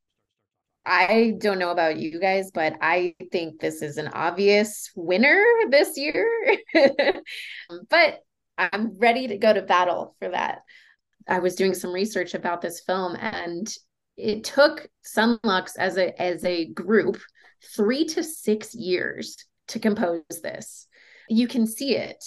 I 0.86 1.34
don't 1.38 1.58
know 1.58 1.72
about 1.72 1.96
you 1.96 2.20
guys, 2.20 2.52
but 2.54 2.74
I 2.80 3.16
think 3.32 3.58
this 3.58 3.82
is 3.82 3.96
an 3.96 4.06
obvious 4.12 4.92
winner 4.94 5.44
this 5.68 5.98
year. 5.98 6.30
but 7.88 8.20
I'm 8.56 8.96
ready 8.98 9.26
to 9.26 9.36
go 9.36 9.52
to 9.52 9.62
battle 9.62 10.14
for 10.20 10.28
that. 10.28 10.60
I 11.26 11.40
was 11.40 11.56
doing 11.56 11.74
some 11.74 11.92
research 11.92 12.34
about 12.34 12.60
this 12.60 12.82
film 12.82 13.16
and 13.16 13.68
it 14.16 14.44
took 14.44 14.86
Son 15.02 15.40
Lux 15.42 15.74
as 15.74 15.96
a 15.96 16.22
as 16.22 16.44
a 16.44 16.66
group 16.66 17.18
3 17.74 18.04
to 18.06 18.24
6 18.24 18.74
years 18.74 19.36
to 19.68 19.78
compose 19.78 20.22
this. 20.42 20.86
You 21.28 21.46
can 21.46 21.66
see 21.66 21.96
it. 21.96 22.22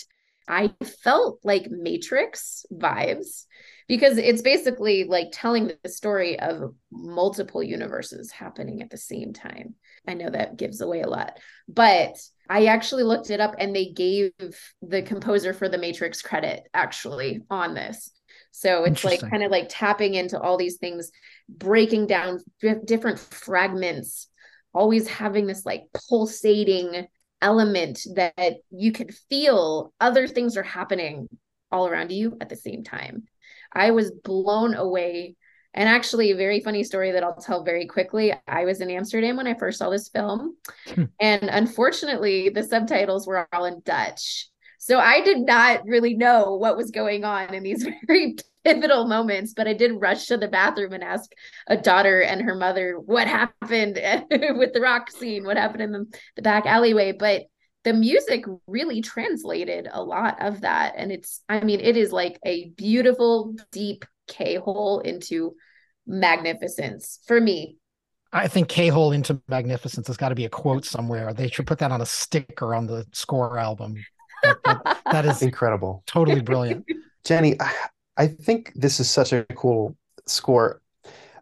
I 0.48 0.74
felt 1.04 1.40
like 1.44 1.70
Matrix 1.70 2.66
vibes 2.72 3.46
because 3.88 4.18
it's 4.18 4.42
basically 4.42 5.06
like 5.06 5.28
telling 5.32 5.72
the 5.84 5.90
story 5.90 6.40
of 6.40 6.74
multiple 6.92 7.64
universes 7.64 8.32
happening 8.32 8.82
at 8.82 8.90
the 8.90 8.98
same 8.98 9.34
time. 9.34 9.76
I 10.08 10.14
know 10.16 10.30
that 10.30 10.58
gives 10.58 10.82
away 10.82 11.02
a 11.02 11.10
lot, 11.10 11.38
but 11.68 12.18
I 12.50 12.66
actually 12.66 13.04
looked 13.04 13.30
it 13.30 13.40
up 13.40 13.56
and 13.58 13.76
they 13.76 13.92
gave 13.92 14.34
the 14.82 15.02
composer 15.02 15.54
for 15.54 15.70
the 15.70 15.78
Matrix 15.78 16.22
credit 16.22 16.68
actually 16.74 17.42
on 17.50 17.74
this. 17.74 18.12
So 18.52 18.84
it's 18.84 19.04
like 19.04 19.22
kind 19.22 19.44
of 19.44 19.52
like 19.52 19.68
tapping 19.70 20.14
into 20.14 20.40
all 20.40 20.58
these 20.58 20.78
things, 20.78 21.12
breaking 21.50 22.08
down 22.08 22.40
di- 22.62 22.76
different 22.86 23.20
fragments, 23.20 24.28
always 24.74 25.08
having 25.08 25.48
this 25.48 25.66
like 25.66 25.84
pulsating 26.10 27.08
element 27.42 28.00
that 28.16 28.56
you 28.72 28.92
can 28.92 29.10
feel 29.30 29.94
other 30.00 30.28
things 30.28 30.58
are 30.58 30.64
happening 30.64 31.28
all 31.72 31.88
around 31.88 32.12
you 32.12 32.38
at 32.40 32.50
the 32.50 32.56
same 32.56 32.84
time. 32.84 33.24
I 33.72 33.92
was 33.92 34.12
blown 34.12 34.76
away. 34.76 35.36
And 35.76 35.90
actually, 35.90 36.30
a 36.30 36.36
very 36.36 36.60
funny 36.60 36.84
story 36.84 37.14
that 37.14 37.24
I'll 37.24 37.36
tell 37.36 37.64
very 37.64 37.88
quickly. 37.88 38.32
I 38.48 38.66
was 38.66 38.80
in 38.80 38.92
Amsterdam 38.92 39.38
when 39.38 39.48
I 39.48 39.56
first 39.56 39.80
saw 39.80 39.90
this 39.90 40.10
film. 40.10 40.56
Hmm. 40.94 41.06
and 41.20 41.44
unfortunately, 41.44 42.50
the 42.50 42.64
subtitles 42.64 43.26
were 43.26 43.48
all 43.52 43.66
in 43.66 43.82
Dutch. 43.84 44.50
So 44.78 45.00
I 45.00 45.22
did 45.22 45.40
not 45.40 45.86
really 45.86 46.14
know 46.14 46.56
what 46.56 46.78
was 46.78 46.92
going 46.92 47.24
on 47.24 47.54
in 47.54 47.64
these 47.64 47.88
very 48.08 48.36
pivotal 48.64 49.08
moments, 49.08 49.54
but 49.54 49.68
I 49.68 49.74
did 49.74 50.00
rush 50.00 50.28
to 50.28 50.38
the 50.38 50.48
bathroom 50.48 50.94
and 50.94 51.04
ask 51.04 51.32
a 51.68 51.78
daughter 51.78 52.22
and 52.22 52.42
her 52.42 52.56
mother 52.56 53.00
what 53.00 53.28
happened 53.28 53.96
with 54.32 54.74
the 54.74 54.82
rock 54.82 55.12
scene, 55.12 55.44
what 55.44 55.58
happened 55.58 55.84
in 55.84 55.92
the, 55.92 56.06
the 56.36 56.42
back 56.42 56.66
alleyway. 56.66 57.12
But 57.12 57.44
the 57.84 57.94
music 57.94 58.46
really 58.68 59.02
translated 59.02 59.88
a 59.92 60.02
lot 60.02 60.42
of 60.42 60.62
that. 60.62 60.94
And 60.96 61.12
it's, 61.12 61.42
I 61.50 61.62
mean, 61.62 61.82
it 61.82 61.98
is 61.98 62.12
like 62.12 62.40
a 62.46 62.70
beautiful, 62.70 63.56
deep 63.72 64.06
K 64.28 64.56
hole 64.56 65.00
into 65.02 65.56
magnificence 66.08 67.20
for 67.28 67.40
me. 67.40 67.78
I 68.32 68.48
think 68.48 68.68
K 68.70 68.88
hole 68.88 69.12
into 69.12 69.42
magnificence 69.48 70.08
has 70.08 70.18
got 70.18 70.30
to 70.30 70.36
be 70.36 70.46
a 70.46 70.50
quote 70.50 70.86
somewhere. 70.86 71.34
They 71.34 71.50
should 71.50 71.68
put 71.68 71.80
that 71.80 71.92
on 71.92 72.02
a 72.02 72.06
sticker 72.06 72.74
on 72.74 72.88
the 72.88 73.06
score 73.12 73.60
album. 73.60 73.96
That, 74.44 74.58
that- 74.64 74.98
that 75.12 75.26
is 75.26 75.42
incredible 75.42 76.04
totally 76.08 76.42
brilliant. 76.42 76.86
Jenny, 77.24 77.60
I, 77.60 77.72
I 78.18 78.28
think 78.28 78.72
this 78.76 79.00
is 79.00 79.10
such 79.10 79.34
a 79.34 79.46
cool 79.56 79.98
score. 80.26 80.82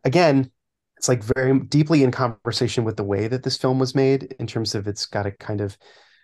Again, 0.04 0.52
it's 0.98 1.10
like 1.10 1.24
very 1.24 1.60
deeply 1.62 2.04
in 2.04 2.12
conversation 2.12 2.84
with 2.84 2.98
the 2.98 3.04
way 3.04 3.28
that 3.28 3.44
this 3.44 3.58
film 3.58 3.80
was 3.80 3.96
made 3.96 4.36
in 4.40 4.48
terms 4.48 4.76
of 4.76 4.88
it's 4.88 5.06
got 5.06 5.26
a 5.26 5.32
kind 5.32 5.62
of 5.62 5.78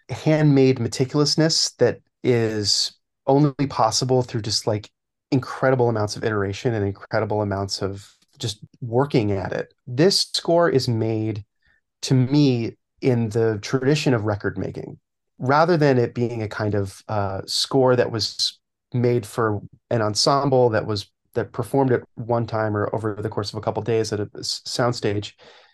handmade 0.09 0.77
meticulousness 0.77 1.75
that 1.77 1.99
is 2.23 2.93
only 3.25 3.67
possible 3.69 4.21
through 4.21 4.41
just 4.41 4.67
like 4.67 4.89
incredible 5.31 5.89
amounts 5.89 6.15
of 6.15 6.23
iteration 6.23 6.73
and 6.73 6.85
incredible 6.85 7.41
amounts 7.41 7.81
of 7.81 8.09
just 8.39 8.59
working 8.81 9.31
at 9.31 9.51
it. 9.51 9.73
This 9.85 10.27
score 10.33 10.69
is 10.69 10.87
made 10.87 11.43
to 12.03 12.13
me 12.13 12.77
in 13.01 13.29
the 13.29 13.59
tradition 13.61 14.13
of 14.13 14.23
record 14.25 14.57
making 14.57 14.97
rather 15.39 15.77
than 15.77 15.97
it 15.97 16.13
being 16.13 16.41
a 16.41 16.47
kind 16.47 16.75
of 16.75 17.03
uh, 17.07 17.41
score 17.45 17.95
that 17.95 18.11
was 18.11 18.59
made 18.97 19.25
for 19.25 19.61
an 19.89 20.01
ensemble 20.01 20.69
that 20.69 20.85
was 20.85 21.09
that 21.33 21.51
performed 21.51 21.91
at 21.91 22.01
one 22.15 22.47
time 22.47 22.75
or 22.75 22.93
over 22.95 23.13
the 23.13 23.29
course 23.29 23.51
of 23.53 23.57
a 23.57 23.61
couple 23.61 23.83
days 23.83 24.11
at 24.11 24.19
a 24.19 24.25
soundstage, 24.25 25.33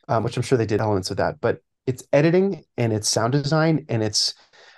um, 0.09 0.23
which 0.23 0.35
I'm 0.35 0.43
sure 0.43 0.57
they 0.57 0.65
did 0.65 0.81
elements 0.81 1.09
of 1.09 1.17
that. 1.17 1.39
But 1.39 1.61
its 1.87 2.03
editing 2.11 2.63
and 2.77 2.91
its 2.91 3.09
sound 3.09 3.31
design 3.31 3.85
and 3.89 4.03
its 4.03 4.33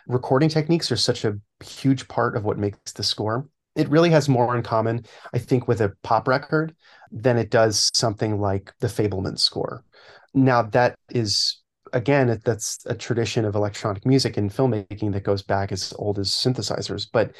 recording 0.07 0.49
techniques 0.49 0.91
are 0.91 0.97
such 0.97 1.25
a 1.25 1.39
huge 1.63 2.07
part 2.07 2.37
of 2.37 2.43
what 2.43 2.57
makes 2.57 2.93
the 2.93 3.03
score. 3.03 3.47
It 3.75 3.89
really 3.89 4.11
has 4.11 4.29
more 4.29 4.55
in 4.55 4.63
common, 4.63 5.05
I 5.33 5.39
think, 5.39 5.67
with 5.67 5.81
a 5.81 5.93
pop 6.03 6.27
record 6.27 6.75
than 7.11 7.37
it 7.37 7.49
does 7.49 7.89
something 7.93 8.39
like 8.39 8.71
the 8.79 8.87
Fabelman 8.87 9.37
score. 9.37 9.83
Now 10.33 10.61
that 10.61 10.95
is 11.09 11.61
again 11.93 12.39
that's 12.43 12.79
a 12.85 12.95
tradition 12.95 13.45
of 13.45 13.55
electronic 13.55 14.05
music 14.05 14.37
and 14.37 14.51
filmmaking 14.51 15.13
that 15.13 15.23
goes 15.23 15.41
back 15.41 15.71
as 15.71 15.93
old 15.97 16.19
as 16.19 16.29
synthesizers, 16.29 17.07
but 17.11 17.33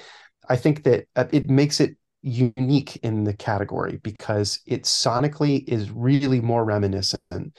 I 0.49 0.55
think 0.55 0.83
that 0.83 1.07
uh, 1.15 1.25
it 1.31 1.49
makes 1.49 1.79
it 1.79 1.97
unique 2.21 2.97
in 2.97 3.23
the 3.23 3.33
category 3.33 3.99
because 4.03 4.59
it 4.65 4.83
sonically 4.83 5.63
is 5.67 5.91
really 5.91 6.41
more 6.41 6.65
reminiscent 6.65 7.55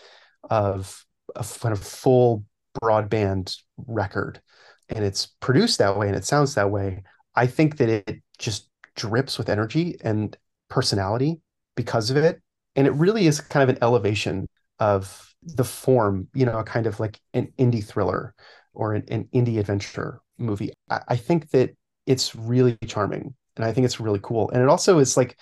of 0.51 1.05
a 1.37 1.45
kind 1.61 1.73
of 1.73 1.83
full 1.83 2.45
broadband 2.83 3.57
record. 3.87 4.41
And 4.89 5.05
it's 5.05 5.27
produced 5.41 5.79
that 5.79 5.97
way 5.97 6.09
and 6.09 6.17
it 6.17 6.25
sounds 6.25 6.55
that 6.55 6.71
way. 6.71 7.05
I 7.35 7.47
think 7.47 7.77
that 7.79 7.89
it 7.89 8.23
just 8.39 8.69
drips 8.97 9.39
with 9.39 9.49
energy 9.49 9.97
and 10.03 10.37
personality 10.69 11.41
because 11.77 12.11
of 12.11 12.17
it. 12.17 12.41
And 12.75 12.87
it 12.87 12.93
really 12.93 13.27
is 13.27 13.41
kind 13.41 13.63
of 13.63 13.69
an 13.69 13.83
elevation 13.83 14.49
of 14.79 15.35
the 15.43 15.65
form, 15.65 16.29
you 16.35 16.45
know, 16.45 16.59
a 16.59 16.65
kind 16.65 16.87
of 16.87 16.99
like 16.99 17.21
an 17.35 17.53
indie 17.59 17.85
thriller 17.85 18.35
or 18.75 18.95
an, 18.95 19.05
an 19.09 19.29
indie 19.35 19.59
adventure 19.59 20.21
movie. 20.39 20.73
I, 20.91 21.01
I 21.09 21.17
think 21.17 21.51
that 21.51 21.77
it's 22.07 22.35
really 22.35 22.79
charming 22.87 23.35
and 23.57 23.65
I 23.65 23.73
think 23.73 23.85
it's 23.85 24.01
really 24.01 24.21
cool. 24.23 24.51
And 24.51 24.63
it 24.63 24.69
also 24.69 24.99
is 24.99 25.17
like 25.17 25.37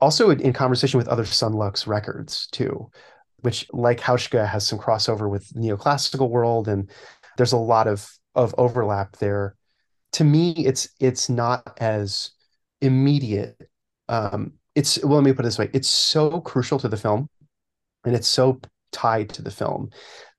also 0.00 0.30
in, 0.30 0.52
conversation 0.52 0.98
with 0.98 1.08
other 1.08 1.24
Son 1.24 1.52
Lux 1.52 1.86
records 1.86 2.46
too, 2.48 2.90
which 3.40 3.66
like 3.72 4.00
Hauschka 4.00 4.46
has 4.46 4.66
some 4.66 4.78
crossover 4.78 5.30
with 5.30 5.48
neoclassical 5.54 6.28
world 6.28 6.68
and 6.68 6.90
there's 7.36 7.52
a 7.52 7.58
lot 7.58 7.86
of 7.86 8.08
of 8.34 8.54
overlap 8.58 9.16
there. 9.16 9.56
To 10.12 10.24
me, 10.24 10.52
it's 10.52 10.88
it's 11.00 11.28
not 11.28 11.76
as 11.78 12.30
immediate. 12.80 13.56
Um, 14.08 14.54
it's 14.74 15.02
well, 15.02 15.16
let 15.16 15.24
me 15.24 15.32
put 15.32 15.44
it 15.44 15.48
this 15.48 15.58
way: 15.58 15.70
it's 15.72 15.88
so 15.88 16.40
crucial 16.40 16.78
to 16.80 16.88
the 16.88 16.96
film, 16.96 17.28
and 18.04 18.14
it's 18.14 18.28
so 18.28 18.60
tied 18.92 19.30
to 19.30 19.42
the 19.42 19.50
film 19.50 19.90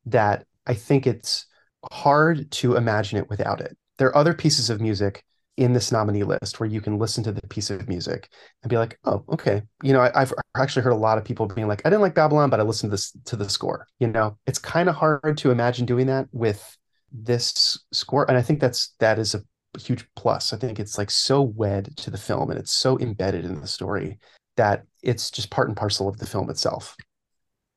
that 0.05 0.45
I 0.65 0.73
think 0.73 1.07
it's 1.07 1.45
hard 1.91 2.49
to 2.51 2.75
imagine 2.75 3.17
it 3.17 3.29
without 3.29 3.59
it. 3.59 3.77
There 3.97 4.07
are 4.09 4.17
other 4.17 4.33
pieces 4.33 4.69
of 4.69 4.81
music 4.81 5.23
in 5.57 5.73
this 5.73 5.91
nominee 5.91 6.23
list 6.23 6.59
where 6.59 6.69
you 6.69 6.81
can 6.81 6.97
listen 6.97 7.23
to 7.23 7.31
the 7.31 7.45
piece 7.47 7.69
of 7.69 7.87
music 7.87 8.29
and 8.61 8.69
be 8.69 8.77
like, 8.77 8.99
oh, 9.05 9.23
okay. 9.29 9.61
You 9.83 9.93
know, 9.93 10.01
I, 10.01 10.19
have 10.19 10.33
actually 10.57 10.83
heard 10.83 10.91
a 10.91 10.97
lot 10.97 11.17
of 11.17 11.23
people 11.23 11.45
being 11.45 11.67
like, 11.67 11.81
I 11.85 11.89
didn't 11.89 12.01
like 12.01 12.15
Babylon, 12.15 12.49
but 12.49 12.59
I 12.59 12.63
listened 12.63 12.89
to 12.89 12.93
this 12.93 13.11
to 13.25 13.35
the 13.35 13.49
score. 13.49 13.87
You 13.99 14.07
know, 14.07 14.37
it's 14.45 14.59
kind 14.59 14.89
of 14.89 14.95
hard 14.95 15.37
to 15.37 15.51
imagine 15.51 15.85
doing 15.85 16.07
that 16.07 16.27
with 16.31 16.77
this 17.11 17.79
score, 17.93 18.25
and 18.27 18.37
I 18.37 18.41
think 18.41 18.59
that's 18.59 18.93
that 18.99 19.17
is 19.17 19.35
a 19.35 19.43
huge 19.79 20.05
plus. 20.15 20.53
I 20.53 20.57
think 20.57 20.79
it's 20.79 20.97
like 20.97 21.11
so 21.11 21.41
wed 21.41 21.95
to 21.97 22.11
the 22.11 22.17
film 22.17 22.49
and 22.49 22.59
it's 22.59 22.71
so 22.71 22.97
embedded 22.99 23.45
in 23.45 23.59
the 23.59 23.67
story 23.67 24.19
that 24.55 24.83
it's 25.03 25.29
just 25.29 25.49
part 25.49 25.67
and 25.67 25.75
parcel 25.75 26.07
of 26.07 26.17
the 26.17 26.25
film 26.25 26.49
itself. 26.49 26.95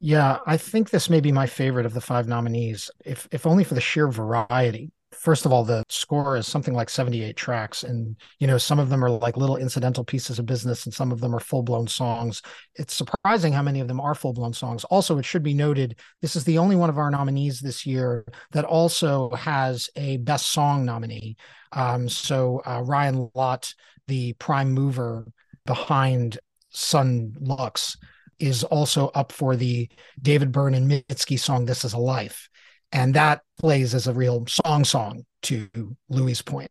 Yeah, 0.00 0.38
I 0.46 0.56
think 0.56 0.90
this 0.90 1.10
may 1.10 1.20
be 1.20 1.32
my 1.32 1.46
favorite 1.46 1.86
of 1.86 1.92
the 1.92 2.00
five 2.00 2.28
nominees, 2.28 2.90
if 3.04 3.26
if 3.32 3.46
only 3.46 3.64
for 3.64 3.74
the 3.74 3.80
sheer 3.80 4.08
variety. 4.08 4.92
First 5.12 5.46
of 5.46 5.52
all, 5.52 5.64
the 5.64 5.84
score 5.88 6.36
is 6.36 6.46
something 6.46 6.74
like 6.74 6.90
78 6.90 7.36
tracks, 7.36 7.82
and 7.82 8.14
you 8.38 8.46
know, 8.46 8.58
some 8.58 8.78
of 8.78 8.90
them 8.90 9.02
are 9.02 9.10
like 9.10 9.36
little 9.36 9.56
incidental 9.56 10.04
pieces 10.04 10.38
of 10.38 10.46
business, 10.46 10.84
and 10.84 10.94
some 10.94 11.12
of 11.12 11.20
them 11.20 11.34
are 11.34 11.40
full-blown 11.40 11.86
songs. 11.86 12.42
It's 12.74 12.94
surprising 12.94 13.52
how 13.52 13.62
many 13.62 13.80
of 13.80 13.88
them 13.88 14.00
are 14.00 14.14
full-blown 14.14 14.52
songs. 14.52 14.84
Also, 14.84 15.18
it 15.18 15.24
should 15.24 15.42
be 15.42 15.54
noted, 15.54 15.98
this 16.20 16.36
is 16.36 16.44
the 16.44 16.58
only 16.58 16.76
one 16.76 16.90
of 16.90 16.98
our 16.98 17.10
nominees 17.10 17.60
this 17.60 17.86
year 17.86 18.26
that 18.52 18.64
also 18.64 19.30
has 19.30 19.88
a 19.96 20.18
best 20.18 20.52
song 20.52 20.84
nominee. 20.84 21.36
Um, 21.72 22.08
so 22.08 22.62
uh, 22.66 22.82
Ryan 22.84 23.30
Lott, 23.34 23.74
the 24.08 24.34
prime 24.34 24.72
mover 24.72 25.26
behind 25.64 26.38
Son 26.70 27.34
Lux, 27.40 27.96
is 28.38 28.62
also 28.64 29.08
up 29.08 29.32
for 29.32 29.56
the 29.56 29.88
David 30.20 30.52
Byrne 30.52 30.74
and 30.74 30.90
Mitski 30.90 31.38
song 31.38 31.64
"This 31.64 31.84
Is 31.84 31.92
a 31.92 31.98
Life," 31.98 32.48
and 32.92 33.14
that 33.14 33.42
plays 33.58 33.94
as 33.94 34.06
a 34.06 34.12
real 34.12 34.46
song 34.46 34.84
song 34.84 35.24
to 35.42 35.68
Louis' 36.08 36.42
point, 36.42 36.70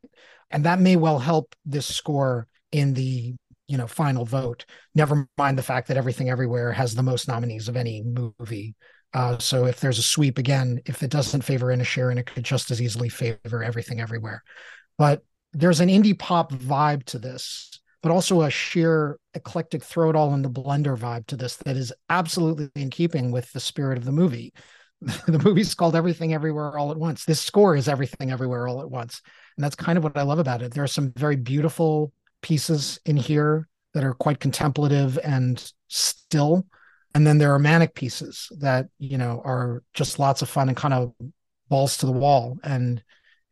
and 0.51 0.65
that 0.65 0.79
may 0.79 0.95
well 0.95 1.19
help 1.19 1.55
this 1.65 1.85
score 1.85 2.47
in 2.71 2.93
the 2.93 3.35
you 3.67 3.77
know 3.77 3.87
final 3.87 4.25
vote. 4.25 4.65
Never 4.95 5.27
mind 5.37 5.57
the 5.57 5.63
fact 5.63 5.87
that 5.87 5.97
Everything 5.97 6.29
Everywhere 6.29 6.71
has 6.71 6.95
the 6.95 7.03
most 7.03 7.27
nominees 7.27 7.67
of 7.67 7.77
any 7.77 8.03
movie. 8.03 8.75
Uh, 9.13 9.37
so 9.37 9.65
if 9.65 9.79
there's 9.79 9.99
a 9.99 10.03
sweep 10.03 10.37
again, 10.37 10.81
if 10.85 11.01
it 11.01 11.09
doesn't 11.09 11.41
favor 11.41 11.67
Inisherin, 11.67 12.17
it 12.17 12.25
could 12.25 12.43
just 12.43 12.71
as 12.71 12.81
easily 12.81 13.09
favor 13.09 13.63
Everything 13.63 14.01
Everywhere. 14.01 14.43
But 14.97 15.23
there's 15.53 15.79
an 15.79 15.89
indie 15.89 16.17
pop 16.17 16.51
vibe 16.51 17.05
to 17.05 17.19
this 17.19 17.77
but 18.01 18.11
also 18.11 18.41
a 18.41 18.49
sheer 18.49 19.19
eclectic 19.33 19.83
throw 19.83 20.09
it 20.09 20.15
all 20.15 20.33
in 20.33 20.41
the 20.41 20.49
blender 20.49 20.97
vibe 20.97 21.25
to 21.27 21.35
this 21.35 21.57
that 21.57 21.75
is 21.75 21.91
absolutely 22.09 22.69
in 22.75 22.89
keeping 22.89 23.31
with 23.31 23.51
the 23.51 23.59
spirit 23.59 23.97
of 23.97 24.05
the 24.05 24.11
movie. 24.11 24.53
the 25.27 25.41
movie's 25.43 25.75
called 25.75 25.95
Everything 25.95 26.33
Everywhere 26.33 26.77
All 26.77 26.91
at 26.91 26.97
Once. 26.97 27.25
This 27.25 27.39
score 27.39 27.75
is 27.75 27.87
Everything 27.87 28.31
Everywhere 28.31 28.67
All 28.67 28.81
at 28.81 28.89
Once. 28.89 29.21
And 29.55 29.63
that's 29.63 29.75
kind 29.75 29.97
of 29.97 30.03
what 30.03 30.17
I 30.17 30.23
love 30.23 30.39
about 30.39 30.61
it. 30.61 30.73
There 30.73 30.83
are 30.83 30.87
some 30.87 31.11
very 31.13 31.35
beautiful 31.35 32.11
pieces 32.41 32.99
in 33.05 33.17
here 33.17 33.67
that 33.93 34.03
are 34.03 34.13
quite 34.13 34.39
contemplative 34.39 35.19
and 35.23 35.71
still. 35.87 36.65
And 37.13 37.25
then 37.25 37.37
there 37.37 37.53
are 37.53 37.59
manic 37.59 37.93
pieces 37.95 38.51
that, 38.59 38.87
you 38.99 39.17
know, 39.17 39.41
are 39.43 39.83
just 39.93 40.19
lots 40.19 40.41
of 40.41 40.49
fun 40.49 40.67
and 40.67 40.77
kind 40.77 40.93
of 40.93 41.13
balls 41.69 41.97
to 41.97 42.05
the 42.05 42.11
wall. 42.11 42.57
And 42.63 43.03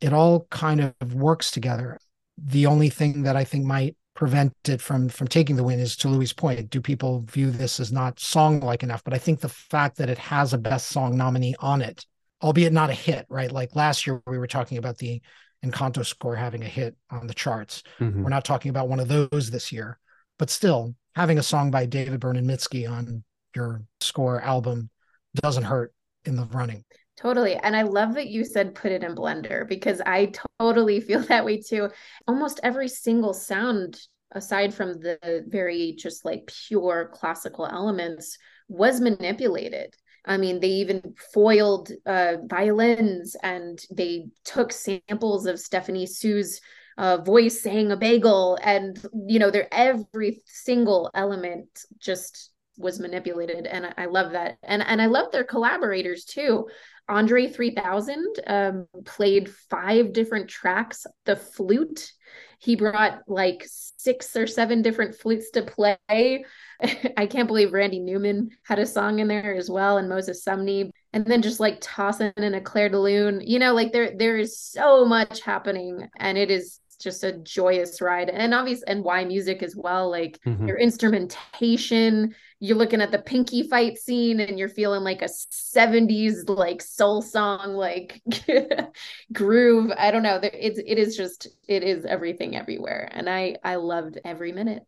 it 0.02 0.14
all 0.14 0.48
kind 0.50 0.94
of 1.00 1.14
works 1.14 1.52
together. 1.52 2.00
The 2.38 2.66
only 2.66 2.90
thing 2.90 3.24
that 3.24 3.36
I 3.36 3.44
think 3.44 3.66
might 3.66 3.96
prevent 4.16 4.54
it 4.68 4.82
from 4.82 5.10
from 5.10 5.28
taking 5.28 5.56
the 5.56 5.64
win 5.64 5.80
is 5.80 5.96
to 5.98 6.10
Louis' 6.10 6.34
point. 6.34 6.70
Do 6.70 6.82
people 6.82 7.22
view 7.30 7.52
this 7.52 7.80
as 7.80 7.92
not 7.92 8.20
song 8.20 8.62
like 8.62 8.82
enough? 8.82 9.04
But 9.04 9.14
I 9.14 9.18
think 9.18 9.40
the 9.40 9.50
fact 9.50 9.98
that 9.98 10.10
it 10.10 10.18
has 10.18 10.54
a 10.54 10.58
best 10.58 10.88
song 10.88 11.18
nominee 11.18 11.56
on 11.60 11.82
it, 11.82 12.06
albeit 12.42 12.74
not 12.74 12.90
a 12.90 12.94
hit, 12.94 13.26
right? 13.30 13.52
Like 13.52 13.76
last 13.76 14.08
year 14.08 14.24
we 14.26 14.38
were 14.38 14.48
talking 14.48 14.78
about 14.78 14.98
the 14.98 15.22
Encanto 15.64 16.06
score 16.06 16.36
having 16.36 16.64
a 16.64 16.68
hit 16.68 16.96
on 17.10 17.28
the 17.28 17.34
charts. 17.34 17.84
Mm-hmm. 18.00 18.24
We're 18.24 18.30
not 18.30 18.46
talking 18.46 18.70
about 18.70 18.88
one 18.88 19.00
of 19.00 19.08
those 19.08 19.52
this 19.52 19.72
year, 19.72 20.00
but 20.40 20.50
still 20.50 20.96
having 21.16 21.38
a 21.38 21.44
song 21.44 21.70
by 21.70 21.86
David 21.86 22.20
Byrne 22.20 22.38
and 22.38 22.50
Mitski 22.50 22.90
on 22.90 23.24
your 23.56 23.84
score 24.00 24.42
album 24.42 24.90
doesn't 25.36 25.64
hurt 25.64 25.94
in 26.24 26.36
the 26.36 26.46
running. 26.46 26.84
Totally. 27.18 27.56
And 27.56 27.76
I 27.76 27.84
love 27.84 28.16
that 28.16 28.28
you 28.28 28.44
said 28.44 28.76
put 28.76 28.92
it 28.92 29.04
in 29.04 29.16
Blender 29.16 29.68
because 29.68 30.02
I 30.06 30.34
totally 30.60 31.00
feel 31.02 31.22
that 31.22 31.46
way 31.46 31.62
too. 31.62 31.90
Almost 32.28 32.60
every 32.64 32.90
single 32.90 33.34
sound, 33.34 33.98
aside 34.32 34.74
from 34.74 34.94
the 35.00 35.46
very 35.48 35.96
just 35.98 36.26
like 36.26 36.52
pure 36.68 37.10
classical 37.14 37.66
elements, 37.66 38.38
was 38.68 39.00
manipulated. 39.00 39.94
I 40.26 40.38
mean, 40.38 40.60
they 40.60 40.70
even 40.70 41.14
foiled 41.34 41.92
uh, 42.06 42.38
violins 42.46 43.36
and 43.44 43.80
they 43.92 44.28
took 44.44 44.74
samples 44.74 45.46
of 45.46 45.60
Stephanie 45.60 46.08
Hsu's 46.08 46.60
uh, 46.98 47.18
voice 47.18 47.62
saying 47.62 47.92
a 47.92 47.98
bagel. 47.98 48.58
And, 48.64 49.00
you 49.28 49.38
know, 49.40 49.52
they're 49.52 49.72
every 49.72 50.42
single 50.48 51.12
element 51.14 51.68
just 52.00 52.52
was 52.78 53.00
manipulated 53.00 53.66
and 53.68 53.94
I 53.98 54.06
love 54.06 54.34
that. 54.34 54.58
And 54.64 54.82
and 54.86 55.02
I 55.02 55.06
love 55.06 55.32
their 55.32 55.44
collaborators 55.46 56.26
too. 56.26 56.68
Andre 57.08 57.48
3000 57.48 58.26
um, 58.48 58.88
played 59.06 59.50
five 59.50 60.14
different 60.14 60.50
tracks. 60.50 61.06
The 61.26 61.36
flute, 61.36 62.12
he 62.60 62.76
brought 62.76 63.22
like 63.28 63.64
six 63.68 64.36
or 64.36 64.48
seven 64.48 64.82
different 64.82 65.16
flutes 65.16 65.52
to 65.52 65.62
play. 65.62 66.46
I 67.18 67.28
can't 67.28 67.48
believe 67.48 67.74
Randy 67.74 68.00
Newman 68.00 68.50
had 68.64 68.80
a 68.80 68.86
song 68.86 69.20
in 69.20 69.28
there 69.28 69.56
as 69.56 69.70
well, 69.70 69.98
and 69.98 70.10
Moses 70.10 70.44
Sumney. 70.44 70.90
And 71.14 71.26
then 71.26 71.42
just 71.42 71.60
like 71.60 71.78
tossing 71.80 72.34
in 72.38 72.56
a 72.56 72.62
Clair 72.62 72.90
de 72.90 73.00
Lune, 73.00 73.42
you 73.42 73.60
know, 73.60 73.74
like 73.74 73.94
there 73.94 74.12
there 74.18 74.38
is 74.38 74.60
so 74.60 75.06
much 75.06 75.42
happening, 75.42 76.10
and 76.18 76.38
it 76.38 76.52
is 76.52 76.80
just 76.96 77.24
a 77.24 77.34
joyous 77.34 78.02
ride. 78.02 78.30
And 78.30 78.54
obvious 78.54 78.84
and 78.84 79.04
why 79.04 79.24
music 79.26 79.64
as 79.64 79.76
well 79.76 80.10
like 80.10 80.40
mm-hmm. 80.46 80.68
your 80.68 80.78
instrumentation 80.78 82.36
you're 82.60 82.78
looking 82.78 83.02
at 83.02 83.12
the 83.12 83.20
pinky 83.20 83.68
fight 83.68 83.98
scene 83.98 84.40
and 84.40 84.58
you're 84.58 84.70
feeling 84.70 85.02
like 85.04 85.22
a 85.22 85.26
70s 85.26 86.48
like 86.50 86.82
soul 86.82 87.22
song 87.22 87.74
like 87.74 88.22
groove. 89.34 89.92
I 89.98 90.12
don't 90.12 90.24
know 90.24 90.40
it's 90.42 90.80
it 90.80 90.98
is 90.98 91.16
just 91.18 91.48
it 91.68 91.84
is 91.84 92.06
everything 92.06 92.56
everywhere. 92.56 93.10
And 93.12 93.30
i 93.30 93.58
i 93.64 93.76
loved 93.76 94.20
every 94.24 94.52
minute. 94.52 94.84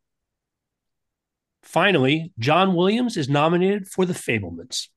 Finally 1.63 2.31
john 2.39 2.75
williams 2.75 3.17
is 3.17 3.27
nominated 3.27 3.87
for 3.89 4.05
the 4.05 4.13
fabelmans 4.13 4.87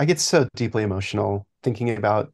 I 0.00 0.06
get 0.06 0.18
so 0.18 0.48
deeply 0.56 0.82
emotional 0.82 1.46
thinking 1.62 1.94
about 1.94 2.32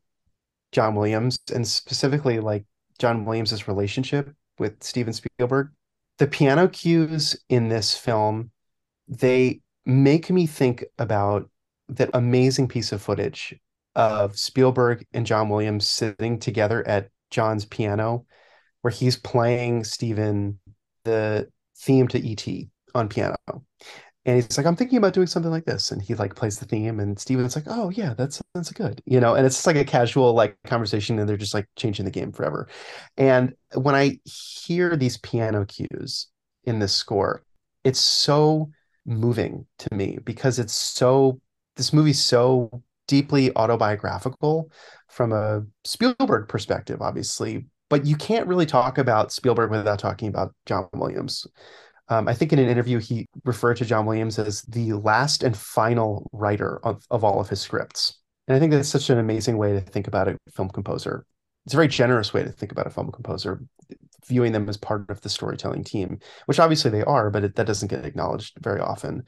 John 0.70 0.94
Williams 0.94 1.40
and 1.52 1.66
specifically 1.66 2.38
like 2.38 2.64
John 3.00 3.24
Williams's 3.24 3.66
relationship 3.66 4.32
with 4.60 4.80
Steven 4.84 5.12
Spielberg. 5.12 5.70
The 6.18 6.28
piano 6.28 6.68
cues 6.68 7.36
in 7.48 7.68
this 7.68 7.92
film, 7.92 8.52
they 9.08 9.62
make 9.84 10.30
me 10.30 10.46
think 10.46 10.84
about 11.00 11.50
that 11.88 12.10
amazing 12.14 12.68
piece 12.68 12.92
of 12.92 13.02
footage 13.02 13.52
of 13.96 14.38
Spielberg 14.38 15.04
and 15.12 15.26
John 15.26 15.48
Williams 15.48 15.88
sitting 15.88 16.38
together 16.38 16.86
at 16.86 17.08
John's 17.32 17.64
piano, 17.64 18.26
where 18.82 18.92
he's 18.92 19.16
playing 19.16 19.82
Steven 19.82 20.60
the 21.02 21.50
theme 21.76 22.06
to 22.06 22.30
ET 22.30 22.46
on 22.94 23.08
piano. 23.08 23.36
And 24.26 24.36
he's 24.36 24.58
like, 24.58 24.66
I'm 24.66 24.76
thinking 24.76 24.98
about 24.98 25.14
doing 25.14 25.28
something 25.28 25.50
like 25.52 25.64
this. 25.64 25.92
And 25.92 26.02
he 26.02 26.14
like 26.14 26.34
plays 26.34 26.58
the 26.58 26.66
theme, 26.66 27.00
and 27.00 27.18
Steven's 27.18 27.56
like, 27.56 27.66
Oh 27.68 27.90
yeah, 27.90 28.12
that's 28.14 28.42
that's 28.54 28.72
good. 28.72 29.02
You 29.06 29.20
know, 29.20 29.34
and 29.34 29.46
it's 29.46 29.56
just 29.56 29.66
like 29.66 29.76
a 29.76 29.84
casual 29.84 30.34
like 30.34 30.56
conversation, 30.64 31.18
and 31.18 31.28
they're 31.28 31.36
just 31.38 31.54
like 31.54 31.68
changing 31.76 32.04
the 32.04 32.10
game 32.10 32.32
forever. 32.32 32.68
And 33.16 33.54
when 33.74 33.94
I 33.94 34.18
hear 34.24 34.96
these 34.96 35.18
piano 35.18 35.64
cues 35.64 36.28
in 36.64 36.80
this 36.80 36.92
score, 36.94 37.44
it's 37.84 38.00
so 38.00 38.70
moving 39.06 39.66
to 39.78 39.94
me 39.94 40.18
because 40.24 40.58
it's 40.58 40.74
so 40.74 41.40
this 41.76 41.92
movie's 41.92 42.22
so 42.22 42.82
deeply 43.06 43.54
autobiographical 43.56 44.70
from 45.08 45.32
a 45.32 45.62
Spielberg 45.84 46.48
perspective, 46.48 47.00
obviously, 47.00 47.66
but 47.88 48.04
you 48.04 48.16
can't 48.16 48.48
really 48.48 48.66
talk 48.66 48.98
about 48.98 49.32
Spielberg 49.32 49.70
without 49.70 49.98
talking 49.98 50.28
about 50.28 50.54
John 50.66 50.88
Williams. 50.94 51.46
Um, 52.08 52.28
I 52.28 52.34
think 52.34 52.52
in 52.52 52.58
an 52.58 52.68
interview, 52.68 52.98
he 52.98 53.26
referred 53.44 53.78
to 53.78 53.84
John 53.84 54.06
Williams 54.06 54.38
as 54.38 54.62
the 54.62 54.92
last 54.92 55.42
and 55.42 55.56
final 55.56 56.30
writer 56.32 56.78
of, 56.84 57.04
of 57.10 57.24
all 57.24 57.40
of 57.40 57.48
his 57.48 57.60
scripts. 57.60 58.18
And 58.46 58.56
I 58.56 58.60
think 58.60 58.70
that's 58.70 58.88
such 58.88 59.10
an 59.10 59.18
amazing 59.18 59.58
way 59.58 59.72
to 59.72 59.80
think 59.80 60.06
about 60.06 60.28
a 60.28 60.38
film 60.54 60.68
composer. 60.68 61.26
It's 61.64 61.74
a 61.74 61.76
very 61.76 61.88
generous 61.88 62.32
way 62.32 62.44
to 62.44 62.52
think 62.52 62.70
about 62.70 62.86
a 62.86 62.90
film 62.90 63.10
composer, 63.10 63.60
viewing 64.28 64.52
them 64.52 64.68
as 64.68 64.76
part 64.76 65.10
of 65.10 65.20
the 65.22 65.28
storytelling 65.28 65.82
team, 65.82 66.20
which 66.46 66.60
obviously 66.60 66.92
they 66.92 67.02
are, 67.02 67.28
but 67.28 67.42
it, 67.42 67.56
that 67.56 67.66
doesn't 67.66 67.88
get 67.88 68.04
acknowledged 68.04 68.56
very 68.60 68.80
often. 68.80 69.24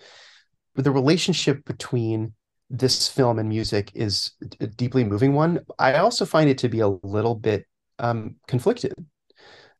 But 0.76 0.84
the 0.84 0.92
relationship 0.92 1.64
between 1.64 2.34
this 2.70 3.08
film 3.08 3.40
and 3.40 3.48
music 3.48 3.90
is 3.94 4.32
a 4.60 4.68
deeply 4.68 5.02
moving 5.02 5.32
one. 5.32 5.60
I 5.80 5.94
also 5.94 6.24
find 6.24 6.48
it 6.48 6.58
to 6.58 6.68
be 6.68 6.80
a 6.80 6.88
little 6.88 7.34
bit 7.34 7.66
um, 7.98 8.36
conflicted. 8.46 8.94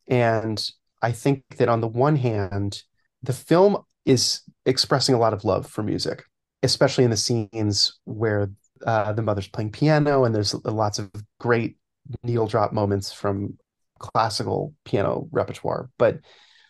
And 0.07 0.61
I 1.01 1.13
think 1.13 1.43
that 1.57 1.69
on 1.69 1.79
the 1.79 1.87
one 1.87 2.17
hand, 2.17 2.83
the 3.23 3.33
film 3.33 3.77
is 4.05 4.41
expressing 4.65 5.15
a 5.15 5.19
lot 5.19 5.33
of 5.33 5.43
love 5.43 5.67
for 5.67 5.83
music, 5.83 6.23
especially 6.63 7.03
in 7.03 7.09
the 7.09 7.17
scenes 7.17 7.99
where 8.05 8.51
uh, 8.85 9.11
the 9.13 9.21
mother's 9.21 9.47
playing 9.47 9.71
piano 9.71 10.23
and 10.23 10.33
there's 10.33 10.53
lots 10.65 10.99
of 10.99 11.11
great 11.39 11.77
needle 12.23 12.47
drop 12.47 12.73
moments 12.73 13.11
from 13.11 13.57
classical 13.99 14.73
piano 14.85 15.27
repertoire. 15.31 15.89
But 15.97 16.19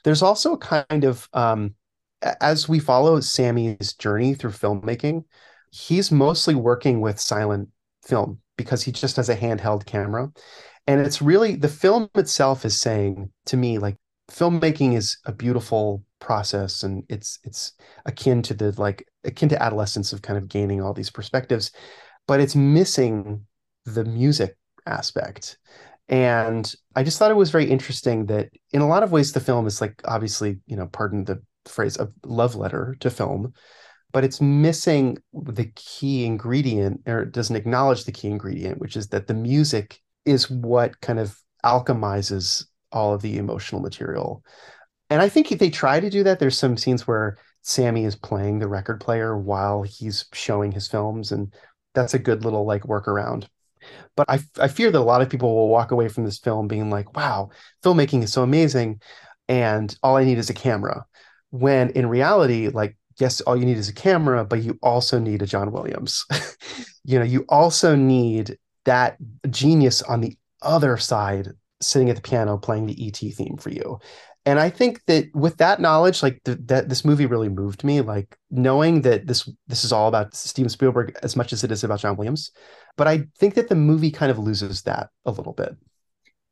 there's 0.04 0.22
also 0.22 0.54
a 0.54 0.58
kind 0.58 1.04
of, 1.04 1.28
um, 1.34 1.76
as 2.42 2.68
we 2.68 2.80
follow 2.80 3.20
Sammy's 3.20 3.94
journey 3.94 4.34
through 4.34 4.52
filmmaking, 4.52 5.24
he's 5.72 6.12
mostly 6.12 6.56
working 6.56 7.00
with 7.00 7.20
silent 7.20 7.70
film 8.06 8.40
because 8.58 8.84
he 8.84 8.92
just 8.92 9.16
has 9.18 9.30
a 9.30 9.38
handheld 9.38 9.86
camera. 9.86 10.32
And 10.88 11.00
it's 11.00 11.22
really 11.22 11.56
the 11.56 11.68
film 11.68 12.10
itself 12.16 12.66
is 12.66 12.82
saying 12.82 13.32
to 13.46 13.58
me, 13.58 13.78
like, 13.78 13.96
filmmaking 14.30 14.96
is 14.96 15.18
a 15.26 15.32
beautiful 15.32 16.04
process 16.20 16.84
and 16.84 17.04
it's 17.10 17.40
it's 17.44 17.74
akin 18.06 18.42
to 18.42 18.54
the 18.54 18.72
like 18.80 19.08
akin 19.24 19.50
to 19.50 19.62
adolescence 19.62 20.14
of 20.14 20.22
kind 20.22 20.38
of 20.38 20.48
gaining 20.48 20.82
all 20.82 20.94
these 20.94 21.10
perspectives 21.10 21.72
but 22.28 22.40
it's 22.40 22.56
missing 22.56 23.46
the 23.86 24.06
music 24.06 24.56
aspect. 24.86 25.58
And 26.08 26.74
i 26.96 27.04
just 27.04 27.20
thought 27.20 27.32
it 27.32 27.36
was 27.36 27.52
very 27.52 27.70
interesting 27.70 28.26
that 28.28 28.50
in 28.72 28.82
a 28.82 28.88
lot 28.88 29.04
of 29.04 29.12
ways 29.12 29.32
the 29.32 29.40
film 29.40 29.68
is 29.68 29.80
like 29.82 30.02
obviously 30.06 30.60
you 30.66 30.76
know 30.76 30.88
pardon 30.88 31.24
the 31.26 31.42
phrase 31.66 31.98
a 31.98 32.10
love 32.26 32.56
letter 32.56 32.96
to 33.00 33.10
film 33.12 33.54
but 34.12 34.24
it's 34.24 34.42
missing 34.42 35.18
the 35.34 35.72
key 35.76 36.26
ingredient 36.26 37.02
or 37.06 37.22
it 37.22 37.32
doesn't 37.32 37.56
acknowledge 37.56 38.06
the 38.06 38.12
key 38.12 38.28
ingredient 38.28 38.80
which 38.80 38.98
is 38.98 39.10
that 39.10 39.28
the 39.28 39.36
music 39.36 40.02
is 40.26 40.50
what 40.50 41.00
kind 41.00 41.20
of 41.20 41.40
alchemizes 41.64 42.66
all 42.92 43.14
of 43.14 43.22
the 43.22 43.38
emotional 43.38 43.82
material 43.82 44.44
and 45.10 45.22
I 45.22 45.30
think 45.30 45.52
if 45.52 45.60
they 45.60 45.70
try 45.70 46.00
to 46.00 46.10
do 46.10 46.24
that. 46.24 46.40
There's 46.40 46.58
some 46.58 46.78
scenes 46.78 47.08
where 47.08 47.38
Sammy 47.64 48.06
is 48.06 48.16
playing 48.16 48.60
the 48.60 48.68
record 48.68 49.00
player 49.00 49.38
while 49.38 49.82
he's 49.82 50.26
showing 50.34 50.72
his 50.72 50.88
films, 50.88 51.32
and 51.32 51.54
that's 51.96 52.14
a 52.14 52.20
good 52.20 52.44
little 52.44 52.66
like 52.66 52.84
workaround. 52.84 53.48
But 54.16 54.30
I, 54.30 54.40
I 54.60 54.68
fear 54.68 54.92
that 54.92 55.00
a 55.00 55.02
lot 55.02 55.22
of 55.22 55.30
people 55.30 55.56
will 55.56 55.70
walk 55.70 55.92
away 55.92 56.10
from 56.10 56.26
this 56.26 56.38
film 56.38 56.68
being 56.68 56.90
like, 56.90 57.16
wow, 57.16 57.50
filmmaking 57.84 58.24
is 58.24 58.34
so 58.34 58.44
amazing. 58.44 59.02
And 59.48 59.96
all 60.04 60.18
I 60.18 60.26
need 60.26 60.38
is 60.38 60.50
a 60.50 60.54
camera. 60.54 61.06
When 61.50 61.90
in 61.92 62.08
reality, 62.08 62.68
like, 62.68 62.96
yes, 63.20 63.42
all 63.42 63.58
you 63.58 63.66
need 63.66 63.78
is 63.78 63.90
a 63.90 63.94
camera, 63.94 64.46
but 64.46 64.62
you 64.62 64.78
also 64.84 65.18
need 65.18 65.42
a 65.42 65.48
John 65.48 65.72
Williams. 65.72 66.26
you 67.04 67.18
know, 67.18 67.26
you 67.26 67.46
also 67.50 67.96
need 67.96 68.58
that 68.86 69.18
genius 69.50 70.02
on 70.04 70.22
the 70.22 70.38
other 70.62 70.98
side 70.98 71.54
sitting 71.82 72.10
at 72.10 72.16
the 72.16 72.22
piano 72.22 72.58
playing 72.58 72.86
the 72.86 73.08
ET 73.08 73.18
theme 73.18 73.58
for 73.58 73.70
you. 73.70 74.00
And 74.46 74.60
i 74.60 74.70
think 74.70 75.04
that 75.06 75.26
with 75.36 75.58
that 75.58 75.82
knowledge 75.82 76.24
like 76.24 76.42
th- 76.44 76.58
that 76.66 76.90
this 76.90 77.04
movie 77.04 77.26
really 77.26 77.50
moved 77.50 77.84
me 77.84 78.02
like 78.02 78.38
knowing 78.50 79.02
that 79.02 79.28
this 79.28 79.50
this 79.68 79.84
is 79.84 79.92
all 79.92 80.08
about 80.08 80.34
steven 80.34 80.70
spielberg 80.70 81.16
as 81.22 81.36
much 81.36 81.52
as 81.52 81.64
it 81.64 81.72
is 81.72 81.84
about 81.84 82.00
john 82.00 82.16
williams. 82.16 82.52
But 82.96 83.08
i 83.08 83.26
think 83.38 83.56
that 83.56 83.68
the 83.68 83.76
movie 83.76 84.12
kind 84.12 84.32
of 84.32 84.40
loses 84.40 84.82
that 84.84 85.10
a 85.26 85.32
little 85.32 85.54
bit. 85.54 85.76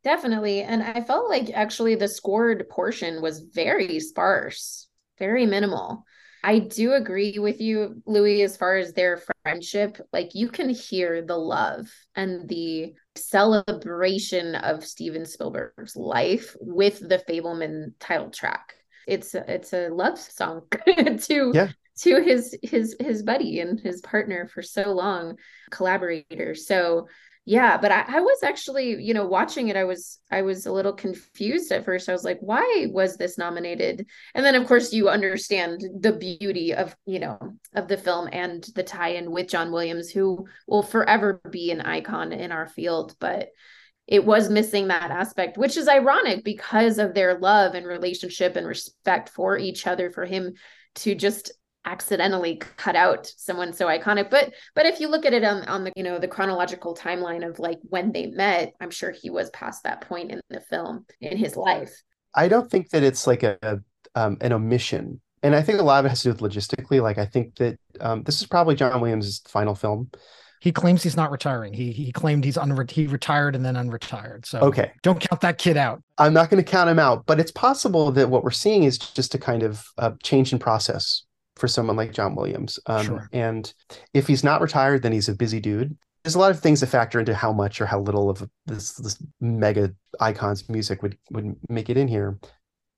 Definitely. 0.04 0.62
And 0.62 0.84
i 0.84 1.02
felt 1.02 1.30
like 1.30 1.50
actually 1.54 1.96
the 1.96 2.08
scored 2.08 2.68
portion 2.70 3.22
was 3.22 3.40
very 3.40 4.00
sparse 4.00 4.88
very 5.18 5.46
minimal. 5.46 6.06
I 6.44 6.60
do 6.60 6.94
agree 6.94 7.40
with 7.40 7.60
you, 7.60 8.02
Louis, 8.06 8.44
as 8.44 8.56
far 8.56 8.78
as 8.78 8.94
their 8.94 9.20
friendship. 9.44 10.00
Like 10.14 10.36
you 10.36 10.50
can 10.50 10.70
hear 10.70 11.22
the 11.22 11.38
love 11.38 11.88
and 12.16 12.48
the 12.48 12.94
celebration 13.18 14.56
of 14.56 14.86
Steven 14.86 15.26
Spielberg's 15.26 15.96
life 15.96 16.56
with 16.60 17.00
the 17.00 17.20
Fabelman 17.20 17.94
title 18.00 18.30
track. 18.30 18.76
It's 19.08 19.36
a, 19.36 19.52
it's 19.52 19.74
a 19.74 19.90
love 19.90 20.20
song 20.20 20.64
to 20.96 21.52
yeah. 21.54 21.70
to 22.00 22.22
his 22.22 22.58
his 22.62 22.96
his 23.00 23.24
buddy 23.24 23.60
and 23.60 23.80
his 23.80 24.02
partner 24.02 24.48
for 24.48 24.62
so 24.62 24.92
long, 24.92 25.38
collaborator. 25.72 26.56
So 26.56 27.08
yeah 27.48 27.78
but 27.78 27.94
I, 27.94 28.04
I, 28.08 28.20
was 28.20 28.44
actually 28.44 29.02
you 29.02 29.14
know 29.14 29.26
watching 29.26 29.70
it 29.70 29.78
i 29.78 29.86
was 29.86 30.20
i 30.30 30.42
was 30.42 30.66
a 30.66 30.72
little 30.72 30.92
confused 30.92 31.72
at 31.72 31.86
first. 31.86 32.10
I 32.10 32.12
was 32.12 32.26
like 32.26 32.40
why 32.42 32.88
was 32.92 33.16
this 33.16 33.38
nominated? 33.38 34.06
And 34.36 34.46
then 34.46 34.54
of 34.54 34.68
course 34.68 34.92
you 34.92 35.08
understand 35.08 35.82
the 35.98 36.12
beauty 36.12 36.74
of 36.74 36.94
you 37.06 37.20
know 37.20 37.40
of 37.74 37.88
the 37.88 37.96
film 37.96 38.28
and 38.34 38.64
the 38.76 38.84
tie-in 38.84 39.32
with 39.32 39.48
john 39.48 39.72
williams 39.72 40.10
who 40.10 40.46
will 40.68 40.84
forever 40.84 41.40
be 41.50 41.72
an 41.72 41.82
icon 41.82 42.34
in 42.34 42.52
our 42.52 42.68
field 42.68 43.16
but 43.20 43.50
it 44.08 44.26
was 44.26 44.50
missing 44.50 44.90
that 44.90 45.12
aspect 45.12 45.58
which 45.58 45.78
is 45.78 45.88
ironic 45.88 46.44
because 46.44 46.98
of 46.98 47.14
their 47.14 47.40
love 47.40 47.76
and 47.76 47.88
relationship 47.88 48.58
and 48.58 48.68
respect 48.68 49.30
for 49.30 49.58
each 49.58 49.88
other 49.88 50.12
for 50.12 50.26
him 50.26 50.54
to 50.96 51.16
just 51.16 51.52
accidentally 51.88 52.58
cut 52.76 52.98
out 52.98 53.32
someone 53.38 53.72
so 53.72 53.88
iconic 53.88 54.30
but 54.30 54.54
but 54.76 54.86
if 54.86 55.00
you 55.00 55.08
look 55.08 55.26
at 55.26 55.34
it 55.34 55.44
on, 55.44 55.64
on 55.64 55.86
the 55.86 55.92
you 55.96 56.04
know 56.04 56.20
the 56.20 56.28
chronological 56.28 56.94
timeline 56.94 57.48
of 57.48 57.60
like 57.60 57.80
when 57.84 58.12
they 58.12 58.28
met 58.28 58.74
i'm 58.82 58.92
sure 58.92 59.10
he 59.12 59.30
was 59.30 59.50
past 59.52 59.84
that 59.84 60.02
point 60.02 60.30
in 60.30 60.42
the 60.50 60.60
film 60.60 61.06
in 61.22 61.38
his 61.38 61.56
life 61.56 62.04
i 62.36 62.50
don't 62.50 62.70
think 62.70 62.90
that 62.90 63.04
it's 63.04 63.26
like 63.26 63.42
a 63.42 63.82
um, 64.16 64.38
an 64.42 64.52
omission 64.52 65.22
and 65.44 65.56
i 65.56 65.62
think 65.62 65.80
a 65.80 65.84
lot 65.84 66.00
of 66.00 66.06
it 66.06 66.10
has 66.10 66.22
to 66.22 66.34
do 66.34 66.34
with 66.34 66.52
logistically 66.52 67.02
like 67.02 67.18
i 67.18 67.26
think 67.26 67.56
that 67.56 67.80
um, 68.02 68.22
this 68.24 68.42
is 68.42 68.48
probably 68.48 68.76
john 68.76 69.00
williams' 69.00 69.42
final 69.48 69.74
film 69.74 70.10
he 70.60 70.72
claims 70.72 71.04
he's 71.04 71.16
not 71.16 71.30
retiring. 71.30 71.72
He 71.72 71.92
he 71.92 72.12
claimed 72.12 72.44
he's 72.44 72.58
unre- 72.58 72.90
he 72.90 73.06
retired 73.06 73.56
and 73.56 73.64
then 73.64 73.76
unretired. 73.76 74.44
So 74.44 74.60
okay, 74.62 74.92
don't 75.04 75.20
count 75.20 75.42
that 75.42 75.60
kid 75.60 75.78
out. 75.78 76.02
I'm 76.18 76.34
not 76.34 76.50
going 76.50 76.62
to 76.62 76.68
count 76.68 76.90
him 76.90 76.98
out, 76.98 77.28
but 77.28 77.40
it's 77.40 77.52
possible 77.52 78.12
that 78.14 78.32
what 78.32 78.44
we're 78.44 78.50
seeing 78.50 78.84
is 78.84 78.98
just 78.98 79.36
a 79.36 79.38
kind 79.38 79.62
of 79.62 79.86
uh, 80.00 80.14
change 80.24 80.52
in 80.52 80.58
process 80.58 81.22
for 81.58 81.68
someone 81.68 81.96
like 81.96 82.14
John 82.14 82.36
Williams. 82.36 82.80
Um, 82.86 83.06
sure. 83.06 83.30
And 83.34 83.72
if 84.14 84.28
he's 84.28 84.44
not 84.44 84.62
retired, 84.62 85.04
then 85.04 85.12
he's 85.12 85.30
a 85.30 85.36
busy 85.36 85.60
dude. 85.60 85.98
There's 86.24 86.36
a 86.36 86.40
lot 86.40 86.52
of 86.52 86.60
things 86.60 86.82
that 86.82 86.88
factor 86.88 87.20
into 87.20 87.34
how 87.34 87.54
much 87.54 87.80
or 87.80 87.86
how 87.86 88.02
little 88.02 88.30
of 88.30 88.48
this 88.66 88.94
this 88.94 89.18
mega 89.40 89.94
icon's 90.20 90.68
music 90.68 91.02
would 91.02 91.18
would 91.32 91.56
make 91.70 91.90
it 91.90 91.98
in 91.98 92.08
here. 92.08 92.38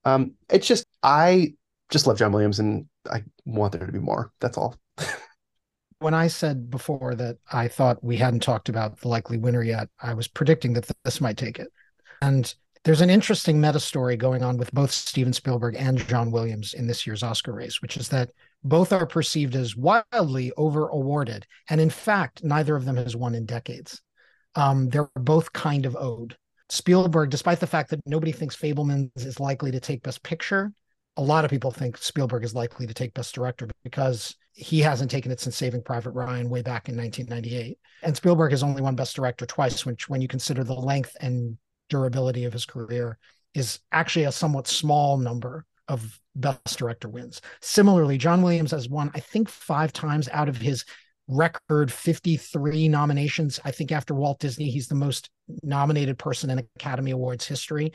Um, 0.06 0.34
it's 0.50 0.68
just 0.68 0.86
I 1.04 1.54
just 1.90 2.08
love 2.08 2.18
John 2.18 2.32
Williams, 2.32 2.60
and 2.60 2.86
I 3.12 3.24
want 3.46 3.74
there 3.74 3.86
to 3.86 3.92
be 3.92 4.00
more. 4.00 4.32
That's 4.40 4.58
all. 4.58 4.76
when 6.00 6.14
I 6.14 6.28
said 6.28 6.70
before 6.70 7.14
that 7.16 7.38
I 7.52 7.68
thought 7.68 8.04
we 8.04 8.18
hadn't 8.18 8.42
talked 8.42 8.70
about 8.70 9.00
the 9.00 9.10
likely 9.10 9.38
winner 9.38 9.64
yet, 9.64 9.90
I 10.02 10.14
was 10.14 10.28
predicting 10.28 10.74
that 10.74 10.90
this 11.04 11.22
might 11.22 11.38
take 11.38 11.60
it. 11.60 11.68
And 12.22 12.54
there's 12.84 13.02
an 13.02 13.10
interesting 13.10 13.60
meta 13.60 13.80
story 13.80 14.16
going 14.16 14.42
on 14.42 14.58
with 14.58 14.72
both 14.74 14.92
Steven 14.92 15.34
Spielberg 15.34 15.76
and 15.76 16.00
John 16.08 16.32
Williams 16.32 16.74
in 16.74 16.88
this 16.88 17.06
year's 17.06 17.24
Oscar 17.24 17.54
race, 17.54 17.82
which 17.82 17.98
is 17.98 18.10
that 18.10 18.32
both 18.64 18.92
are 18.92 19.06
perceived 19.06 19.56
as 19.56 19.76
wildly 19.76 20.52
over 20.58 20.88
awarded. 20.88 21.46
And 21.70 21.80
in 21.80 21.90
fact, 21.90 22.44
neither 22.44 22.76
of 22.76 22.86
them 22.86 22.98
has 22.98 23.16
won 23.16 23.36
in 23.36 23.46
decades. 23.46 24.02
Um, 24.56 24.90
they're 24.90 25.10
both 25.16 25.54
kind 25.54 25.86
of 25.86 25.96
owed. 25.96 26.38
Spielberg, 26.70 27.30
despite 27.30 27.60
the 27.60 27.68
fact 27.68 27.90
that 27.90 28.06
nobody 28.06 28.32
thinks 28.32 28.56
Fabelmans 28.56 29.10
is 29.16 29.40
likely 29.40 29.72
to 29.72 29.80
take 29.80 30.04
Best 30.04 30.22
Picture, 30.24 30.72
a 31.18 31.22
lot 31.22 31.44
of 31.44 31.52
people 31.52 31.72
think 31.72 31.98
Spielberg 31.98 32.44
is 32.44 32.54
likely 32.54 32.86
to 32.86 32.94
take 32.94 33.14
Best 33.14 33.34
Director 33.34 33.68
because 33.84 34.36
he 34.54 34.80
hasn't 34.80 35.10
taken 35.10 35.32
it 35.32 35.40
since 35.40 35.56
Saving 35.56 35.82
Private 35.82 36.12
Ryan 36.12 36.50
way 36.50 36.62
back 36.62 36.90
in 36.90 36.96
1998. 36.96 37.78
And 38.04 38.16
Spielberg 38.16 38.52
has 38.52 38.64
only 38.64 38.82
won 38.82 38.96
Best 38.96 39.16
Director 39.16 39.46
twice, 39.46 39.86
which, 39.86 40.08
when 40.08 40.22
you 40.22 40.28
consider 40.28 40.64
the 40.64 40.74
length 40.74 41.16
and 41.20 41.58
durability 41.90 42.46
of 42.46 42.54
his 42.54 42.66
career, 42.66 43.18
is 43.54 43.80
actually 43.92 44.26
a 44.26 44.32
somewhat 44.32 44.68
small 44.68 45.18
number 45.18 45.66
of 45.88 46.20
Best 46.40 46.78
Director 46.78 47.10
wins. 47.10 47.42
Similarly, 47.62 48.18
John 48.18 48.42
Williams 48.42 48.72
has 48.72 48.90
won, 48.90 49.12
I 49.14 49.20
think, 49.20 49.50
five 49.50 49.94
times 49.94 50.30
out 50.32 50.50
of 50.50 50.58
his 50.58 50.86
record 51.28 51.92
53 51.92 52.88
nominations. 52.88 53.60
I 53.64 53.72
think 53.72 53.92
after 53.92 54.14
Walt 54.14 54.40
Disney, 54.40 54.70
he's 54.70 54.88
the 54.88 54.96
most 54.96 55.30
nominated 55.64 56.18
person 56.18 56.50
in 56.50 56.60
Academy 56.78 57.12
Awards 57.12 57.46
history. 57.46 57.94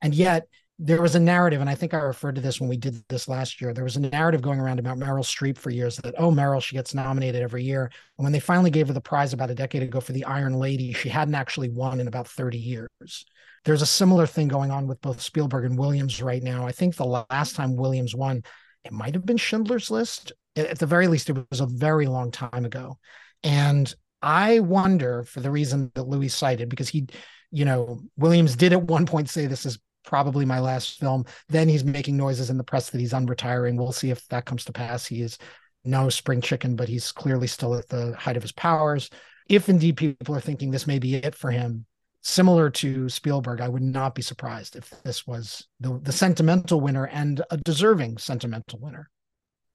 And 0.00 0.14
yet, 0.14 0.46
there 0.78 1.00
was 1.00 1.14
a 1.14 1.20
narrative, 1.20 1.62
and 1.62 1.70
I 1.70 1.74
think 1.74 1.94
I 1.94 1.98
referred 1.98 2.34
to 2.34 2.40
this 2.42 2.60
when 2.60 2.68
we 2.68 2.76
did 2.76 3.02
this 3.08 3.28
last 3.28 3.60
year. 3.62 3.72
There 3.72 3.84
was 3.84 3.96
a 3.96 4.00
narrative 4.00 4.42
going 4.42 4.60
around 4.60 4.78
about 4.78 4.98
Meryl 4.98 5.24
Streep 5.24 5.56
for 5.56 5.70
years 5.70 5.96
that, 5.98 6.14
oh, 6.18 6.30
Meryl, 6.30 6.62
she 6.62 6.76
gets 6.76 6.92
nominated 6.92 7.40
every 7.40 7.64
year. 7.64 7.84
And 8.18 8.24
when 8.24 8.32
they 8.32 8.40
finally 8.40 8.70
gave 8.70 8.88
her 8.88 8.94
the 8.94 9.00
prize 9.00 9.32
about 9.32 9.50
a 9.50 9.54
decade 9.54 9.82
ago 9.82 10.00
for 10.00 10.12
The 10.12 10.26
Iron 10.26 10.54
Lady, 10.54 10.92
she 10.92 11.08
hadn't 11.08 11.34
actually 11.34 11.70
won 11.70 11.98
in 11.98 12.08
about 12.08 12.28
30 12.28 12.58
years. 12.58 13.24
There's 13.64 13.82
a 13.82 13.86
similar 13.86 14.26
thing 14.26 14.48
going 14.48 14.70
on 14.70 14.86
with 14.86 15.00
both 15.00 15.22
Spielberg 15.22 15.64
and 15.64 15.78
Williams 15.78 16.22
right 16.22 16.42
now. 16.42 16.66
I 16.66 16.72
think 16.72 16.94
the 16.94 17.24
last 17.30 17.56
time 17.56 17.74
Williams 17.74 18.14
won, 18.14 18.42
it 18.84 18.92
might 18.92 19.14
have 19.14 19.24
been 19.24 19.38
Schindler's 19.38 19.90
List. 19.90 20.32
At 20.56 20.78
the 20.78 20.86
very 20.86 21.08
least, 21.08 21.30
it 21.30 21.38
was 21.50 21.60
a 21.60 21.66
very 21.66 22.06
long 22.06 22.30
time 22.30 22.66
ago. 22.66 22.98
And 23.42 23.92
I 24.20 24.60
wonder, 24.60 25.24
for 25.24 25.40
the 25.40 25.50
reason 25.50 25.90
that 25.94 26.06
Louis 26.06 26.28
cited, 26.28 26.68
because 26.68 26.88
he, 26.88 27.06
you 27.50 27.64
know, 27.64 28.00
Williams 28.16 28.56
did 28.56 28.72
at 28.72 28.82
one 28.82 29.06
point 29.06 29.30
say 29.30 29.46
this 29.46 29.66
is 29.66 29.78
probably 30.06 30.46
my 30.46 30.60
last 30.60 30.98
film. 30.98 31.26
Then 31.48 31.68
he's 31.68 31.84
making 31.84 32.16
noises 32.16 32.48
in 32.48 32.56
the 32.56 32.64
press 32.64 32.90
that 32.90 33.00
he's 33.00 33.12
unretiring. 33.12 33.76
We'll 33.76 33.92
see 33.92 34.10
if 34.10 34.26
that 34.28 34.46
comes 34.46 34.64
to 34.64 34.72
pass. 34.72 35.04
He 35.04 35.20
is 35.20 35.36
no 35.84 36.08
spring 36.08 36.40
chicken, 36.40 36.76
but 36.76 36.88
he's 36.88 37.12
clearly 37.12 37.46
still 37.46 37.74
at 37.74 37.88
the 37.88 38.14
height 38.16 38.36
of 38.36 38.42
his 38.42 38.52
powers. 38.52 39.10
If 39.48 39.68
indeed 39.68 39.96
people 39.96 40.34
are 40.34 40.40
thinking 40.40 40.70
this 40.70 40.86
may 40.86 40.98
be 40.98 41.16
it 41.16 41.34
for 41.34 41.50
him, 41.50 41.86
similar 42.22 42.70
to 42.70 43.08
Spielberg, 43.08 43.60
I 43.60 43.68
would 43.68 43.82
not 43.82 44.14
be 44.14 44.22
surprised 44.22 44.74
if 44.74 44.90
this 45.04 45.26
was 45.26 45.68
the, 45.78 46.00
the 46.02 46.12
sentimental 46.12 46.80
winner 46.80 47.06
and 47.06 47.42
a 47.50 47.56
deserving 47.58 48.18
sentimental 48.18 48.80
winner. 48.80 49.10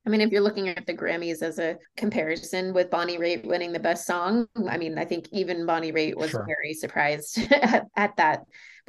I 0.06 0.10
mean, 0.10 0.22
if 0.22 0.32
you're 0.32 0.42
looking 0.42 0.68
at 0.68 0.86
the 0.88 0.96
Grammys 0.96 1.44
as 1.44 1.60
a 1.60 1.78
comparison 1.96 2.74
with 2.74 2.90
Bonnie 2.90 3.20
Raitt 3.20 3.46
winning 3.46 3.72
the 3.72 3.80
best 3.80 4.08
song, 4.08 4.48
I 4.68 4.78
mean, 4.78 4.98
I 4.98 5.06
think 5.06 5.28
even 5.32 5.66
Bonnie 5.66 5.92
Raitt 5.92 6.16
was 6.16 6.32
sure. 6.32 6.46
very 6.46 6.74
surprised 6.74 7.40
at, 7.52 7.86
at, 7.96 8.18
that. 8.18 8.42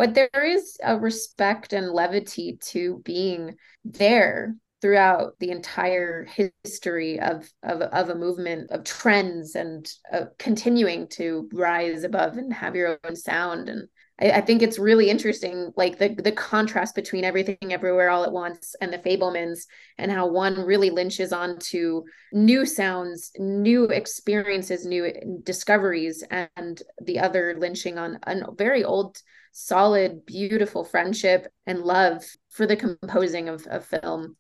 But 0.03 0.14
there 0.14 0.44
is 0.44 0.76
a 0.82 0.98
respect 0.98 1.72
and 1.72 1.92
levity 1.92 2.59
to 2.70 3.00
being 3.05 3.55
there 3.84 4.57
throughout 4.80 5.38
the 5.38 5.53
entire 5.53 6.26
history 6.64 7.20
of 7.20 7.48
of, 7.62 7.82
of 7.82 8.09
a 8.09 8.16
movement 8.16 8.72
of 8.72 8.82
trends 8.82 9.55
and 9.55 9.88
uh, 10.12 10.24
continuing 10.40 11.07
to 11.11 11.48
rise 11.53 12.03
above 12.03 12.36
and 12.36 12.53
have 12.53 12.74
your 12.74 12.98
own 13.05 13.14
sound. 13.14 13.68
And 13.68 13.86
I, 14.18 14.40
think 14.40 14.61
it's 14.61 14.78
really 14.78 15.09
interesting, 15.09 15.72
like 15.76 15.98
the 15.98 16.09
the 16.09 16.32
contrast 16.32 16.96
between 16.96 17.22
everything 17.22 17.72
everywhere 17.72 18.11
all 18.11 18.24
at 18.24 18.32
once 18.32 18.74
and 18.80 18.92
the 18.92 18.98
Fabelmans 18.98 19.66
and 19.98 20.11
how 20.11 20.26
one 20.26 20.59
really 20.66 20.90
lynches 20.90 21.32
onto 21.32 22.03
new 22.32 22.66
sounds, 22.66 23.30
new 23.38 23.84
experiences, 23.84 24.84
new 24.84 25.12
discoveries, 25.44 26.24
and 26.57 26.82
the 27.00 27.20
other 27.20 27.55
lynching 27.57 27.98
on 27.98 28.18
a 28.24 28.50
very 28.53 28.82
old, 28.82 29.16
solid, 29.53 30.26
beautiful 30.26 30.84
friendship 30.84 31.46
and 31.66 31.80
love 31.80 32.24
for 32.50 32.66
the 32.66 32.76
composing 32.76 33.48
of, 33.48 33.66
of 33.68 33.84
film. 33.84 34.36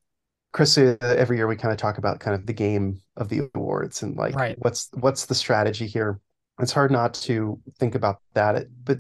Chris, 0.52 0.76
every 0.76 1.38
year 1.38 1.46
we 1.46 1.56
kind 1.56 1.72
of 1.72 1.78
talk 1.78 1.98
about 1.98 2.20
kind 2.20 2.34
of 2.34 2.46
the 2.46 2.52
game 2.52 3.00
of 3.16 3.28
the 3.28 3.48
awards 3.54 4.02
and 4.02 4.16
like 4.16 4.34
right. 4.34 4.56
what's 4.58 4.90
what's 4.92 5.26
the 5.26 5.34
strategy 5.34 5.86
here. 5.86 6.20
It's 6.60 6.72
hard 6.72 6.90
not 6.90 7.14
to 7.14 7.58
think 7.78 7.94
about 7.94 8.16
that, 8.34 8.66
but 8.84 8.98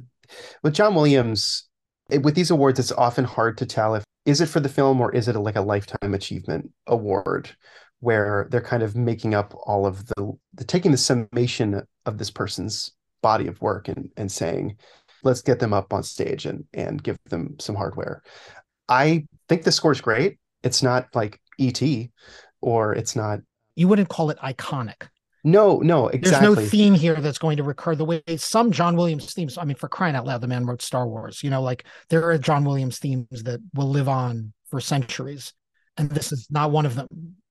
with 0.62 0.72
John 0.72 0.94
Williams, 0.94 1.68
it, 2.10 2.22
with 2.22 2.34
these 2.34 2.50
awards, 2.50 2.78
it's 2.78 2.92
often 2.92 3.24
hard 3.24 3.58
to 3.58 3.66
tell 3.66 3.94
if 3.94 4.04
is 4.24 4.40
it 4.40 4.46
for 4.46 4.60
the 4.60 4.68
film 4.68 5.00
or 5.00 5.12
is 5.12 5.28
it 5.28 5.36
a, 5.36 5.40
like 5.40 5.56
a 5.56 5.60
lifetime 5.60 6.14
achievement 6.14 6.70
award 6.86 7.54
where 8.00 8.48
they're 8.50 8.60
kind 8.60 8.82
of 8.82 8.96
making 8.96 9.34
up 9.34 9.54
all 9.66 9.84
of 9.84 10.06
the, 10.06 10.32
the 10.54 10.64
taking 10.64 10.90
the 10.90 10.96
summation 10.96 11.82
of 12.06 12.18
this 12.18 12.30
person's 12.30 12.92
body 13.22 13.46
of 13.46 13.60
work 13.62 13.88
and 13.88 14.10
and 14.16 14.30
saying 14.30 14.76
let's 15.22 15.42
get 15.42 15.58
them 15.58 15.72
up 15.72 15.92
on 15.92 16.02
stage 16.02 16.46
and 16.46 16.64
and 16.74 17.02
give 17.02 17.18
them 17.26 17.56
some 17.58 17.74
hardware 17.74 18.22
i 18.88 19.24
think 19.48 19.62
the 19.62 19.72
score's 19.72 20.00
great 20.00 20.38
it's 20.62 20.82
not 20.82 21.06
like 21.14 21.40
et 21.60 21.82
or 22.60 22.92
it's 22.92 23.16
not 23.16 23.40
you 23.74 23.88
wouldn't 23.88 24.08
call 24.08 24.30
it 24.30 24.38
iconic 24.38 25.08
no, 25.44 25.78
no, 25.78 26.08
exactly. 26.08 26.54
There's 26.54 26.56
no 26.56 26.70
theme 26.70 26.94
here 26.94 27.16
that's 27.16 27.38
going 27.38 27.56
to 27.56 27.64
recur 27.64 27.96
the 27.96 28.04
way 28.04 28.22
some 28.36 28.70
John 28.70 28.96
Williams 28.96 29.34
themes. 29.34 29.58
I 29.58 29.64
mean, 29.64 29.74
for 29.74 29.88
crying 29.88 30.14
out 30.14 30.24
loud, 30.24 30.40
the 30.40 30.46
man 30.46 30.66
wrote 30.66 30.82
Star 30.82 31.06
Wars. 31.06 31.42
You 31.42 31.50
know, 31.50 31.62
like 31.62 31.84
there 32.10 32.24
are 32.30 32.38
John 32.38 32.64
Williams 32.64 32.98
themes 32.98 33.26
that 33.42 33.60
will 33.74 33.88
live 33.88 34.08
on 34.08 34.52
for 34.70 34.80
centuries, 34.80 35.52
and 35.96 36.08
this 36.10 36.30
is 36.30 36.46
not 36.48 36.70
one 36.70 36.86
of 36.86 36.94
them. 36.94 37.08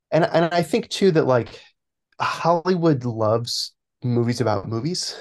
And 0.09 0.23
and 0.23 0.45
I 0.53 0.63
think 0.63 0.87
too 0.87 1.11
that 1.11 1.25
like 1.25 1.61
Hollywood 2.19 3.03
loves 3.03 3.73
movies 4.03 4.39
about 4.39 4.69
movies, 4.69 5.17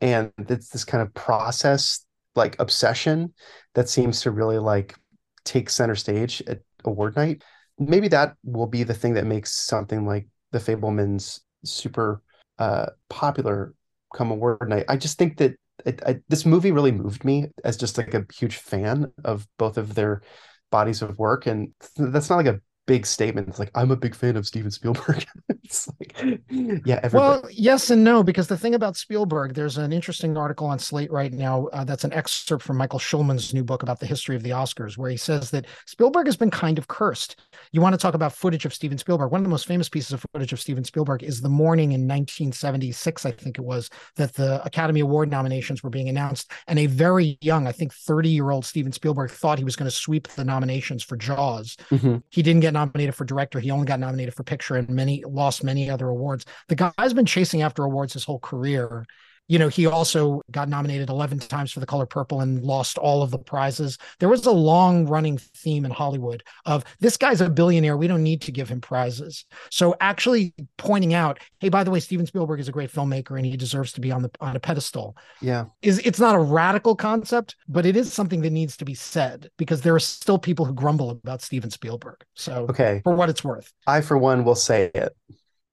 and 0.00 0.32
it's 0.38 0.68
this 0.68 0.84
kind 0.84 1.02
of 1.02 1.12
process 1.14 2.04
like 2.34 2.56
obsession 2.58 3.32
that 3.74 3.88
seems 3.88 4.22
to 4.22 4.30
really 4.30 4.58
like 4.58 4.96
take 5.44 5.70
center 5.70 5.94
stage 5.94 6.42
at 6.46 6.60
award 6.84 7.16
night. 7.16 7.42
Maybe 7.78 8.08
that 8.08 8.34
will 8.44 8.66
be 8.66 8.82
the 8.82 8.94
thing 8.94 9.14
that 9.14 9.26
makes 9.26 9.52
something 9.52 10.06
like 10.06 10.26
the 10.52 10.58
Fabelmans 10.58 11.40
super 11.64 12.22
uh, 12.58 12.86
popular 13.08 13.74
come 14.14 14.30
award 14.30 14.68
night. 14.68 14.84
I 14.88 14.96
just 14.96 15.18
think 15.18 15.38
that 15.38 15.54
it, 15.84 16.02
I, 16.06 16.20
this 16.28 16.46
movie 16.46 16.70
really 16.70 16.92
moved 16.92 17.24
me 17.24 17.46
as 17.64 17.76
just 17.76 17.98
like 17.98 18.14
a 18.14 18.24
huge 18.32 18.56
fan 18.56 19.12
of 19.24 19.46
both 19.58 19.76
of 19.76 19.94
their 19.94 20.22
bodies 20.70 21.02
of 21.02 21.18
work, 21.18 21.46
and 21.46 21.72
that's 21.96 22.30
not 22.30 22.36
like 22.36 22.46
a 22.46 22.60
big 22.86 23.06
statement. 23.06 23.48
It's 23.48 23.58
like 23.58 23.70
I'm 23.74 23.90
a 23.90 23.96
big 23.96 24.14
fan 24.14 24.36
of 24.36 24.46
Steven 24.46 24.70
Spielberg. 24.70 25.24
it's 25.48 25.88
like, 25.98 26.40
yeah. 26.50 27.00
Everybody. 27.02 27.14
Well, 27.14 27.48
yes 27.50 27.90
and 27.90 28.04
no, 28.04 28.22
because 28.22 28.48
the 28.48 28.58
thing 28.58 28.74
about 28.74 28.96
Spielberg, 28.96 29.54
there's 29.54 29.78
an 29.78 29.92
interesting 29.92 30.36
article 30.36 30.66
on 30.66 30.78
Slate 30.78 31.10
right 31.10 31.32
now 31.32 31.66
uh, 31.72 31.84
that's 31.84 32.04
an 32.04 32.12
excerpt 32.12 32.62
from 32.62 32.76
Michael 32.76 32.98
Schulman's 32.98 33.54
new 33.54 33.64
book 33.64 33.82
about 33.82 34.00
the 34.00 34.06
history 34.06 34.36
of 34.36 34.42
the 34.42 34.50
Oscars, 34.50 34.98
where 34.98 35.10
he 35.10 35.16
says 35.16 35.50
that 35.50 35.66
Spielberg 35.86 36.26
has 36.26 36.36
been 36.36 36.50
kind 36.50 36.78
of 36.78 36.88
cursed. 36.88 37.40
You 37.72 37.80
want 37.80 37.94
to 37.94 37.98
talk 37.98 38.14
about 38.14 38.32
footage 38.32 38.64
of 38.64 38.74
Steven 38.74 38.98
Spielberg? 38.98 39.30
One 39.30 39.40
of 39.40 39.44
the 39.44 39.50
most 39.50 39.66
famous 39.66 39.88
pieces 39.88 40.12
of 40.12 40.24
footage 40.32 40.52
of 40.52 40.60
Steven 40.60 40.84
Spielberg 40.84 41.22
is 41.22 41.40
the 41.40 41.48
morning 41.48 41.92
in 41.92 42.02
1976, 42.02 43.26
I 43.26 43.30
think 43.30 43.58
it 43.58 43.64
was, 43.64 43.90
that 44.16 44.34
the 44.34 44.62
Academy 44.64 45.00
Award 45.00 45.30
nominations 45.30 45.82
were 45.82 45.90
being 45.90 46.08
announced, 46.08 46.50
and 46.66 46.78
a 46.78 46.86
very 46.86 47.38
young, 47.40 47.66
I 47.66 47.72
think 47.72 47.92
30 47.92 48.28
year 48.28 48.50
old 48.50 48.64
Steven 48.64 48.92
Spielberg 48.92 49.30
thought 49.30 49.58
he 49.58 49.64
was 49.64 49.76
going 49.76 49.90
to 49.90 49.96
sweep 49.96 50.28
the 50.28 50.44
nominations 50.44 51.02
for 51.02 51.16
Jaws. 51.16 51.76
Mm-hmm. 51.90 52.18
He 52.30 52.42
didn't 52.42 52.60
get 52.60 52.73
nominated 52.74 53.14
for 53.14 53.24
director. 53.24 53.58
He 53.58 53.70
only 53.70 53.86
got 53.86 54.00
nominated 54.00 54.34
for 54.34 54.42
picture 54.42 54.76
and 54.76 54.88
many 54.90 55.24
lost 55.26 55.64
many 55.64 55.88
other 55.88 56.08
awards. 56.08 56.44
The 56.68 56.76
guy's 56.76 57.14
been 57.14 57.24
chasing 57.24 57.62
after 57.62 57.84
awards 57.84 58.12
his 58.12 58.24
whole 58.24 58.40
career 58.40 59.06
you 59.46 59.58
know, 59.58 59.68
he 59.68 59.86
also 59.86 60.42
got 60.50 60.68
nominated 60.68 61.10
11 61.10 61.38
times 61.40 61.70
for 61.70 61.80
The 61.80 61.86
Color 61.86 62.06
Purple 62.06 62.40
and 62.40 62.62
lost 62.62 62.96
all 62.96 63.22
of 63.22 63.30
the 63.30 63.38
prizes. 63.38 63.98
There 64.18 64.28
was 64.28 64.46
a 64.46 64.50
long 64.50 65.06
running 65.06 65.36
theme 65.38 65.84
in 65.84 65.90
Hollywood 65.90 66.42
of 66.64 66.84
this 67.00 67.16
guy's 67.16 67.40
a 67.40 67.50
billionaire. 67.50 67.96
We 67.96 68.06
don't 68.06 68.22
need 68.22 68.40
to 68.42 68.52
give 68.52 68.68
him 68.68 68.80
prizes. 68.80 69.44
So 69.70 69.94
actually 70.00 70.54
pointing 70.78 71.12
out, 71.12 71.40
hey, 71.58 71.68
by 71.68 71.84
the 71.84 71.90
way, 71.90 72.00
Steven 72.00 72.26
Spielberg 72.26 72.60
is 72.60 72.68
a 72.68 72.72
great 72.72 72.90
filmmaker 72.90 73.36
and 73.36 73.44
he 73.44 73.56
deserves 73.56 73.92
to 73.92 74.00
be 74.00 74.10
on 74.10 74.22
the 74.22 74.30
on 74.40 74.56
a 74.56 74.60
pedestal. 74.60 75.16
Yeah. 75.42 75.66
Is 75.82 75.98
it's 75.98 76.20
not 76.20 76.34
a 76.34 76.40
radical 76.40 76.96
concept, 76.96 77.56
but 77.68 77.84
it 77.84 77.96
is 77.96 78.12
something 78.12 78.40
that 78.42 78.50
needs 78.50 78.76
to 78.78 78.84
be 78.84 78.94
said 78.94 79.50
because 79.58 79.82
there 79.82 79.94
are 79.94 80.00
still 80.00 80.38
people 80.38 80.64
who 80.64 80.72
grumble 80.72 81.10
about 81.10 81.42
Steven 81.42 81.70
Spielberg. 81.70 82.24
So 82.34 82.66
okay. 82.70 83.02
for 83.04 83.14
what 83.14 83.28
it's 83.28 83.44
worth. 83.44 83.72
I 83.86 84.00
for 84.00 84.16
one 84.16 84.44
will 84.44 84.54
say 84.54 84.90
it. 84.94 85.14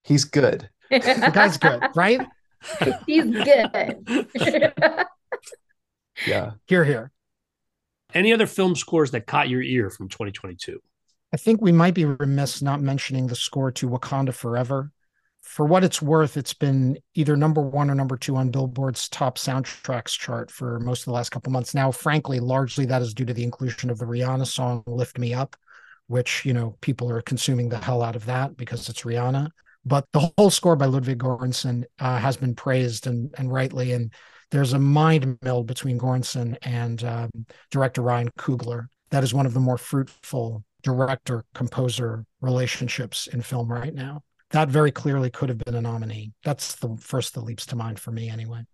He's 0.03 0.25
good. 0.25 0.69
the 0.91 1.31
guy's 1.33 1.57
good, 1.57 1.83
right? 1.95 2.19
He's 3.05 3.25
good. 3.25 4.29
yeah. 6.27 6.51
Here, 6.67 6.85
here. 6.85 7.11
Any 8.13 8.33
other 8.33 8.47
film 8.47 8.75
scores 8.75 9.11
that 9.11 9.25
caught 9.27 9.49
your 9.49 9.61
ear 9.61 9.89
from 9.89 10.09
2022? 10.09 10.79
I 11.33 11.37
think 11.37 11.61
we 11.61 11.71
might 11.71 11.93
be 11.93 12.05
remiss 12.05 12.61
not 12.61 12.81
mentioning 12.81 13.27
the 13.27 13.35
score 13.35 13.71
to 13.71 13.89
Wakanda 13.89 14.33
Forever. 14.33 14.91
For 15.41 15.65
what 15.65 15.83
it's 15.83 16.01
worth, 16.01 16.37
it's 16.37 16.53
been 16.53 16.97
either 17.15 17.35
number 17.35 17.61
one 17.61 17.89
or 17.89 17.95
number 17.95 18.15
two 18.15 18.35
on 18.35 18.51
Billboard's 18.51 19.09
top 19.09 19.37
soundtracks 19.37 20.17
chart 20.17 20.51
for 20.51 20.79
most 20.79 21.01
of 21.01 21.05
the 21.05 21.13
last 21.13 21.29
couple 21.29 21.51
months. 21.51 21.73
Now, 21.73 21.91
frankly, 21.91 22.39
largely 22.39 22.85
that 22.85 23.01
is 23.01 23.13
due 23.13 23.25
to 23.25 23.33
the 23.33 23.43
inclusion 23.43 23.89
of 23.89 23.97
the 23.97 24.05
Rihanna 24.05 24.45
song 24.45 24.83
"Lift 24.85 25.17
Me 25.17 25.33
Up," 25.33 25.55
which 26.07 26.45
you 26.45 26.53
know 26.53 26.77
people 26.81 27.09
are 27.09 27.21
consuming 27.21 27.69
the 27.69 27.77
hell 27.77 28.03
out 28.03 28.15
of 28.15 28.25
that 28.25 28.55
because 28.55 28.87
it's 28.87 29.01
Rihanna. 29.01 29.49
But 29.85 30.05
the 30.13 30.31
whole 30.37 30.49
score 30.49 30.75
by 30.75 30.85
Ludwig 30.85 31.19
Göransson 31.19 31.85
uh, 31.99 32.17
has 32.19 32.37
been 32.37 32.55
praised 32.55 33.07
and, 33.07 33.33
and 33.37 33.51
rightly. 33.51 33.93
And 33.93 34.13
there's 34.51 34.73
a 34.73 34.79
mind 34.79 35.39
meld 35.41 35.65
between 35.65 35.99
Göransson 35.99 36.57
and 36.61 37.03
um, 37.03 37.31
director 37.71 38.01
Ryan 38.01 38.29
Coogler. 38.37 38.87
That 39.09 39.23
is 39.23 39.33
one 39.33 39.45
of 39.45 39.53
the 39.53 39.59
more 39.59 39.77
fruitful 39.77 40.63
director 40.83 41.43
composer 41.53 42.25
relationships 42.41 43.27
in 43.27 43.41
film 43.41 43.71
right 43.71 43.93
now. 43.93 44.21
That 44.51 44.69
very 44.69 44.91
clearly 44.91 45.29
could 45.29 45.49
have 45.49 45.59
been 45.59 45.75
a 45.75 45.81
nominee. 45.81 46.33
That's 46.43 46.75
the 46.75 46.95
first 46.97 47.33
that 47.33 47.41
leaps 47.41 47.65
to 47.67 47.75
mind 47.75 47.99
for 47.99 48.11
me, 48.11 48.29
anyway. 48.29 48.65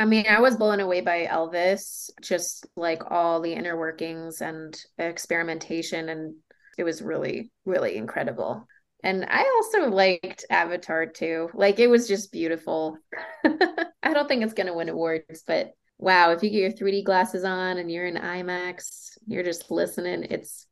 I 0.00 0.04
mean, 0.04 0.26
I 0.28 0.40
was 0.40 0.56
blown 0.56 0.80
away 0.80 1.00
by 1.00 1.26
Elvis, 1.26 2.08
just 2.22 2.66
like 2.76 3.10
all 3.10 3.40
the 3.40 3.52
inner 3.52 3.76
workings 3.76 4.40
and 4.40 4.80
experimentation. 4.96 6.08
And 6.08 6.36
it 6.78 6.84
was 6.84 7.02
really, 7.02 7.50
really 7.64 7.96
incredible. 7.96 8.66
And 9.04 9.24
I 9.28 9.44
also 9.56 9.90
liked 9.90 10.44
Avatar 10.50 11.06
too. 11.06 11.50
Like 11.54 11.78
it 11.78 11.88
was 11.88 12.08
just 12.08 12.32
beautiful. 12.32 12.98
I 13.44 14.12
don't 14.12 14.28
think 14.28 14.42
it's 14.42 14.54
going 14.54 14.66
to 14.66 14.74
win 14.74 14.88
awards, 14.88 15.44
but 15.46 15.72
wow, 15.98 16.30
if 16.30 16.42
you 16.42 16.50
get 16.50 16.60
your 16.60 16.72
3D 16.72 17.04
glasses 17.04 17.44
on 17.44 17.78
and 17.78 17.90
you're 17.90 18.06
in 18.06 18.16
IMAX, 18.16 19.18
you're 19.26 19.44
just 19.44 19.70
listening, 19.70 20.24
it's 20.30 20.66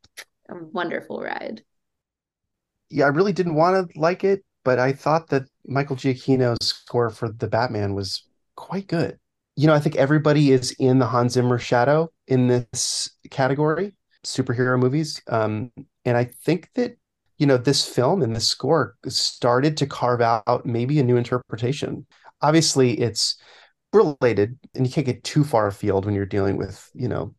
a 0.49 0.55
wonderful 0.55 1.21
ride. 1.21 1.63
Yeah, 2.89 3.05
I 3.05 3.09
really 3.09 3.33
didn't 3.33 3.55
want 3.55 3.91
to 3.91 3.99
like 3.99 4.23
it, 4.23 4.43
but 4.63 4.79
I 4.79 4.93
thought 4.93 5.27
that 5.29 5.43
Michael 5.65 5.95
Giacchino's 5.95 6.65
score 6.65 7.09
for 7.09 7.29
the 7.29 7.47
Batman 7.47 7.93
was 7.93 8.23
quite 8.55 8.87
good. 8.87 9.19
You 9.55 9.67
know, 9.67 9.73
I 9.73 9.79
think 9.79 9.95
everybody 9.95 10.51
is 10.51 10.71
in 10.79 10.99
the 10.99 11.07
Hans 11.07 11.33
Zimmer 11.33 11.59
shadow 11.59 12.11
in 12.27 12.47
this 12.47 13.09
category, 13.29 13.93
superhero 14.25 14.79
movies. 14.79 15.21
Um, 15.27 15.71
and 16.05 16.15
I 16.15 16.25
think 16.25 16.69
that, 16.75 16.97
you 17.37 17.45
know, 17.45 17.57
this 17.57 17.87
film 17.87 18.21
and 18.21 18.35
this 18.35 18.47
score 18.47 18.95
started 19.07 19.77
to 19.77 19.85
carve 19.85 20.21
out 20.21 20.65
maybe 20.65 20.99
a 20.99 21.03
new 21.03 21.17
interpretation. 21.17 22.05
Obviously, 22.41 22.99
it's 22.99 23.35
related 23.93 24.57
and 24.75 24.85
you 24.85 24.91
can't 24.91 25.05
get 25.05 25.23
too 25.23 25.43
far 25.43 25.67
afield 25.67 26.05
when 26.05 26.15
you're 26.15 26.25
dealing 26.25 26.57
with, 26.57 26.89
you 26.93 27.07
know, 27.07 27.35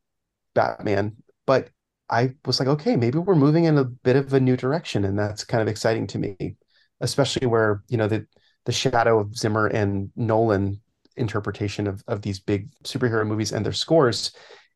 Batman. 0.54 1.16
But 1.46 1.70
I 2.10 2.34
was 2.44 2.58
like, 2.58 2.68
okay, 2.68 2.96
maybe 2.96 3.18
we're 3.18 3.34
moving 3.34 3.64
in 3.64 3.78
a 3.78 3.84
bit 3.84 4.16
of 4.16 4.32
a 4.32 4.40
new 4.40 4.56
direction. 4.56 5.04
And 5.04 5.18
that's 5.18 5.44
kind 5.44 5.62
of 5.62 5.68
exciting 5.68 6.06
to 6.08 6.18
me, 6.18 6.56
especially 7.00 7.46
where, 7.46 7.82
you 7.88 7.96
know, 7.96 8.08
the 8.08 8.26
the 8.64 8.72
shadow 8.72 9.18
of 9.18 9.34
Zimmer 9.34 9.66
and 9.66 10.10
Nolan 10.14 10.80
interpretation 11.16 11.86
of, 11.86 12.02
of 12.06 12.22
these 12.22 12.38
big 12.38 12.70
superhero 12.84 13.26
movies 13.26 13.52
and 13.52 13.64
their 13.64 13.72
scores 13.72 14.32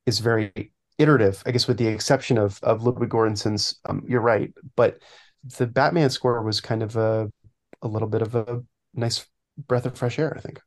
is 0.06 0.18
very 0.18 0.72
iterative, 0.98 1.42
I 1.46 1.50
guess, 1.50 1.66
with 1.66 1.78
the 1.78 1.88
exception 1.88 2.38
of 2.38 2.58
of 2.62 2.84
Ludwig 2.84 3.10
Göransson's. 3.10 3.78
Um, 3.84 4.02
you're 4.06 4.20
right, 4.20 4.52
but 4.76 4.98
the 5.58 5.66
Batman 5.66 6.10
score 6.10 6.42
was 6.42 6.60
kind 6.60 6.82
of 6.82 6.96
a 6.96 7.30
a 7.82 7.88
little 7.88 8.08
bit 8.08 8.22
of 8.22 8.34
a 8.34 8.62
nice 8.94 9.26
breath 9.66 9.86
of 9.86 9.96
fresh 9.96 10.18
air. 10.18 10.34
I 10.36 10.40
think. 10.40 10.60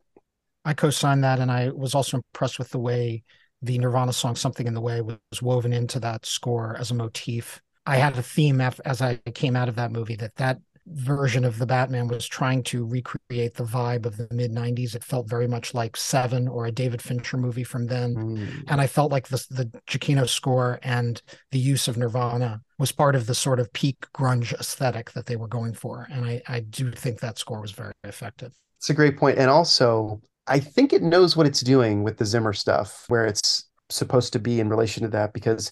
I 0.63 0.73
co-signed 0.73 1.23
that, 1.23 1.39
and 1.39 1.51
I 1.51 1.69
was 1.69 1.93
also 1.93 2.17
impressed 2.17 2.57
with 2.57 2.69
the 2.69 2.79
way 2.79 3.23
the 3.61 3.77
Nirvana 3.77 4.13
song 4.13 4.35
"Something 4.35 4.67
in 4.67 4.73
the 4.73 4.81
Way" 4.81 5.01
was 5.01 5.41
woven 5.41 5.73
into 5.73 5.99
that 6.01 6.25
score 6.25 6.75
as 6.77 6.91
a 6.91 6.95
motif. 6.95 7.61
I 7.85 7.97
had 7.97 8.17
a 8.17 8.23
theme 8.23 8.61
as 8.61 9.01
I 9.01 9.17
came 9.35 9.55
out 9.55 9.69
of 9.69 9.75
that 9.75 9.91
movie 9.91 10.15
that 10.15 10.35
that 10.35 10.59
version 10.87 11.43
of 11.43 11.57
the 11.57 11.65
Batman 11.65 12.07
was 12.07 12.27
trying 12.27 12.61
to 12.63 12.85
recreate 12.85 13.55
the 13.55 13.63
vibe 13.63 14.05
of 14.05 14.17
the 14.17 14.27
mid 14.31 14.51
90s. 14.51 14.95
It 14.95 15.03
felt 15.03 15.27
very 15.27 15.47
much 15.47 15.73
like 15.73 15.97
Seven 15.97 16.47
or 16.47 16.65
a 16.67 16.71
David 16.71 17.01
Fincher 17.01 17.37
movie 17.37 17.63
from 17.63 17.87
then. 17.87 18.15
Mm. 18.15 18.63
And 18.67 18.79
I 18.79 18.87
felt 18.87 19.11
like 19.11 19.27
the, 19.27 19.43
the 19.49 19.65
Giacchino 19.87 20.27
score 20.27 20.79
and 20.83 21.21
the 21.51 21.59
use 21.59 21.87
of 21.87 21.97
Nirvana 21.97 22.61
was 22.77 22.91
part 22.91 23.15
of 23.15 23.25
the 23.25 23.35
sort 23.35 23.59
of 23.59 23.73
peak 23.73 24.05
grunge 24.13 24.53
aesthetic 24.53 25.11
that 25.13 25.25
they 25.25 25.35
were 25.35 25.47
going 25.47 25.73
for. 25.73 26.07
And 26.11 26.23
I, 26.23 26.41
I 26.47 26.59
do 26.59 26.91
think 26.91 27.19
that 27.19 27.39
score 27.39 27.61
was 27.61 27.71
very 27.71 27.93
effective. 28.03 28.53
It's 28.77 28.89
a 28.89 28.93
great 28.93 29.17
point. 29.17 29.39
And 29.39 29.49
also, 29.49 30.21
I 30.45 30.59
think 30.59 30.93
it 30.93 31.01
knows 31.01 31.35
what 31.35 31.47
it's 31.47 31.61
doing 31.61 32.03
with 32.03 32.17
the 32.17 32.25
Zimmer 32.25 32.53
stuff, 32.53 33.05
where 33.07 33.25
it's 33.25 33.67
supposed 33.89 34.33
to 34.33 34.39
be 34.39 34.59
in 34.59 34.69
relation 34.69 35.03
to 35.03 35.09
that, 35.09 35.33
because 35.33 35.71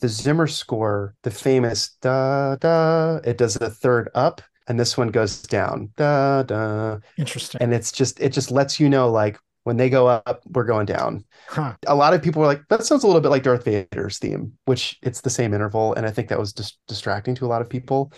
the 0.00 0.08
Zimmer 0.08 0.46
score, 0.46 1.14
the 1.22 1.30
famous 1.30 1.96
da 2.00 2.56
da, 2.56 3.16
it 3.24 3.38
does 3.38 3.54
the 3.54 3.70
third 3.70 4.08
up 4.14 4.40
and 4.68 4.78
this 4.78 4.96
one 4.96 5.08
goes 5.08 5.42
down. 5.42 5.90
Da 5.96 6.42
da. 6.42 6.98
Interesting. 7.16 7.60
And 7.60 7.72
it's 7.72 7.92
just 7.92 8.20
it 8.20 8.30
just 8.30 8.50
lets 8.50 8.78
you 8.78 8.88
know 8.88 9.10
like 9.10 9.38
when 9.64 9.76
they 9.76 9.88
go 9.88 10.08
up, 10.08 10.42
we're 10.46 10.64
going 10.64 10.86
down. 10.86 11.24
Huh. 11.48 11.74
A 11.86 11.94
lot 11.94 12.14
of 12.14 12.22
people 12.22 12.40
were 12.40 12.48
like, 12.48 12.62
that 12.68 12.84
sounds 12.84 13.04
a 13.04 13.06
little 13.06 13.22
bit 13.22 13.28
like 13.28 13.44
Darth 13.44 13.64
Vader's 13.64 14.18
theme, 14.18 14.54
which 14.64 14.98
it's 15.02 15.20
the 15.20 15.30
same 15.30 15.54
interval. 15.54 15.94
And 15.94 16.04
I 16.04 16.10
think 16.10 16.28
that 16.28 16.38
was 16.38 16.52
just 16.52 16.78
distracting 16.88 17.34
to 17.36 17.46
a 17.46 17.48
lot 17.48 17.62
of 17.62 17.70
people. 17.70 18.12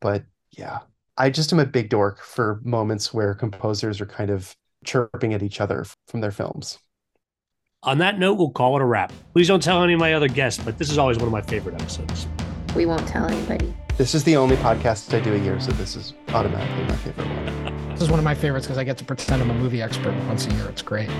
But 0.00 0.24
yeah, 0.50 0.80
I 1.16 1.30
just 1.30 1.52
am 1.52 1.60
a 1.60 1.66
big 1.66 1.88
dork 1.88 2.20
for 2.20 2.60
moments 2.64 3.14
where 3.14 3.34
composers 3.34 4.00
are 4.00 4.06
kind 4.06 4.30
of 4.30 4.54
chirping 4.84 5.34
at 5.34 5.42
each 5.42 5.60
other 5.60 5.86
from 6.08 6.20
their 6.20 6.30
films. 6.30 6.78
On 7.82 7.96
that 7.98 8.18
note, 8.18 8.34
we'll 8.34 8.50
call 8.50 8.76
it 8.76 8.82
a 8.82 8.84
wrap. 8.84 9.10
Please 9.32 9.48
don't 9.48 9.62
tell 9.62 9.82
any 9.82 9.94
of 9.94 10.00
my 10.00 10.12
other 10.12 10.28
guests, 10.28 10.62
but 10.62 10.76
this 10.76 10.90
is 10.90 10.98
always 10.98 11.16
one 11.16 11.26
of 11.26 11.32
my 11.32 11.40
favorite 11.40 11.80
episodes. 11.80 12.26
We 12.76 12.84
won't 12.84 13.06
tell 13.08 13.26
anybody. 13.26 13.74
This 14.00 14.14
is 14.14 14.24
the 14.24 14.34
only 14.34 14.56
podcast 14.56 15.14
I 15.14 15.20
do 15.20 15.34
a 15.34 15.38
year, 15.38 15.60
so 15.60 15.72
this 15.72 15.94
is 15.94 16.14
automatically 16.30 16.84
my 16.84 16.96
favorite 16.96 17.28
one. 17.28 17.90
This 17.90 18.00
is 18.00 18.08
one 18.08 18.18
of 18.18 18.24
my 18.24 18.34
favorites 18.34 18.66
because 18.66 18.78
I 18.78 18.82
get 18.82 18.96
to 18.96 19.04
pretend 19.04 19.42
I'm 19.42 19.50
a 19.50 19.54
movie 19.54 19.82
expert 19.82 20.14
once 20.26 20.46
a 20.46 20.54
year. 20.54 20.66
It's 20.70 20.80
great. 20.80 21.10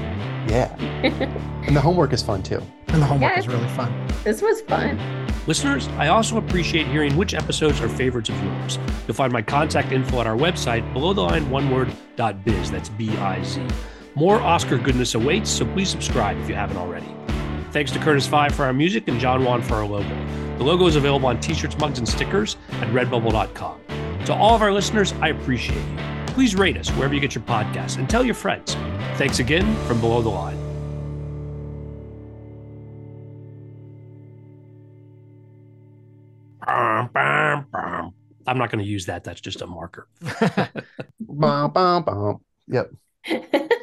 Yeah. 0.49 0.75
and 1.67 1.77
the 1.77 1.81
homework 1.83 2.15
is 2.15 2.23
fun 2.23 2.43
too. 2.43 2.63
And 2.89 3.03
the 3.03 3.07
homework 3.07 3.37
is 3.37 3.47
really 3.47 3.69
fun. 3.69 3.93
This 4.25 4.41
was 4.41 4.63
fun. 4.63 4.99
Listeners, 5.47 5.89
I 5.99 6.09
also 6.09 6.39
appreciate 6.39 6.87
hearing 6.87 7.19
which 7.19 7.35
episodes 7.35 7.83
are 7.83 7.89
favorites 7.91 8.31
of 8.31 8.43
yours. 8.43 8.79
You'll 9.07 9.15
find 9.15 9.31
my 9.31 9.43
contact 9.43 9.93
info 9.93 10.23
at 10.23 10.27
our 10.27 10.35
website, 10.35 10.91
below 10.95 11.13
the 11.13 11.21
line 11.21 11.51
one 11.51 11.71
word 11.71 11.93
dot 12.17 12.47
biz. 12.47 12.71
That's 12.71 12.89
B 12.89 13.11
I 13.19 13.43
Z. 13.43 13.63
More 14.15 14.41
Oscar 14.41 14.79
goodness 14.79 15.15
awaits, 15.15 15.51
so 15.51 15.67
please 15.67 15.91
subscribe 15.91 16.39
if 16.39 16.49
you 16.49 16.55
haven't 16.55 16.79
already. 16.79 17.15
Thanks 17.73 17.93
to 17.93 17.99
Curtis 17.99 18.27
Five 18.27 18.55
for 18.55 18.65
our 18.65 18.73
music 18.73 19.07
and 19.07 19.21
John 19.21 19.45
Juan 19.45 19.61
for 19.61 19.75
our 19.75 19.87
logo. 19.87 20.40
The 20.61 20.67
logo 20.67 20.87
is 20.87 20.95
available 20.95 21.27
on 21.27 21.41
t 21.41 21.55
shirts, 21.55 21.79
mugs, 21.79 21.99
and 21.99 22.07
stickers 22.07 22.59
at 22.83 22.89
redbubble.com. 22.89 23.81
To 24.27 24.35
all 24.35 24.55
of 24.55 24.61
our 24.61 24.71
listeners, 24.71 25.15
I 25.15 25.29
appreciate 25.29 25.79
you. 25.79 25.97
Please 26.27 26.55
rate 26.55 26.77
us 26.77 26.91
wherever 26.91 27.15
you 27.15 27.21
get 27.21 27.35
your 27.35 27.45
podcasts 27.45 27.97
and 27.97 28.11
tell 28.11 28.23
your 28.23 28.35
friends. 28.35 28.75
Thanks 29.17 29.39
again 29.39 29.75
from 29.87 30.03
Below 30.03 30.21
the 30.21 30.29
Line. 30.29 30.59
I'm 38.47 38.59
not 38.59 38.71
going 38.71 38.85
to 38.85 38.91
use 38.91 39.07
that. 39.07 39.25
That's 39.25 39.41
just 39.41 39.63
a 39.63 39.67
marker. 39.67 40.09
bum, 41.21 41.73
bum, 41.73 42.03
bum. 42.03 42.41
Yep. 42.69 42.91